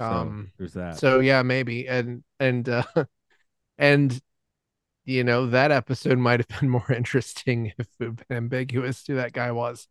So 0.00 0.06
Um. 0.06 0.52
there's 0.58 0.74
that. 0.74 0.96
So 0.98 1.20
yeah, 1.20 1.42
maybe, 1.42 1.88
and 1.88 2.22
and 2.40 2.68
uh, 2.68 2.84
and 3.78 4.20
you 5.06 5.24
know 5.24 5.46
that 5.48 5.72
episode 5.72 6.18
might 6.18 6.40
have 6.40 6.60
been 6.60 6.70
more 6.78 6.92
interesting 6.92 7.72
if 7.78 7.88
it 8.00 8.04
had 8.04 8.16
been 8.28 8.38
ambiguous 8.38 9.06
who 9.06 9.16
that 9.16 9.32
guy 9.32 9.52
was, 9.52 9.88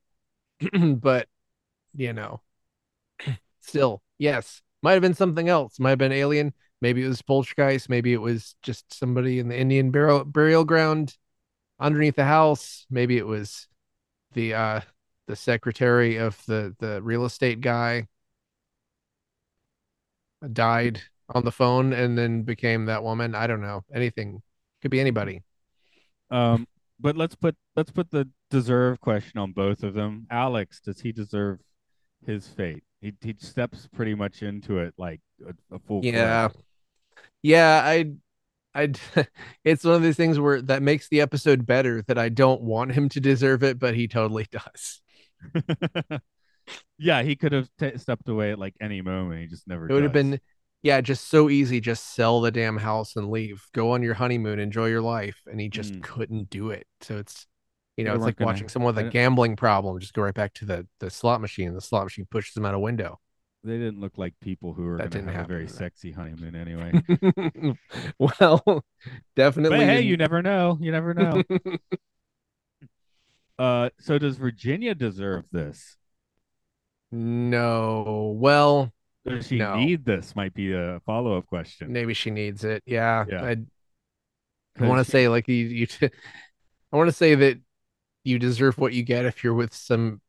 but 0.79 1.27
you 1.95 2.13
know, 2.13 2.41
still, 3.61 4.03
yes, 4.17 4.61
might 4.83 4.93
have 4.93 5.01
been 5.01 5.13
something 5.15 5.49
else. 5.49 5.79
Might 5.79 5.91
have 5.91 5.99
been 5.99 6.11
alien. 6.11 6.53
Maybe 6.85 7.03
it 7.03 7.07
was 7.07 7.23
poltergeist. 7.23 7.89
Maybe 7.89 8.13
it 8.13 8.21
was 8.21 8.53
just 8.61 8.93
somebody 8.93 9.39
in 9.39 9.47
the 9.47 9.57
Indian 9.57 9.89
burial 9.89 10.23
burial 10.23 10.63
ground 10.63 11.17
underneath 11.79 12.15
the 12.15 12.25
house. 12.25 12.85
Maybe 12.91 13.17
it 13.17 13.25
was 13.25 13.67
the 14.33 14.53
uh 14.53 14.81
the 15.25 15.35
secretary 15.35 16.17
of 16.17 16.39
the 16.45 16.75
the 16.77 17.01
real 17.01 17.25
estate 17.25 17.59
guy 17.59 18.05
died 20.53 21.01
on 21.33 21.43
the 21.43 21.51
phone 21.51 21.91
and 21.91 22.15
then 22.15 22.43
became 22.43 22.85
that 22.85 23.03
woman. 23.03 23.33
I 23.33 23.47
don't 23.47 23.61
know. 23.61 23.81
Anything 23.91 24.43
could 24.83 24.91
be 24.91 24.99
anybody. 24.99 25.41
Um, 26.29 26.67
but 26.99 27.17
let's 27.17 27.33
put 27.33 27.55
let's 27.75 27.89
put 27.89 28.11
the 28.11 28.29
deserve 28.51 29.01
question 29.01 29.39
on 29.39 29.53
both 29.53 29.81
of 29.81 29.95
them. 29.95 30.27
Alex, 30.29 30.81
does 30.81 31.01
he 31.01 31.11
deserve 31.11 31.61
his 32.27 32.47
fate? 32.47 32.83
He 33.01 33.11
he 33.21 33.33
steps 33.39 33.89
pretty 33.91 34.13
much 34.13 34.43
into 34.43 34.77
it 34.77 34.93
like 34.99 35.21
a, 35.47 35.75
a 35.75 35.79
full. 35.79 36.05
Yeah. 36.05 36.49
Yeah, 37.45 37.79
I 37.83 38.11
I 38.73 38.91
it's 39.63 39.83
one 39.83 39.93
of 39.93 40.01
these 40.01 40.17
things 40.17 40.39
where 40.39 40.63
that 40.63 40.81
makes 40.81 41.09
the 41.09 41.21
episode 41.21 41.67
better 41.67 42.01
that 42.07 42.17
I 42.17 42.29
don't 42.29 42.61
want 42.61 42.93
him 42.93 43.07
to 43.09 43.19
deserve 43.19 43.63
it, 43.63 43.77
but 43.77 43.93
he 43.93 44.07
totally 44.07 44.47
does. 44.51 45.01
yeah, 46.97 47.21
he 47.21 47.35
could 47.35 47.51
have 47.51 47.69
t- 47.77 47.97
stepped 47.97 48.27
away 48.29 48.51
at 48.51 48.57
like 48.57 48.73
any 48.81 49.01
moment. 49.01 49.41
He 49.41 49.47
just 49.47 49.67
never. 49.67 49.87
Did 49.87 49.91
it 49.91 49.95
would 49.95 50.03
have 50.03 50.13
been 50.13 50.39
yeah, 50.81 51.01
just 51.01 51.27
so 51.27 51.51
easy. 51.51 51.79
Just 51.79 52.15
sell 52.15 52.41
the 52.41 52.49
damn 52.51 52.77
house 52.77 53.15
and 53.15 53.29
leave. 53.29 53.63
Go 53.73 53.91
on 53.91 54.01
your 54.01 54.15
honeymoon, 54.15 54.59
enjoy 54.59 54.87
your 54.87 55.01
life. 55.01 55.39
And 55.45 55.61
he 55.61 55.69
just 55.69 55.93
Mm. 55.93 56.01
couldn't 56.01 56.49
do 56.49 56.71
it. 56.71 56.87
So 57.01 57.17
it's 57.17 57.45
you 57.95 58.05
know, 58.05 58.11
They 58.11 58.15
it's 58.17 58.37
like 58.37 58.39
watching 58.39 58.69
someone 58.69 58.95
with 58.95 59.05
a 59.05 59.09
gambling 59.09 59.55
problem 59.55 59.99
just 59.99 60.13
go 60.15 60.23
right 60.23 60.33
back 60.33 60.55
to 60.55 60.65
the 60.65 60.87
the 60.99 61.11
slot 61.11 61.41
machine. 61.41 61.75
The 61.75 61.81
slot 61.81 62.05
machine 62.05 62.25
pushes 62.29 62.57
him 62.57 62.65
out 62.65 62.73
a 62.73 62.79
window. 62.79 63.19
They 63.65 63.77
didn't 63.77 63.99
look 63.99 64.17
like 64.17 64.33
people 64.41 64.73
who 64.73 64.83
were 64.83 64.97
going 64.97 65.25
to 65.25 65.31
have 65.31 65.45
a 65.45 65.47
very 65.47 65.67
sexy 65.67 66.11
honeymoon 66.11 66.55
anyway. 66.55 67.73
well, 68.19 68.83
definitely. 69.35 69.79
but 69.79 69.87
hey, 69.87 70.01
you 70.01 70.17
never 70.17 70.43
know. 70.43 70.77
You 70.79 70.91
never 70.91 71.13
know. 71.15 71.41
uh, 73.59 73.89
so 73.99 74.17
does 74.19 74.37
Virginia 74.37 74.93
deserve 74.95 75.45
this? 75.51 75.97
no. 77.11 78.35
Well, 78.37 78.91
Does 79.25 79.47
she 79.47 79.57
No. 79.57 79.77
need 79.77 80.05
this? 80.05 80.35
Might 80.35 80.53
be 80.53 80.73
a 80.73 80.99
follow 81.05 81.37
up 81.37 81.47
question. 81.47 81.91
maybe 81.91 82.13
she 82.13 82.29
needs 82.29 82.63
it. 82.63 82.83
Yeah. 82.85 83.25
Yeah. 83.27 83.43
I, 83.43 83.57
I 84.79 84.87
want 84.87 84.99
to 84.99 85.05
she- 85.05 85.11
say 85.11 85.27
like 85.27 85.47
you, 85.47 85.55
you 85.55 85.87
I 86.01 86.97
want 86.97 87.07
to 87.07 87.15
say 87.15 87.35
that 87.35 87.59
you 88.23 88.37
deserve 88.37 88.77
what 88.77 88.93
you 88.93 89.03
get 89.03 89.25
if 89.25 89.43
you're 89.43 89.53
with 89.53 89.73
some 89.73 90.21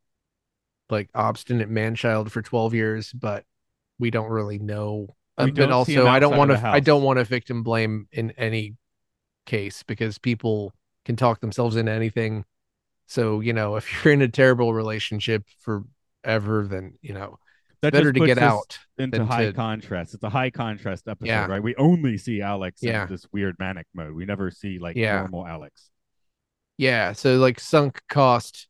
like 0.90 1.10
obstinate 1.14 1.68
man 1.68 1.94
child 1.94 2.30
for 2.32 2.42
12 2.42 2.74
years, 2.74 3.12
but 3.12 3.44
we 3.98 4.10
don't 4.10 4.30
really 4.30 4.58
know. 4.58 5.14
Uh, 5.38 5.46
don't 5.46 5.54
but 5.54 5.70
also 5.72 6.06
I 6.06 6.18
don't 6.18 6.36
want 6.36 6.50
to 6.50 6.66
I 6.66 6.80
don't 6.80 7.02
want 7.02 7.18
to 7.18 7.24
victim 7.24 7.62
blame 7.62 8.08
in 8.12 8.30
any 8.32 8.76
case 9.44 9.82
because 9.82 10.18
people 10.18 10.72
can 11.04 11.16
talk 11.16 11.40
themselves 11.40 11.76
into 11.76 11.92
anything. 11.92 12.44
So, 13.06 13.40
you 13.40 13.52
know, 13.52 13.76
if 13.76 13.86
you're 14.04 14.14
in 14.14 14.22
a 14.22 14.28
terrible 14.28 14.72
relationship 14.74 15.44
forever, 15.60 16.66
then, 16.68 16.94
you 17.02 17.14
know, 17.14 17.38
that 17.82 17.92
better 17.92 18.12
to 18.12 18.26
get 18.26 18.38
out. 18.38 18.78
into 18.98 19.24
high 19.24 19.46
to- 19.46 19.52
contrast. 19.52 20.14
It's 20.14 20.22
a 20.24 20.30
high 20.30 20.50
contrast 20.50 21.06
episode, 21.06 21.26
Yeah. 21.28 21.46
right? 21.46 21.62
We 21.62 21.76
only 21.76 22.16
see 22.18 22.40
Alex 22.40 22.80
Yeah. 22.82 23.02
in 23.04 23.10
this 23.10 23.26
weird 23.32 23.56
manic 23.58 23.86
mode. 23.94 24.14
We 24.14 24.24
never 24.24 24.50
see 24.50 24.78
like 24.78 24.96
Yeah. 24.96 25.18
normal 25.20 25.46
Alex. 25.46 25.90
Yeah, 26.78 27.12
so 27.12 27.36
like 27.36 27.60
sunk 27.60 28.00
cost 28.08 28.68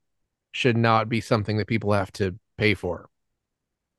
should 0.57 0.77
not 0.77 1.09
be 1.09 1.21
something 1.21 1.59
that 1.59 1.67
people 1.67 1.93
have 1.93 2.11
to 2.13 2.35
pay 2.57 2.73
for. 2.75 3.09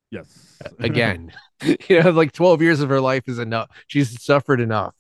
Yes. 0.10 0.58
Again, 0.80 1.32
you 1.88 2.02
know, 2.02 2.10
like 2.10 2.32
12 2.32 2.62
years 2.62 2.82
of 2.82 2.90
her 2.90 3.00
life 3.00 3.24
is 3.28 3.38
enough. 3.40 3.70
She's 3.86 4.22
suffered 4.22 4.60
enough, 4.60 4.96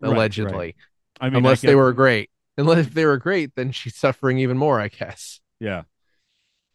Right, 0.00 0.08
right. 0.08 0.16
allegedly. 0.16 0.76
I 1.20 1.26
mean, 1.26 1.36
I 1.36 1.38
Unless 1.38 1.60
they 1.60 1.74
were 1.76 1.92
great. 1.92 2.30
Unless 2.58 2.88
if 2.88 2.94
they 2.94 3.06
were 3.06 3.16
great, 3.16 3.54
then 3.54 3.70
she's 3.72 3.96
suffering 3.96 4.38
even 4.38 4.58
more, 4.58 4.80
I 4.80 4.88
guess. 4.88 5.40
Yeah. 5.60 5.82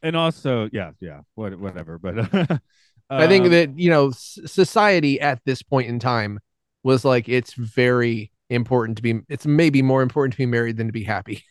And 0.02 0.16
also, 0.16 0.70
yeah, 0.72 0.92
yeah, 1.02 1.22
what, 1.36 1.60
whatever. 1.60 2.00
But 2.00 2.20
I 3.10 3.28
think 3.28 3.46
um, 3.46 3.52
that, 3.52 3.78
you 3.78 3.90
know, 3.90 4.10
s- 4.10 4.40
society 4.46 5.20
at 5.20 5.42
this 5.46 5.62
point 5.62 5.88
in 5.90 6.00
time 6.00 6.40
was 6.84 7.04
like, 7.04 7.28
it's 7.28 7.54
very 7.54 8.32
important 8.50 8.98
to 8.98 9.04
be, 9.04 9.20
it's 9.28 9.46
maybe 9.46 9.82
more 9.82 10.02
important 10.02 10.34
to 10.34 10.38
be 10.38 10.46
married 10.46 10.78
than 10.78 10.88
to 10.88 10.94
be 10.94 11.04
happy. 11.04 11.44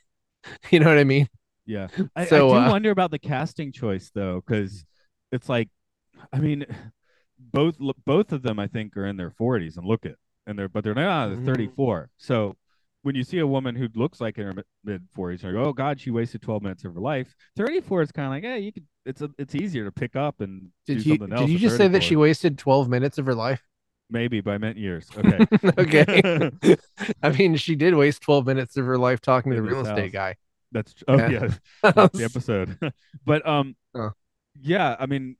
you 0.70 0.80
know 0.80 0.86
what 0.88 0.98
I 0.98 1.04
mean? 1.04 1.28
Yeah. 1.66 1.88
I, 2.14 2.26
So, 2.26 2.50
I 2.50 2.60
do 2.60 2.66
uh, 2.66 2.70
wonder 2.70 2.90
about 2.90 3.10
the 3.10 3.18
casting 3.18 3.72
choice 3.72 4.10
though, 4.14 4.42
because 4.46 4.84
it's 5.32 5.48
like, 5.48 5.68
I 6.32 6.38
mean, 6.38 6.64
both 7.38 7.76
both 8.04 8.32
of 8.32 8.42
them 8.42 8.58
I 8.58 8.66
think 8.66 8.96
are 8.96 9.06
in 9.06 9.16
their 9.16 9.30
40s 9.30 9.76
and 9.76 9.86
look 9.86 10.04
it, 10.04 10.16
and 10.46 10.58
they're 10.58 10.68
but 10.68 10.84
they're 10.84 10.94
not. 10.94 11.28
They're 11.28 11.54
34. 11.54 12.10
So 12.16 12.56
when 13.02 13.14
you 13.14 13.22
see 13.22 13.38
a 13.38 13.46
woman 13.46 13.76
who 13.76 13.88
looks 13.94 14.20
like 14.20 14.38
in 14.38 14.46
her 14.46 14.64
mid 14.84 15.02
40s, 15.16 15.42
you're 15.42 15.52
like, 15.52 15.66
oh 15.66 15.72
God, 15.72 16.00
she 16.00 16.10
wasted 16.10 16.42
12 16.42 16.62
minutes 16.62 16.84
of 16.84 16.94
her 16.94 17.00
life. 17.00 17.34
34 17.56 18.02
is 18.02 18.12
kind 18.12 18.26
of 18.26 18.32
like, 18.32 18.42
hey, 18.42 18.60
you 18.60 18.72
could. 18.72 18.84
It's 19.04 19.22
a, 19.22 19.30
it's 19.38 19.54
easier 19.54 19.84
to 19.84 19.92
pick 19.92 20.16
up 20.16 20.40
and 20.40 20.70
Did 20.86 21.04
do 21.04 21.10
you, 21.10 21.16
something 21.16 21.32
else. 21.32 21.42
did 21.42 21.50
you 21.50 21.58
just 21.58 21.76
say 21.76 21.86
that 21.86 22.02
she 22.02 22.16
wasted 22.16 22.58
12 22.58 22.88
minutes 22.88 23.18
of 23.18 23.26
her 23.26 23.34
life? 23.34 23.62
maybe, 24.10 24.40
but 24.40 24.52
I 24.52 24.58
meant 24.58 24.76
years. 24.76 25.08
Okay. 25.16 25.46
okay. 25.78 26.50
I 27.22 27.30
mean, 27.30 27.56
she 27.56 27.74
did 27.76 27.94
waste 27.94 28.22
12 28.22 28.46
minutes 28.46 28.76
of 28.76 28.86
her 28.86 28.98
life 28.98 29.20
talking 29.20 29.52
to 29.52 29.56
the 29.56 29.62
real 29.62 29.82
estate 29.82 30.14
house. 30.14 30.34
guy. 30.34 30.36
That's 30.72 30.94
oh 31.08 31.16
Yeah. 31.16 31.28
yeah, 31.30 31.48
that's 31.92 32.18
the 32.18 32.24
episode. 32.24 32.78
but 33.24 33.46
um, 33.46 33.76
Oh. 33.94 34.10
yeah, 34.60 34.96
I 34.98 35.06
mean, 35.06 35.36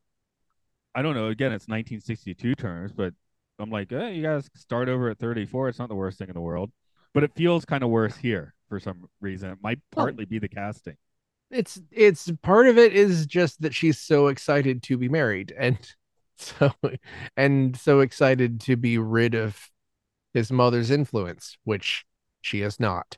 I 0.95 1.03
don't 1.03 1.15
know. 1.15 1.29
Again, 1.29 1.53
it's 1.53 1.69
1962 1.69 2.55
terms, 2.55 2.93
but 2.93 3.13
I'm 3.59 3.71
like, 3.71 3.93
eh, 3.93 4.11
you 4.11 4.23
guys 4.23 4.49
start 4.55 4.89
over 4.89 5.11
at 5.11 5.19
34. 5.19 5.69
It's 5.69 5.79
not 5.79 5.89
the 5.89 5.95
worst 5.95 6.19
thing 6.19 6.29
in 6.29 6.35
the 6.35 6.41
world, 6.41 6.71
but 7.15 7.23
it 7.25 7.33
feels 7.35 7.65
kind 7.65 7.83
of 7.83 7.91
worse 7.91 8.17
here 8.17 8.55
for 8.69 8.81
some 8.81 9.09
reason. 9.21 9.51
It 9.51 9.59
might 9.63 9.79
partly 9.91 10.25
be 10.25 10.39
the 10.39 10.49
casting. 10.49 10.97
It's 11.51 11.81
it's 11.93 12.31
part 12.43 12.67
of 12.67 12.77
it 12.77 12.93
is 12.93 13.25
just 13.27 13.63
that 13.63 13.75
she's 13.75 14.01
so 14.01 14.27
excited 14.29 14.83
to 14.85 14.97
be 14.99 15.09
married 15.09 15.55
and 15.57 15.79
so 16.37 16.73
and 17.37 17.77
so 17.77 18.01
excited 18.01 18.61
to 18.63 18.77
be 18.77 18.99
rid 18.99 19.35
of 19.35 19.71
his 20.35 20.51
mother's 20.51 20.91
influence, 20.91 21.57
which 21.65 22.05
she 22.41 22.63
is 22.63 22.81
not. 22.81 23.17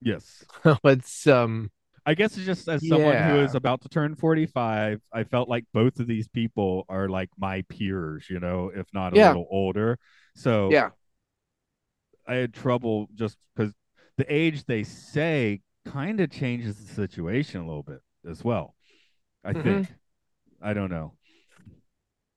Yes, 0.00 0.44
but 0.82 1.04
um 1.26 1.70
I 2.04 2.14
guess 2.14 2.36
it's 2.36 2.46
just 2.46 2.68
as 2.68 2.86
someone 2.86 3.18
who 3.18 3.34
Yeah. 3.34 3.42
is 3.42 3.54
about 3.54 3.80
to 3.82 3.88
turn 3.88 4.14
45, 4.14 5.00
I 5.12 5.24
felt 5.24 5.48
like 5.48 5.64
both 5.72 5.98
of 5.98 6.06
these 6.06 6.28
people 6.28 6.84
are 6.88 7.08
like 7.08 7.30
my 7.36 7.62
peers, 7.68 8.26
you 8.30 8.38
know, 8.38 8.70
if 8.74 8.86
not 8.94 9.12
a 9.12 9.16
Yeah. 9.16 9.26
little 9.26 9.46
older. 9.50 9.98
So 10.36 10.72
yeah, 10.72 10.90
I 12.26 12.34
had 12.34 12.54
trouble 12.54 13.08
just 13.14 13.36
because 13.54 13.72
the 14.16 14.32
age 14.32 14.64
they 14.64 14.82
say 14.84 15.60
kind 15.84 16.20
of 16.20 16.30
changes 16.30 16.76
the 16.76 16.92
situation 16.92 17.60
a 17.60 17.66
little 17.66 17.82
bit 17.82 18.00
as 18.28 18.42
well. 18.44 18.74
I 19.44 19.52
Mhm. 19.52 19.62
think. 19.62 19.92
I 20.62 20.74
don't 20.74 20.90
know. 20.90 21.14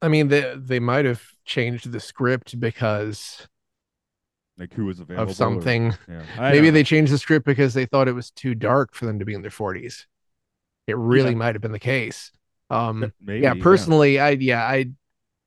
I 0.01 0.07
mean 0.07 0.29
they 0.29 0.55
they 0.57 0.79
might 0.79 1.05
have 1.05 1.23
changed 1.45 1.91
the 1.91 1.99
script 1.99 2.59
because 2.59 3.47
Like 4.59 4.73
who 4.73 4.85
was 4.85 4.99
available 4.99 5.23
of 5.23 5.29
or- 5.29 5.33
something. 5.33 5.93
yeah. 6.07 6.23
Maybe 6.51 6.69
they 6.69 6.83
changed 6.83 7.11
the 7.13 7.17
script 7.17 7.45
because 7.45 7.73
they 7.73 7.85
thought 7.85 8.07
it 8.09 8.13
was 8.13 8.29
too 8.29 8.53
dark 8.53 8.93
for 8.93 9.05
them 9.05 9.17
to 9.19 9.25
be 9.25 9.33
in 9.33 9.41
their 9.41 9.49
40s. 9.51 10.05
It 10.85 10.97
really 10.97 11.29
Yeah. 11.31 11.35
might 11.37 11.55
have 11.55 11.61
been 11.61 11.71
the 11.71 11.79
case. 11.79 12.31
Um 12.69 13.11
maybe 13.21 13.41
yeah, 13.41 13.55
personally, 13.59 14.19
I 14.19 14.31
yeah, 14.31 14.63
I 14.63 14.91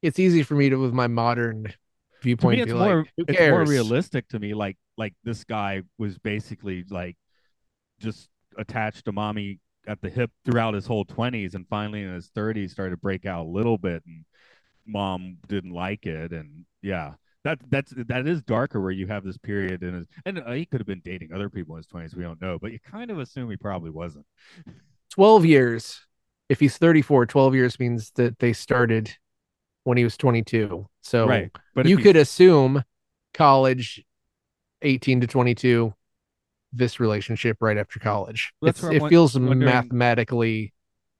it's 0.00 0.18
easy 0.18 0.42
for 0.42 0.54
me 0.54 0.70
to 0.70 0.76
with 0.76 0.92
my 0.92 1.06
modern 1.06 1.72
viewpoint 2.22 2.58
me, 2.58 2.64
be 2.64 2.70
it's 2.70 2.78
like, 2.78 2.88
more 2.90 3.06
who 3.16 3.24
it's 3.28 3.40
more 3.40 3.64
realistic 3.64 4.28
to 4.28 4.38
me. 4.40 4.54
Like 4.54 4.76
like 4.96 5.14
this 5.22 5.44
guy 5.44 5.82
was 5.98 6.18
basically 6.18 6.84
like 6.90 7.16
just 8.00 8.28
attached 8.58 9.04
to 9.04 9.12
mommy 9.12 9.60
at 9.86 10.00
the 10.00 10.08
hip 10.08 10.30
throughout 10.44 10.74
his 10.74 10.86
whole 10.86 11.04
twenties, 11.04 11.54
and 11.54 11.66
finally 11.68 12.02
in 12.02 12.12
his 12.14 12.28
thirties 12.34 12.72
started 12.72 12.90
to 12.92 12.96
break 12.96 13.24
out 13.26 13.46
a 13.46 13.48
little 13.48 13.78
bit, 13.78 14.02
and 14.06 14.24
mom 14.86 15.36
didn't 15.48 15.72
like 15.72 16.06
it, 16.06 16.32
and 16.32 16.64
yeah. 16.82 17.12
That 17.44 17.58
that's 17.70 17.92
that 17.96 18.28
is 18.28 18.42
darker 18.42 18.80
where 18.80 18.92
you 18.92 19.08
have 19.08 19.24
this 19.24 19.36
period 19.36 19.82
in 19.82 19.94
his 19.94 20.06
and 20.24 20.38
uh, 20.38 20.52
he 20.52 20.64
could 20.64 20.80
have 20.80 20.86
been 20.86 21.02
dating 21.04 21.32
other 21.32 21.50
people 21.50 21.74
in 21.74 21.78
his 21.78 21.86
twenties. 21.86 22.14
We 22.14 22.22
don't 22.22 22.40
know, 22.40 22.58
but 22.60 22.70
you 22.70 22.78
kind 22.78 23.10
of 23.10 23.18
assume 23.18 23.50
he 23.50 23.56
probably 23.56 23.90
wasn't. 23.90 24.26
12 25.10 25.44
years. 25.44 26.00
If 26.48 26.60
he's 26.60 26.78
34, 26.78 27.26
12 27.26 27.54
years 27.54 27.78
means 27.80 28.10
that 28.12 28.38
they 28.38 28.52
started 28.52 29.14
when 29.84 29.98
he 29.98 30.04
was 30.04 30.16
22. 30.16 30.86
So 31.02 31.26
right, 31.26 31.50
but 31.74 31.86
you 31.86 31.98
could 31.98 32.16
assume 32.16 32.84
college 33.34 34.04
18 34.82 35.22
to 35.22 35.26
22 35.26 35.94
this 36.72 37.00
relationship 37.00 37.58
right 37.60 37.76
after 37.76 37.98
college. 37.98 38.52
It 38.62 38.76
feels 38.76 39.34
wondering- 39.34 39.58
mathematically 39.60 40.72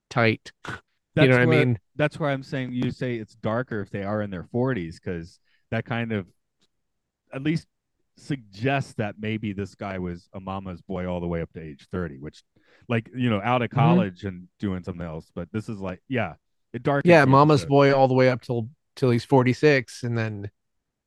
tight. 0.09 0.53
that's 0.65 0.81
you 1.17 1.29
know 1.29 1.35
what 1.35 1.43
I 1.43 1.47
mean? 1.47 1.79
That's 1.97 2.19
why 2.19 2.33
I'm 2.33 2.43
saying 2.43 2.73
you 2.73 2.91
say 2.91 3.17
it's 3.17 3.35
darker 3.35 3.81
if 3.81 3.91
they 3.91 4.03
are 4.03 4.23
in 4.23 4.31
their 4.31 4.45
forties 4.45 4.99
because 5.03 5.39
that 5.73 5.85
kind 5.87 6.13
of 6.13 6.27
at 7.33 7.43
least 7.43 7.67
suggests 8.17 8.93
that 8.95 9.15
maybe 9.19 9.53
this 9.53 9.75
guy 9.75 9.99
was 9.99 10.29
a 10.35 10.41
mama's 10.41 10.83
boy 10.83 11.07
all 11.07 11.21
the 11.21 11.27
way 11.27 11.41
up 11.41 11.51
to 11.55 11.61
age 11.61 11.89
30 11.91 12.19
which 12.19 12.43
like 12.89 13.09
you 13.17 13.31
know 13.31 13.41
out 13.43 13.63
of 13.63 13.71
Mhm. 13.71 13.75
college 13.75 14.25
and 14.25 14.49
doing 14.61 14.83
something 14.83 15.07
else 15.07 15.31
but 15.35 15.49
this 15.53 15.69
is 15.69 15.81
like 15.81 16.01
yeah 16.09 16.35
it 16.75 16.83
darkens 16.83 17.11
Yeah, 17.11 17.25
mama's 17.25 17.65
boy 17.65 17.93
all 17.95 18.07
the 18.09 18.15
way 18.15 18.29
up 18.29 18.43
till 18.43 18.69
till 18.97 19.11
he's 19.11 19.25
46 19.25 20.03
and 20.03 20.17
then 20.17 20.51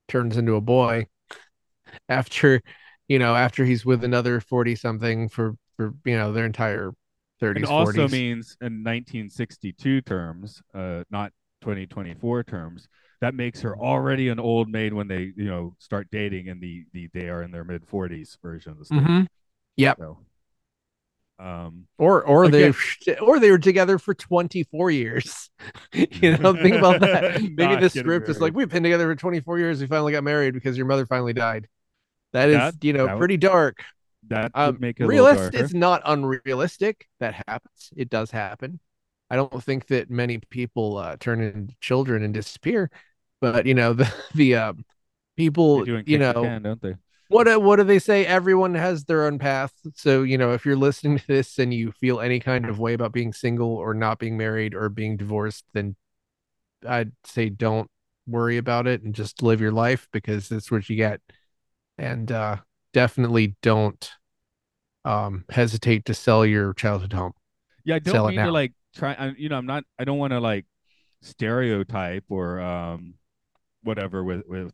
turns 0.08 0.38
into 0.38 0.56
a 0.56 0.62
boy 0.62 1.08
after 2.10 2.62
you 3.08 3.20
know, 3.20 3.36
after 3.36 3.66
he's 3.66 3.86
with 3.86 4.04
another 4.04 4.40
40 4.42 4.76
something 4.76 5.30
for 5.30 5.56
for 5.78 5.94
you 6.06 6.18
know, 6.18 6.32
their 6.32 6.46
entire 6.46 6.92
30s 7.40 7.58
and 7.58 7.66
also 7.72 8.08
40s. 8.08 8.12
means 8.12 8.58
in 8.62 8.84
1962 8.84 10.02
terms 10.02 10.62
uh 10.74 11.04
not 11.12 11.32
2024 11.62 12.44
terms 12.44 12.88
that 13.22 13.34
makes 13.34 13.62
her 13.62 13.78
already 13.78 14.30
an 14.30 14.40
old 14.40 14.70
maid 14.70 14.94
when 14.94 15.08
they 15.08 15.32
you 15.36 15.46
know 15.46 15.76
start 15.80 16.08
dating 16.12 16.48
in 16.48 16.60
the 16.60 16.86
the 16.94 17.08
they 17.14 17.30
are 17.30 17.42
in 17.44 17.52
their 17.52 17.64
mid 17.64 17.86
40s 17.88 18.38
version 18.42 18.72
of 18.74 18.80
the 18.80 18.86
story 18.86 19.02
Mhm. 19.02 19.28
Yep. 19.78 19.98
so 19.98 20.18
um 21.38 21.86
or 21.98 22.24
or 22.24 22.46
Again- 22.46 22.74
they 23.06 23.18
or 23.18 23.40
they 23.40 23.52
were 23.52 23.58
together 23.58 23.98
for 24.00 24.14
24 24.14 24.92
years. 24.92 25.50
You 25.94 26.38
know 26.38 26.54
think 26.54 26.76
about 26.76 27.02
that. 27.02 27.42
Maybe 27.42 27.76
the 27.76 27.82
getting 27.82 27.90
script 27.90 28.30
is 28.30 28.40
like 28.42 28.54
we've 28.54 28.70
been 28.70 28.84
together 28.84 29.06
for 29.08 29.16
24 29.16 29.60
years. 29.60 29.82
We 29.82 29.88
finally 29.88 30.12
got 30.14 30.24
married 30.24 30.54
because 30.54 30.78
your 30.78 30.86
mother 30.86 31.06
finally 31.06 31.34
died. 31.34 31.68
That 32.34 32.50
is 32.50 32.56
That- 32.58 32.84
you 32.84 32.94
know 32.94 33.06
that 33.08 33.14
would- 33.16 33.20
pretty 33.20 33.38
dark. 33.38 33.84
That 34.30 34.52
um 34.56 34.78
make 34.80 35.00
it 35.00 35.04
a 35.04 35.08
realistic 35.08 35.54
it's 35.60 35.74
not 35.74 36.02
unrealistic 36.06 37.08
that 37.20 37.44
happens. 37.48 37.92
It 37.96 38.10
does 38.10 38.32
happen 38.32 38.80
i 39.30 39.36
don't 39.36 39.64
think 39.64 39.88
that 39.88 40.10
many 40.10 40.38
people 40.50 40.98
uh 40.98 41.16
turn 41.20 41.42
into 41.42 41.76
children 41.82 42.24
and 42.24 42.34
disappear 42.34 42.90
but 43.42 43.66
you 43.66 43.74
know 43.74 43.94
the 43.94 44.12
the 44.36 44.56
um 44.56 44.86
people 45.38 45.86
you 46.06 46.18
know 46.18 46.34
Can, 46.34 46.62
don't 46.62 46.82
they? 46.82 46.96
what 47.28 47.46
do- 47.46 47.60
what 47.60 47.78
do 47.78 47.84
they 47.84 48.00
say? 48.00 48.26
Everyone 48.26 48.76
has 48.76 49.06
their 49.06 49.26
own 49.26 49.40
path. 49.40 49.74
So 49.96 50.24
you 50.24 50.38
know 50.38 50.54
if 50.54 50.66
you're 50.66 50.76
listening 50.78 51.18
to 51.20 51.28
this 51.28 51.60
and 51.60 51.74
you 51.74 51.92
feel 51.92 52.20
any 52.20 52.40
kind 52.40 52.66
of 52.66 52.80
way 52.80 52.94
about 52.94 53.14
being 53.14 53.34
single 53.34 53.76
or 53.76 53.94
not 53.94 54.20
being 54.20 54.38
married 54.38 54.76
or 54.76 54.90
being 54.90 55.18
divorced 55.18 55.66
then 55.74 55.96
i'd 56.88 57.12
say 57.24 57.50
don't 57.50 57.90
worry 58.28 58.58
about 58.58 58.88
it 58.88 59.04
and 59.04 59.14
just 59.14 59.44
live 59.44 59.62
your 59.62 59.72
life 59.72 60.08
because 60.12 60.50
that's 60.50 60.72
what 60.72 60.90
you 60.90 60.96
get. 60.96 61.22
And 61.98 62.32
uh 62.32 62.58
definitely 62.94 63.56
don't 63.62 64.12
um 65.04 65.46
hesitate 65.50 66.06
to 66.06 66.14
sell 66.14 66.46
your 66.46 66.74
childhood 66.74 67.14
home. 67.14 67.34
Yeah, 67.84 67.96
I 67.96 68.00
don't 68.00 68.14
sell 68.14 68.28
it 68.28 68.32
mean 68.32 68.46
to 68.46 68.52
like 68.52 68.74
try. 68.96 69.14
I, 69.14 69.34
you 69.38 69.50
know, 69.50 69.58
I'm 69.58 69.66
not. 69.66 69.84
I 70.00 70.04
don't 70.06 70.18
want 70.18 70.32
to 70.32 70.40
like 70.40 70.66
stereotype 71.22 72.26
or 72.30 72.60
um 72.62 73.16
whatever 73.84 74.24
with 74.24 74.44
with 74.48 74.72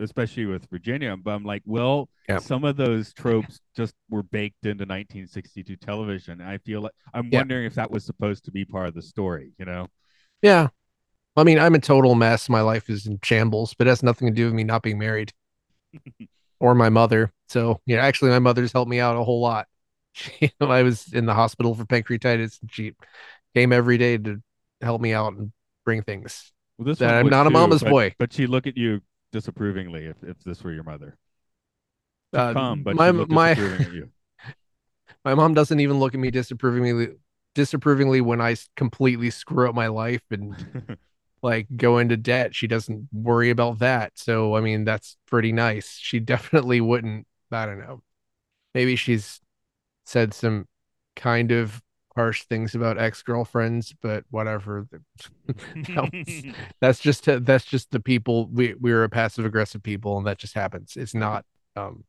especially 0.00 0.46
with 0.46 0.68
Virginia. 0.70 1.16
But 1.16 1.32
I'm 1.32 1.44
like, 1.44 1.62
well, 1.64 2.08
Yeah. 2.28 2.38
some 2.38 2.64
of 2.64 2.76
those 2.76 3.12
tropes 3.12 3.60
just 3.76 3.94
were 4.10 4.22
baked 4.24 4.66
into 4.66 4.84
1962 4.84 5.76
television. 5.76 6.40
I 6.40 6.58
feel 6.58 6.82
like 6.82 6.92
I'm 7.14 7.28
Yeah. 7.30 7.40
wondering 7.40 7.66
if 7.66 7.74
that 7.74 7.90
was 7.90 8.04
supposed 8.04 8.44
to 8.46 8.50
be 8.50 8.64
part 8.64 8.88
of 8.88 8.94
the 8.94 9.02
story. 9.02 9.52
You 9.58 9.64
know? 9.66 9.88
yeah 10.42 10.68
i 11.36 11.44
mean 11.44 11.58
i'm 11.58 11.74
a 11.74 11.78
total 11.78 12.14
mess 12.14 12.48
my 12.48 12.60
life 12.60 12.90
is 12.90 13.06
in 13.06 13.18
shambles 13.22 13.74
but 13.74 13.86
it 13.86 13.90
has 13.90 14.02
nothing 14.02 14.28
to 14.28 14.34
do 14.34 14.46
with 14.46 14.54
me 14.54 14.64
not 14.64 14.82
being 14.82 14.98
married 14.98 15.32
or 16.60 16.74
my 16.74 16.88
mother 16.88 17.32
so 17.48 17.80
yeah 17.86 17.98
actually 18.04 18.30
my 18.30 18.38
mother's 18.38 18.72
helped 18.72 18.90
me 18.90 19.00
out 19.00 19.16
a 19.16 19.24
whole 19.24 19.40
lot 19.40 19.66
she, 20.12 20.50
i 20.60 20.82
was 20.82 21.12
in 21.12 21.26
the 21.26 21.34
hospital 21.34 21.74
for 21.74 21.84
pancreatitis 21.84 22.60
and 22.60 22.70
she 22.72 22.92
came 23.54 23.72
every 23.72 23.98
day 23.98 24.18
to 24.18 24.42
help 24.80 25.00
me 25.00 25.12
out 25.12 25.34
and 25.34 25.52
bring 25.84 26.02
things. 26.02 26.52
Well, 26.78 26.86
this 26.86 26.98
That 26.98 27.14
I'm 27.14 27.28
not 27.28 27.46
a 27.46 27.50
mama's 27.50 27.82
but- 27.82 27.90
boy. 27.90 28.14
But 28.18 28.32
she 28.32 28.46
look 28.46 28.66
at 28.66 28.76
you 28.76 29.00
disapprovingly 29.32 30.06
if 30.06 30.22
if 30.22 30.38
this 30.44 30.62
were 30.62 30.72
your 30.72 30.84
mother. 30.84 31.16
She'd 32.34 32.38
Uh, 32.40 32.52
come, 32.52 32.82
but 32.82 32.96
my- 32.96 33.12
my- 33.12 33.54
my 35.24 35.34
mom 35.34 35.54
doesn't 35.54 35.80
even 35.80 35.98
look 35.98 36.14
at 36.14 36.20
me 36.20 36.30
disapprovingly 36.30 37.08
disapprovingly 37.54 38.20
when 38.22 38.40
I 38.40 38.56
completely 38.76 39.28
screw 39.30 39.68
up 39.68 39.74
my 39.74 39.88
life 39.88 40.22
and 40.30 40.98
like 41.42 41.66
go 41.76 41.98
into 41.98 42.16
debt. 42.16 42.54
She 42.54 42.66
doesn't 42.66 43.08
worry 43.12 43.50
about 43.50 43.80
that. 43.80 44.12
So 44.16 44.56
i 44.56 44.60
mean 44.60 44.84
that's 44.84 45.16
pretty 45.26 45.52
nice. 45.52 45.98
She 45.98 46.18
definitely 46.34 46.80
wouldn't 46.80 47.26
i 47.50 47.66
don't 47.66 47.78
know. 47.78 48.02
Maybe 48.74 48.96
she's 48.96 49.40
said 50.06 50.32
some 50.34 50.66
kind 51.14 51.52
of 51.52 51.82
harsh 52.14 52.44
things 52.44 52.74
about 52.74 52.98
ex-girlfriends 52.98 53.94
but 54.02 54.24
whatever 54.30 54.86
That 55.46 56.10
was- 56.12 56.54
that's 56.80 57.00
just 57.00 57.24
that's 57.44 57.64
just 57.64 57.90
the 57.90 58.00
people 58.00 58.48
we 58.52 58.74
we're 58.74 59.04
a 59.04 59.08
passive 59.08 59.44
aggressive 59.44 59.82
people 59.82 60.18
and 60.18 60.26
that 60.26 60.38
just 60.38 60.54
happens. 60.54 60.96
It's 60.96 61.14
not 61.14 61.44
um 61.76 62.04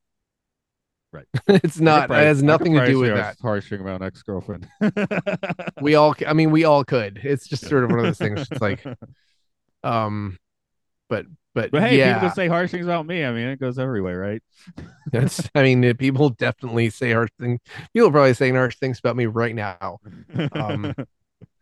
Right. 1.14 1.26
it's 1.47 1.80
not 1.80 2.01
could 2.01 2.08
probably- 2.08 2.24
it 2.24 2.28
has 2.28 2.41
nothing 2.43 2.74
to 2.74 2.86
do 2.88 2.99
with 2.99 3.10
say 3.10 3.14
I 3.14 3.18
that. 3.18 3.36
was 3.36 3.41
Harshing 3.41 3.82
about 3.82 4.01
ex-girlfriend. 4.01 4.68
we 5.80 5.93
all 5.95 6.16
i 6.28 6.34
mean 6.34 6.49
we 6.51 6.64
all 6.66 6.84
could. 6.84 7.20
It's 7.24 7.47
just 7.47 7.68
sort 7.68 7.84
of 7.84 7.91
one 7.91 7.99
of 7.99 8.06
those 8.06 8.18
things. 8.18 8.47
It's 8.51 8.62
like 8.62 8.84
um 9.84 10.38
but 11.14 11.26
but, 11.55 11.70
But 11.72 11.84
hey, 11.84 11.99
yeah 11.99 12.16
people 12.16 12.32
say 12.32 12.47
harsh 12.47 12.72
things 12.72 12.86
about 12.86 13.05
me. 13.05 13.24
I 13.24 13.32
mean, 13.32 13.47
it 13.47 13.59
goes 13.59 13.78
every 13.78 14.01
way, 14.01 14.14
right? 14.14 14.41
That's, 15.11 15.47
I 15.53 15.61
mean, 15.61 15.86
uh, 15.86 15.93
people 15.93 16.30
definitely 16.30 16.89
say 16.89 17.14
harsh 17.14 17.30
things. 17.39 17.59
People 17.93 18.09
are 18.09 18.11
probably 18.11 18.34
saying 18.34 18.55
harsh 18.55 18.78
things 18.78 18.97
about 18.97 19.16
me 19.16 19.28
right 19.28 19.53
now. 19.55 19.99
Um, 20.53 20.93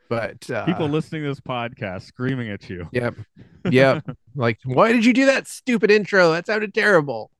But 0.09 0.49
uh, 0.49 0.65
people 0.65 0.89
listening 0.89 1.21
to 1.23 1.29
this 1.29 1.39
podcast 1.39 2.01
screaming 2.01 2.49
at 2.49 2.69
you. 2.69 2.89
yep, 2.91 3.15
yep. 3.69 4.03
Like, 4.35 4.59
why 4.65 4.91
did 4.91 5.05
you 5.05 5.13
do 5.13 5.27
that 5.27 5.47
stupid 5.47 5.89
intro? 5.89 6.33
That 6.33 6.45
sounded 6.47 6.73
terrible. 6.73 7.31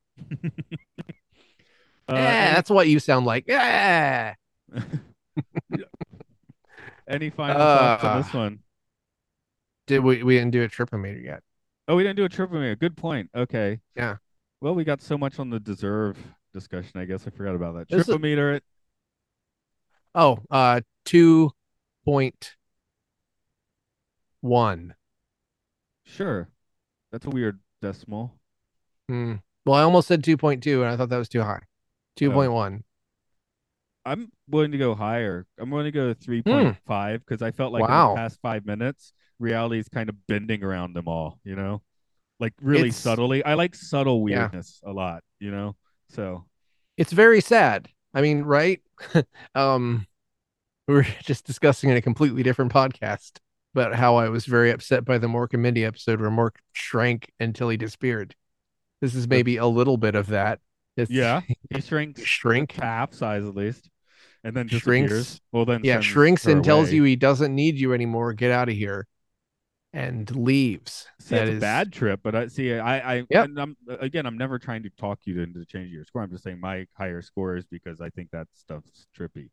Uh, 2.07 2.15
yeah, 2.15 2.53
that's 2.55 2.69
what 2.69 2.87
you 2.87 2.99
sound 2.99 3.25
like. 3.25 3.43
Yeah. 3.45 4.35
any 7.09 7.29
final 7.29 7.57
thoughts 7.57 8.03
on 8.05 8.09
Uh, 8.09 8.21
this 8.21 8.33
one? 8.33 8.59
Did 9.87 9.99
we? 9.99 10.23
We 10.23 10.37
didn't 10.37 10.51
do 10.51 10.63
a 10.63 10.69
tripometer 10.69 11.21
yet. 11.21 11.43
Oh, 11.87 11.95
we 11.95 12.03
didn't 12.03 12.17
do 12.17 12.25
a 12.25 12.29
tripometer. 12.29 12.77
Good 12.79 12.95
point. 12.95 13.29
Okay. 13.35 13.79
Yeah. 13.95 14.17
Well, 14.61 14.75
we 14.75 14.83
got 14.83 15.01
so 15.01 15.17
much 15.17 15.39
on 15.39 15.49
the 15.49 15.59
deserve 15.59 16.17
discussion. 16.53 16.99
I 16.99 17.05
guess 17.05 17.25
I 17.27 17.31
forgot 17.31 17.55
about 17.55 17.75
that. 17.75 17.89
This 17.89 18.07
is- 18.07 18.15
Tripometer 18.15 18.55
it. 18.57 18.63
Oh, 20.13 20.39
uh, 20.51 20.81
two 21.05 21.51
point 22.05 22.55
one. 24.41 24.95
Sure. 26.05 26.49
That's 27.11 27.25
a 27.25 27.29
weird 27.29 27.59
decimal. 27.81 28.33
Hmm. 29.07 29.35
Well, 29.65 29.75
I 29.75 29.83
almost 29.83 30.07
said 30.07 30.23
two 30.23 30.37
point 30.37 30.63
two, 30.63 30.83
and 30.83 30.91
I 30.91 30.97
thought 30.97 31.09
that 31.09 31.17
was 31.17 31.29
too 31.29 31.41
high. 31.41 31.61
Two 32.15 32.31
point 32.31 32.51
one. 32.51 32.83
I'm 34.03 34.31
willing 34.49 34.71
to 34.71 34.77
go 34.79 34.95
higher. 34.95 35.45
I'm 35.59 35.69
willing 35.69 35.85
to 35.85 35.91
go 35.91 36.11
3.5 36.15 37.19
because 37.19 37.43
I 37.43 37.51
felt 37.51 37.71
like 37.71 37.81
in 37.81 37.85
Hmm. 37.87 37.91
Wow. 37.93 38.09
the 38.09 38.15
past 38.15 38.39
five 38.41 38.65
minutes, 38.65 39.13
reality 39.41 39.79
is 39.79 39.89
kind 39.89 40.09
of 40.09 40.15
bending 40.27 40.63
around 40.63 40.93
them 40.95 41.07
all, 41.07 41.39
you 41.43 41.55
know? 41.55 41.81
Like 42.39 42.53
really 42.61 42.89
It's- 42.89 42.97
subtly. 42.97 43.43
I 43.43 43.53
like 43.55 43.75
subtle 43.75 44.27
Yeah. 44.29 44.43
weirdness 44.43 44.79
a 44.85 44.91
lot, 44.91 45.23
you 45.39 45.51
know? 45.51 45.75
So 46.09 46.45
it's 46.97 47.11
very 47.11 47.41
sad. 47.41 47.89
I 48.13 48.21
mean, 48.21 48.41
right? 48.43 48.81
um, 49.55 50.05
we 50.87 50.95
were 50.95 51.05
just 51.23 51.45
discussing 51.45 51.89
in 51.89 51.97
a 51.97 52.01
completely 52.01 52.43
different 52.43 52.71
podcast 52.73 53.37
about 53.73 53.95
how 53.95 54.15
I 54.17 54.27
was 54.29 54.45
very 54.45 54.71
upset 54.71 55.05
by 55.05 55.17
the 55.17 55.27
Mork 55.27 55.53
and 55.53 55.61
Mindy 55.63 55.85
episode 55.85 56.19
where 56.19 56.29
Mork 56.29 56.55
shrank 56.73 57.31
until 57.39 57.69
he 57.69 57.77
disappeared. 57.77 58.35
This 59.01 59.15
is 59.15 59.27
maybe 59.27 59.57
a 59.57 59.65
little 59.65 59.97
bit 59.97 60.15
of 60.15 60.27
that. 60.27 60.59
It's, 60.97 61.09
yeah, 61.09 61.41
he 61.73 61.79
shrinks 61.81 62.21
shrink. 62.23 62.73
half 62.73 63.13
size 63.13 63.43
at 63.45 63.55
least. 63.55 63.89
And 64.43 64.55
then 64.57 64.67
Shrinks. 64.67 65.11
disappears. 65.11 65.41
Well 65.51 65.65
then 65.65 65.81
Yeah, 65.83 65.99
shrinks 66.01 66.47
and 66.47 66.63
tells 66.63 66.91
you 66.91 67.03
he 67.03 67.15
doesn't 67.15 67.53
need 67.55 67.75
you 67.79 67.93
anymore. 67.93 68.33
Get 68.33 68.49
out 68.51 68.69
of 68.69 68.75
here, 68.75 69.05
and 69.93 70.33
leaves. 70.35 71.07
See, 71.19 71.35
That 71.35 71.47
it's 71.49 71.57
a 71.57 71.61
bad 71.61 71.91
trip, 71.91 72.21
but 72.23 72.35
I 72.35 72.47
see. 72.47 72.73
I, 72.73 73.15
I, 73.17 73.23
Yep. 73.29 73.45
and 73.45 73.59
I'm 73.59 73.77
again. 73.99 74.25
I'm 74.25 74.37
never 74.37 74.57
trying 74.59 74.83
to 74.83 74.89
talk 74.91 75.19
you 75.25 75.41
into 75.41 75.65
changing 75.65 75.93
your 75.93 76.05
score. 76.05 76.21
I'm 76.21 76.31
just 76.31 76.43
saying 76.43 76.59
my 76.59 76.87
higher 76.93 77.21
score 77.21 77.55
is 77.55 77.65
because 77.65 77.99
I 78.01 78.09
think 78.09 78.29
that 78.31 78.47
stuff's 78.53 79.07
trippy. 79.17 79.49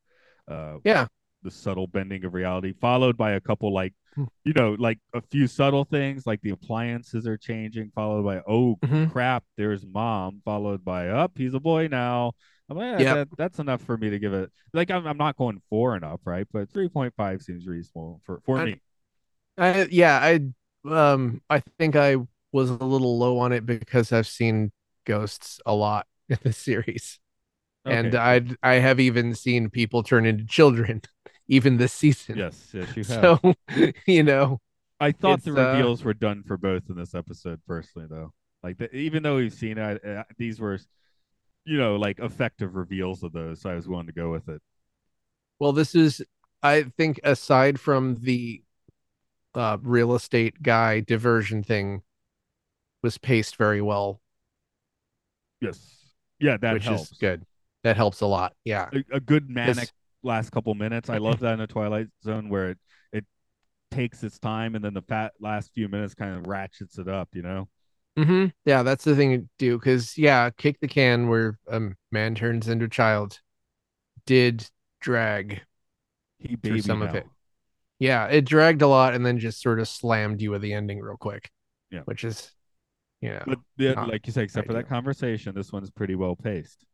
Uh, 0.47 0.79
Yeah. 0.85 1.07
the 1.43 1.51
subtle 1.51 1.87
bending 1.87 2.25
of 2.25 2.35
reality, 2.35 2.73
followed 2.73 3.17
by 3.17 3.33
a 3.33 3.41
couple 3.41 3.73
like 3.73 3.95
Hmm. 4.15 4.25
you 4.45 4.53
know, 4.55 4.75
like 4.79 4.99
a 5.15 5.21
few 5.21 5.47
subtle 5.47 5.85
things, 5.85 6.27
like 6.27 6.41
the 6.41 6.51
appliances 6.51 7.27
are 7.27 7.37
changing, 7.37 7.91
followed 7.95 8.25
by 8.25 8.41
oh 8.49 8.77
Mhm. 8.83 9.13
crap, 9.13 9.45
there's 9.57 9.87
mom, 9.87 10.41
followed 10.45 10.85
by 10.85 11.09
up, 11.11 11.33
he's 11.37 11.55
a 11.55 11.61
boy 11.61 11.87
now. 11.89 12.33
I'm 12.69 12.77
like, 12.77 12.99
yeah, 13.01 13.15
Yep. 13.15 13.15
that, 13.31 13.37
that's 13.39 13.59
enough 13.61 13.83
for 13.83 13.97
me 13.97 14.11
to 14.11 14.19
give 14.19 14.33
it. 14.35 14.51
Like 14.73 14.91
I'm, 14.91 15.07
I'm 15.07 15.17
not 15.19 15.37
going 15.37 15.61
four 15.71 15.97
enough, 15.97 16.21
right? 16.25 16.47
But 16.53 16.71
three 16.71 16.89
point 16.89 17.15
five 17.17 17.43
seems 17.43 17.67
reasonable 17.67 18.21
for 18.25 18.41
for 18.45 18.59
I- 18.59 18.65
me. 18.65 18.81
I, 19.59 19.89
yeah, 19.91 20.19
I 20.19 20.41
um 20.89 21.43
I 21.51 21.61
think 21.79 21.97
I 21.97 22.17
was 22.53 22.71
a 22.71 22.75
little 22.75 23.19
low 23.19 23.39
on 23.39 23.53
it 23.53 23.67
because 23.67 24.13
I've 24.13 24.27
seen 24.27 24.73
ghosts 25.05 25.61
a 25.67 25.75
lot 25.75 26.07
in 26.29 26.39
the 26.43 26.53
series. 26.53 27.19
and 27.89 28.15
Okay, 28.15 28.17
I 28.17 28.43
I 28.63 28.75
have 28.77 29.01
even 29.01 29.35
seen 29.35 29.71
people 29.71 30.03
turn 30.05 30.27
into 30.27 30.47
children 30.47 31.03
even 31.49 31.79
this 31.79 31.93
season. 31.93 32.45
yes, 32.45 32.71
yes, 32.75 32.97
you 32.97 33.05
have. 33.05 33.33
So, 33.33 33.55
you 34.07 34.23
know, 34.25 34.61
I 35.01 35.13
thought 35.13 35.45
the 35.45 35.53
uh, 35.55 35.55
reveals 35.55 36.05
were 36.05 36.15
done 36.15 36.43
for 36.45 36.57
both 36.57 36.89
in 36.91 36.97
this 36.97 37.15
episode, 37.15 37.61
personally, 37.67 38.09
though. 38.11 38.33
Like, 38.63 38.79
the, 38.79 38.95
even 38.95 39.23
though 39.23 39.37
we've 39.37 39.53
seen 39.53 39.79
it, 39.79 40.05
uh, 40.05 40.25
these 40.37 40.61
were, 40.61 40.79
you 41.65 41.79
know, 41.79 41.97
like 41.97 42.21
effective 42.21 42.75
reveals 42.77 43.23
of 43.23 43.33
those. 43.33 43.63
So 43.63 43.71
I 43.71 43.75
was 43.75 43.89
willing 43.89 44.07
to 44.09 44.13
go 44.13 44.31
with 44.33 44.49
it. 44.49 44.63
well, 45.59 45.73
this 45.73 45.95
is 45.95 46.23
I 46.63 46.85
think 46.97 47.21
aside 47.25 47.79
from 47.81 48.17
the 48.21 48.63
uh 49.59 49.79
real 49.83 50.15
estate 50.15 50.63
guy 50.63 51.01
diversion 51.01 51.65
thing 51.65 52.03
was 53.03 53.19
paced 53.19 53.57
very 53.57 53.83
well, 53.83 54.21
Yes, 55.61 56.15
yeah, 56.39 56.57
that 56.59 56.75
which 56.75 56.85
helps. 56.85 57.13
is 57.13 57.19
good. 57.19 57.45
That 57.85 57.97
helps 57.97 58.21
a 58.21 58.27
lot. 58.27 58.55
Yeah. 58.65 58.91
A, 58.93 59.05
a 59.15 59.21
good 59.21 59.49
manic 59.51 59.91
last 60.23 60.51
couple 60.51 60.75
minutes. 60.75 61.11
I 61.11 61.19
love 61.19 61.41
that 61.41 61.55
in 61.55 61.61
a 61.61 61.67
Twilight 61.67 62.09
Zone 62.23 62.49
where 62.49 62.71
it 62.71 62.79
it 63.13 63.27
takes 63.91 64.25
its 64.25 64.39
time 64.39 64.75
and 64.75 64.85
then 64.85 64.95
the 64.95 65.03
fat 65.03 65.33
last 65.41 65.73
few 65.75 65.89
minutes 65.89 66.15
kind 66.15 66.37
of 66.37 66.47
ratchets 66.47 66.99
it 66.99 67.09
up. 67.09 67.31
You 67.35 67.43
know. 67.43 67.69
hmm 68.17 68.47
Yeah, 68.65 68.83
that's 68.83 69.05
the 69.05 69.15
thing 69.15 69.31
to 69.43 69.49
do 69.59 69.79
because 69.79 70.19
yeah, 70.19 70.51
kick 70.51 70.81
the 70.81 70.89
can 70.89 71.29
where 71.29 71.59
a 71.69 71.81
man 72.11 72.35
turns 72.35 72.69
into 72.69 72.87
a 72.87 72.89
child 72.89 73.41
did 74.27 74.69
drag. 75.01 75.63
He 76.39 76.57
Through 76.57 76.81
some 76.83 77.03
of 77.03 77.15
it. 77.15 77.27
Yeah, 77.99 78.27
it 78.27 78.45
dragged 78.45 78.83
a 78.83 78.87
lot 78.89 79.15
and 79.15 79.25
then 79.27 79.39
just 79.39 79.61
sort 79.61 79.81
of 79.81 79.89
slammed 79.89 80.41
you 80.41 80.51
with 80.53 80.63
the 80.63 80.73
ending 80.73 81.01
real 81.01 81.17
quick. 81.17 81.51
Yeah. 81.91 82.03
Which 82.05 82.23
is 82.25 82.51
yeah. 83.21 83.43
But 83.47 83.59
the, 83.77 83.95
like 83.95 84.27
you 84.27 84.33
said, 84.33 84.45
except 84.45 84.67
for 84.67 84.73
that 84.75 84.89
conversation, 84.89 85.55
this 85.55 85.73
one's 85.73 85.91
pretty 85.91 86.15
well 86.15 86.37
paced. 86.37 86.85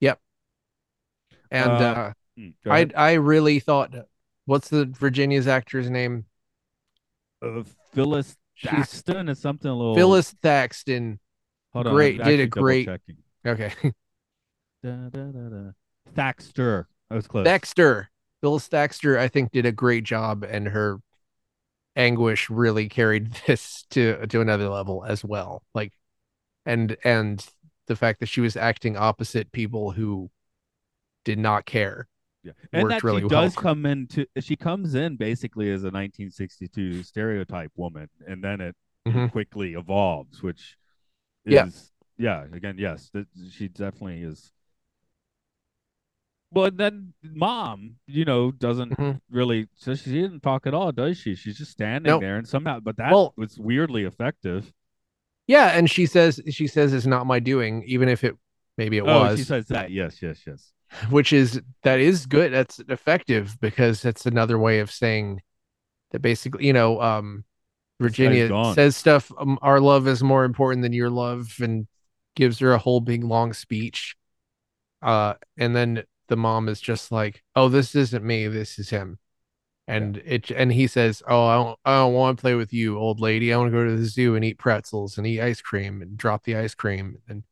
Yep. 0.00 0.20
And 1.50 1.70
uh, 1.70 1.74
uh, 1.74 2.12
Hmm, 2.36 2.48
I. 2.70 2.88
I 2.94 3.12
really 3.14 3.58
thought 3.58 3.94
what's 4.44 4.68
the 4.68 4.84
Virginia's 4.86 5.48
actor's 5.48 5.88
name? 5.90 6.26
uh, 7.42 7.62
Phyllis 7.94 8.36
She's- 8.54 8.74
Thaxton 8.74 9.28
is 9.28 9.38
something 9.40 9.70
a 9.70 9.74
little. 9.74 9.94
Phyllis 9.96 10.34
Thaxton. 10.42 11.18
Hold 11.72 11.86
on, 11.88 11.94
great- 11.94 12.22
did 12.22 12.40
a 12.40 12.46
great- 12.46 12.86
double-checking. 12.86 13.16
Okay. 13.46 13.92
Da, 14.84 15.08
da, 15.08 15.24
da. 15.32 15.70
Thaxter. 16.14 16.84
I 17.10 17.16
was 17.16 17.26
close. 17.26 17.44
Dexter. 17.44 18.08
Phyllis 18.40 18.68
Thaxter, 18.68 19.18
I 19.18 19.28
think, 19.28 19.50
did 19.52 19.66
a 19.66 19.72
great 19.72 20.04
job 20.04 20.44
and 20.48 20.68
her 20.68 20.98
anguish 21.96 22.48
really 22.48 22.88
carried 22.88 23.32
this 23.46 23.84
to 23.90 24.26
to 24.28 24.40
another 24.40 24.68
level 24.68 25.04
as 25.04 25.24
well. 25.24 25.62
Like 25.74 25.92
and 26.66 26.96
and 27.04 27.44
the 27.86 27.96
fact 27.96 28.20
that 28.20 28.26
she 28.26 28.40
was 28.40 28.56
acting 28.56 28.96
opposite 28.96 29.50
people 29.52 29.90
who 29.92 30.30
did 31.24 31.38
not 31.38 31.64
care. 31.66 32.06
Yeah. 32.44 32.52
And 32.72 32.90
that 32.90 33.02
really 33.02 33.22
she 33.22 33.28
does 33.28 33.56
well. 33.56 33.62
come 33.62 33.86
into. 33.86 34.26
She 34.40 34.54
comes 34.56 34.94
in 34.94 35.16
basically 35.16 35.70
as 35.72 35.82
a 35.82 35.90
1962 35.90 37.02
stereotype 37.02 37.72
woman, 37.76 38.08
and 38.26 38.42
then 38.44 38.60
it 38.60 38.76
Mhm. 39.06 39.32
quickly 39.32 39.72
evolves, 39.74 40.42
which 40.42 40.76
is 41.46 41.54
Yeah. 42.18 42.44
yeah. 42.44 42.56
Again, 42.56 42.76
yes, 42.78 43.10
that 43.10 43.26
she 43.50 43.68
definitely 43.68 44.22
is. 44.22 44.52
But 46.50 46.76
then 46.78 47.12
mom, 47.22 47.96
you 48.06 48.24
know, 48.24 48.50
doesn't 48.50 48.96
Mhm. 48.96 49.20
really. 49.30 49.68
So 49.74 49.94
she 49.94 50.10
didn't 50.12 50.40
talk 50.40 50.66
at 50.66 50.72
all, 50.74 50.92
does 50.92 51.18
she? 51.18 51.34
She's 51.34 51.58
just 51.58 51.72
standing 51.72 52.10
Nope. 52.10 52.22
there, 52.22 52.36
and 52.38 52.48
somehow, 52.48 52.80
but 52.80 52.96
that 52.96 53.12
Well- 53.12 53.34
was 53.36 53.58
weirdly 53.58 54.04
effective. 54.04 54.72
Yeah, 55.46 55.76
and 55.76 55.90
she 55.90 56.06
says 56.06 56.40
she 56.50 56.66
says 56.66 56.92
it's 56.94 57.06
not 57.06 57.26
my 57.26 57.38
doing, 57.38 57.82
even 57.86 58.08
if 58.08 58.24
it 58.24 58.34
maybe 58.78 58.96
it 58.98 59.02
oh, 59.02 59.06
was. 59.24 59.38
she 59.38 59.44
says 59.44 59.66
that. 59.68 59.90
Yes, 59.90 60.22
yes, 60.22 60.42
yes. 60.46 60.72
which 61.10 61.34
is 61.34 61.60
that 61.82 62.00
is 62.00 62.24
good 62.24 62.50
that's 62.50 62.80
effective 62.88 63.58
because 63.60 64.00
that's 64.00 64.24
another 64.24 64.58
way 64.58 64.78
of 64.80 64.90
saying 64.90 65.42
that 66.12 66.20
basically 66.20 66.64
you 66.64 66.72
know 66.72 66.98
um 67.02 67.44
virginia 68.00 68.48
says 68.72 68.96
stuff 68.96 69.30
um, 69.38 69.58
our 69.60 69.80
love 69.80 70.08
is 70.08 70.22
more 70.22 70.44
important 70.46 70.82
than 70.82 70.94
your 70.94 71.10
love 71.10 71.54
and 71.60 71.86
gives 72.36 72.58
her 72.60 72.72
a 72.72 72.78
whole 72.78 73.00
big 73.02 73.22
long 73.22 73.52
speech 73.52 74.16
uh 75.02 75.34
and 75.58 75.76
then 75.76 76.02
the 76.28 76.36
mom 76.36 76.68
is 76.68 76.80
just 76.80 77.10
like 77.10 77.42
oh 77.56 77.68
this 77.68 77.94
isn't 77.94 78.24
me 78.24 78.48
this 78.48 78.78
is 78.78 78.90
him. 78.90 79.18
And 79.86 80.18
it 80.26 80.50
and 80.50 80.70
he 80.70 80.86
says 80.86 81.22
oh 81.26 81.46
i 81.46 81.54
don't 81.54 81.78
i 81.84 81.96
don't 81.96 82.12
want 82.12 82.36
to 82.36 82.40
play 82.42 82.54
with 82.54 82.72
you 82.72 82.98
old 82.98 83.20
lady. 83.20 83.52
I 83.52 83.56
want 83.56 83.72
to 83.72 83.76
go 83.76 83.84
to 83.84 83.96
the 83.96 84.04
zoo 84.04 84.34
and 84.34 84.44
eat 84.44 84.58
pretzels 84.58 85.18
and 85.18 85.26
eat 85.26 85.40
ice 85.40 85.60
cream 85.60 86.02
and 86.02 86.16
drop 86.16 86.44
the 86.44 86.56
ice 86.56 86.74
cream 86.74 87.18
and 87.28 87.42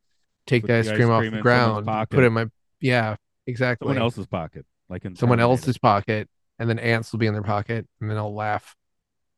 take 0.46 0.62
Put 0.62 0.68
the 0.68 0.72
the 0.74 0.78
ice 0.80 0.88
ice 0.88 0.96
cream 0.96 1.10
off 1.10 1.24
the 1.24 1.40
ground 1.40 1.86
put 2.10 2.22
it 2.22 2.26
in 2.26 2.32
my 2.34 2.46
yeah 2.80 3.16
exactly. 3.46 3.86
Someone 3.86 4.02
else's 4.02 4.26
pocket, 4.26 4.66
like 4.88 5.04
in 5.04 5.16
someone 5.16 5.38
Terminator. 5.38 5.52
else's 5.52 5.78
pocket, 5.78 6.28
and 6.58 6.68
then 6.68 6.78
ants 6.78 7.12
will 7.12 7.18
be 7.18 7.26
in 7.26 7.32
their 7.32 7.42
pocket, 7.42 7.86
and 8.00 8.10
then 8.10 8.16
I'll 8.16 8.34
laugh. 8.34 8.74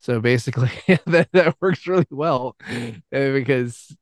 So 0.00 0.20
basically, 0.20 0.70
that 1.06 1.28
that 1.32 1.56
works 1.60 1.86
really 1.86 2.06
well 2.10 2.56
uh, 2.70 2.90
because, 3.10 3.94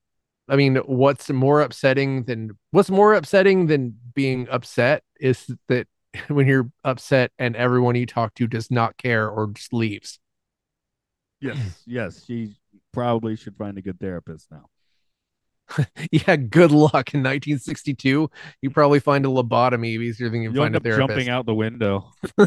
I 0.48 0.56
mean, 0.56 0.76
what's 0.76 1.28
more 1.30 1.60
upsetting 1.60 2.24
than 2.24 2.52
what's 2.70 2.90
more 2.90 3.14
upsetting 3.14 3.66
than 3.66 3.96
being 4.14 4.48
upset 4.50 5.02
is 5.20 5.50
that 5.68 5.88
when 6.28 6.46
you're 6.46 6.70
upset 6.84 7.32
and 7.38 7.56
everyone 7.56 7.94
you 7.96 8.06
talk 8.06 8.34
to 8.34 8.46
does 8.46 8.70
not 8.70 8.96
care 8.96 9.28
or 9.28 9.48
just 9.48 9.72
leaves. 9.72 10.18
Yes, 11.40 11.58
yes. 11.86 12.24
She 12.24 12.54
probably 12.92 13.36
should 13.36 13.56
find 13.56 13.76
a 13.78 13.82
good 13.82 14.00
therapist 14.00 14.50
now. 14.50 14.66
Yeah, 16.12 16.36
good 16.36 16.70
luck 16.70 17.12
in 17.12 17.24
1962. 17.24 18.30
You 18.62 18.70
probably 18.70 19.00
find 19.00 19.26
a 19.26 19.28
lobotomy 19.28 20.00
easier 20.00 20.28
than 20.28 20.42
you 20.42 20.52
You 20.52 20.60
find 20.60 20.76
a 20.76 20.80
therapist. 20.80 21.08
jumping 21.08 21.28
out 21.28 21.44
the 21.44 21.54
window. 21.54 22.12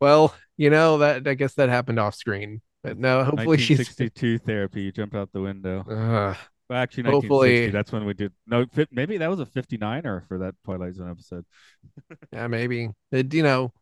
Well, 0.00 0.34
you 0.56 0.70
know 0.70 0.98
that 0.98 1.28
I 1.28 1.34
guess 1.34 1.54
that 1.54 1.68
happened 1.68 1.98
off 1.98 2.14
screen, 2.14 2.62
but 2.82 2.98
no, 2.98 3.24
hopefully 3.24 3.58
she's. 3.58 3.78
1962 3.78 4.38
therapy. 4.38 4.82
You 4.82 4.92
jumped 4.92 5.14
out 5.14 5.30
the 5.32 5.40
window. 5.40 5.80
Ugh. 5.88 6.36
Well, 6.68 6.78
actually, 6.78 7.10
Hopefully- 7.10 7.70
That's 7.70 7.90
when 7.90 8.04
we 8.04 8.14
did. 8.14 8.32
No, 8.46 8.64
maybe 8.92 9.18
that 9.18 9.28
was 9.28 9.40
a 9.40 9.46
59er 9.46 10.26
for 10.28 10.38
that 10.38 10.54
Twilight 10.64 10.94
Zone 10.94 11.10
episode. 11.10 11.44
Yeah, 12.32 12.46
maybe. 12.46 12.90
It, 13.10 13.34
you 13.34 13.42
know, 13.42 13.72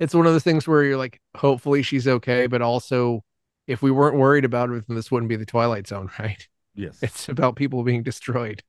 it's 0.00 0.14
one 0.14 0.26
of 0.26 0.32
those 0.32 0.42
things 0.42 0.66
where 0.66 0.82
you're 0.82 0.96
like, 0.96 1.20
hopefully 1.36 1.82
she's 1.82 2.08
okay, 2.08 2.46
but 2.46 2.62
also, 2.62 3.22
if 3.66 3.82
we 3.82 3.90
weren't 3.90 4.16
worried 4.16 4.46
about 4.46 4.70
her, 4.70 4.80
then 4.80 4.96
this 4.96 5.10
wouldn't 5.10 5.28
be 5.28 5.36
the 5.36 5.44
Twilight 5.46 5.86
Zone, 5.86 6.10
right? 6.18 6.48
Yes. 6.74 6.98
It's 7.02 7.28
about 7.28 7.54
people 7.56 7.82
being 7.84 8.02
destroyed. 8.02 8.62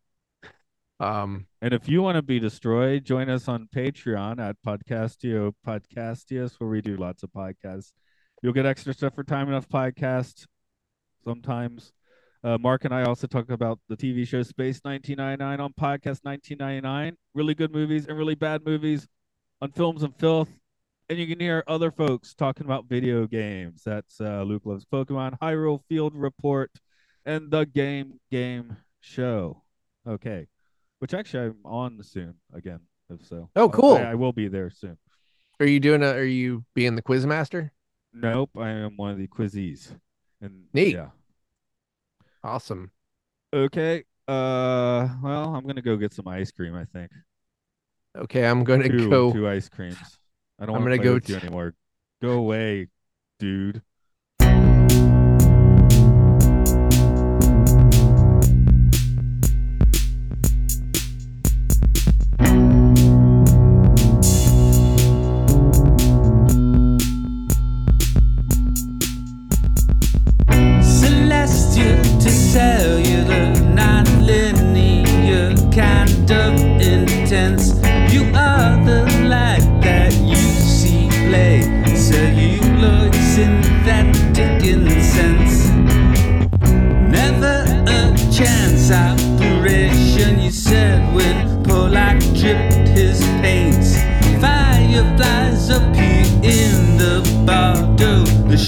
Um, 1.00 1.48
and 1.62 1.74
if 1.74 1.88
you 1.90 2.02
want 2.02 2.18
to 2.18 2.22
be 2.22 2.40
destroyed, 2.40 3.06
join 3.06 3.30
us 3.30 3.48
on 3.48 3.68
Patreon 3.74 4.40
at 4.40 4.58
Podcastio 4.66 5.54
Podcastius, 5.66 6.56
where 6.60 6.70
we 6.70 6.82
do 6.82 6.98
lots 6.98 7.24
of 7.24 7.32
podcasts. 7.32 7.92
You'll 8.44 8.52
get 8.52 8.66
extra 8.66 8.94
stuff 8.94 9.16
for 9.16 9.24
Time 9.24 9.48
Enough 9.48 9.70
Podcast 9.70 10.48
sometimes. 11.24 11.94
Uh, 12.44 12.58
Mark 12.58 12.84
and 12.84 12.94
I 12.94 13.04
also 13.04 13.26
talk 13.26 13.50
about 13.50 13.80
the 13.88 13.96
TV 13.96 14.28
show 14.28 14.44
Space 14.44 14.82
1999 14.84 15.62
on 15.62 15.72
Podcast 15.72 16.26
1999. 16.26 17.16
Really 17.34 17.56
good 17.56 17.72
movies 17.72 18.06
and 18.06 18.18
really 18.18 18.36
bad 18.36 18.66
movies 18.66 19.08
on 19.62 19.72
Films 19.72 20.04
and 20.04 20.14
Filth. 20.18 20.50
And 21.10 21.18
you 21.18 21.26
can 21.26 21.40
hear 21.40 21.64
other 21.68 21.90
folks 21.90 22.36
talking 22.36 22.66
about 22.66 22.90
video 22.90 23.28
games. 23.28 23.84
That's 23.86 24.20
uh, 24.20 24.44
Luke 24.44 24.64
Loves 24.66 24.86
Pokemon, 24.92 25.40
Hyrule 25.40 25.80
Field 25.88 26.14
Report, 26.14 26.70
and 27.26 27.50
the 27.50 27.64
Game 27.64 28.20
Game 28.30 28.76
Show. 29.00 29.64
Okay. 30.06 30.48
Which 31.00 31.14
actually 31.14 31.46
I'm 31.46 31.60
on 31.64 32.04
soon 32.04 32.34
again, 32.54 32.82
if 33.10 33.26
so. 33.26 33.50
Oh, 33.56 33.70
cool. 33.70 33.96
I, 33.96 34.02
I 34.02 34.16
will 34.16 34.34
be 34.34 34.50
there 34.50 34.70
soon. 34.70 34.98
are 35.62 35.66
you 35.66 35.80
doing 35.80 36.04
a, 36.04 36.08
are 36.08 36.26
you 36.26 36.66
being 36.76 36.98
the 36.98 37.02
quiz 37.02 37.26
master? 37.26 37.72
Nope, 38.14 38.52
I 38.58 38.70
am 38.70 38.96
one 38.98 39.12
of 39.12 39.18
the 39.18 39.28
quizzes. 39.28 39.94
And 40.42 40.66
Neat. 40.74 40.94
yeah. 40.96 41.10
Awesome. 42.44 42.92
Okay. 43.54 44.04
Uh 44.28 45.10
well, 45.22 45.56
I'm 45.56 45.66
gonna 45.66 45.82
go 45.82 45.98
get 45.98 46.14
some 46.14 46.28
ice 46.28 46.52
cream, 46.52 46.76
I 46.76 46.86
think. 46.86 47.12
Okay, 48.16 48.46
I'm 48.46 48.64
going 48.64 48.82
to 48.84 48.90
Two, 48.90 49.10
go. 49.10 49.34
two 49.34 49.48
ice 49.48 49.68
creams. 49.70 50.20
I 50.60 50.66
don't 50.66 50.76
I'm 50.76 50.84
want 50.84 50.92
gonna 50.92 50.98
to 50.98 51.04
go 51.04 51.14
with 51.16 51.30
you 51.30 51.36
anymore. 51.36 51.74
Go 52.22 52.34
away, 52.34 52.88
dude. 53.40 53.82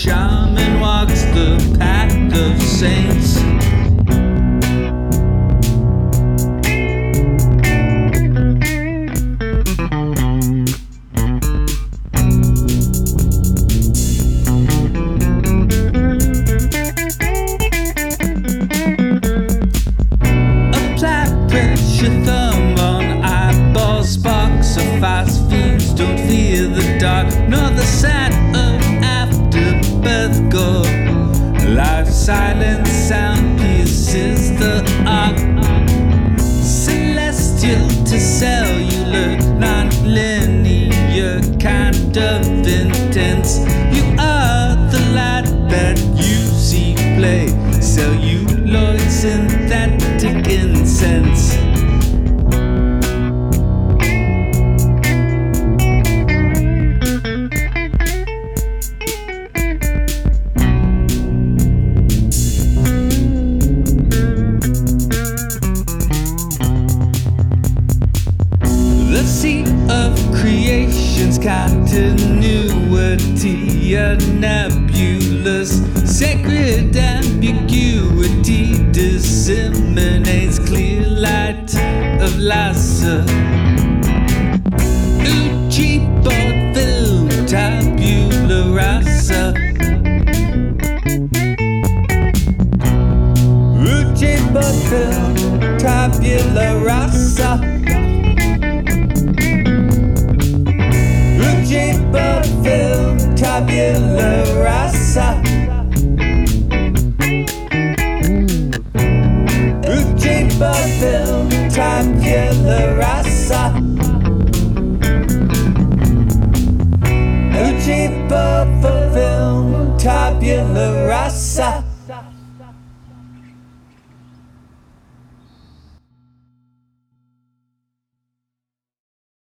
shaman 0.05 0.79
walks 0.79 1.23
the 1.33 1.77
path 1.79 2.13
of 2.31 2.61
saints. 2.61 3.14
silent 32.15 32.87
sound 32.87 33.59
pieces 33.59 34.49
the 34.57 34.81
art 35.05 35.37
celestial 36.39 37.87
to 38.05 38.19
sell. 38.19 38.74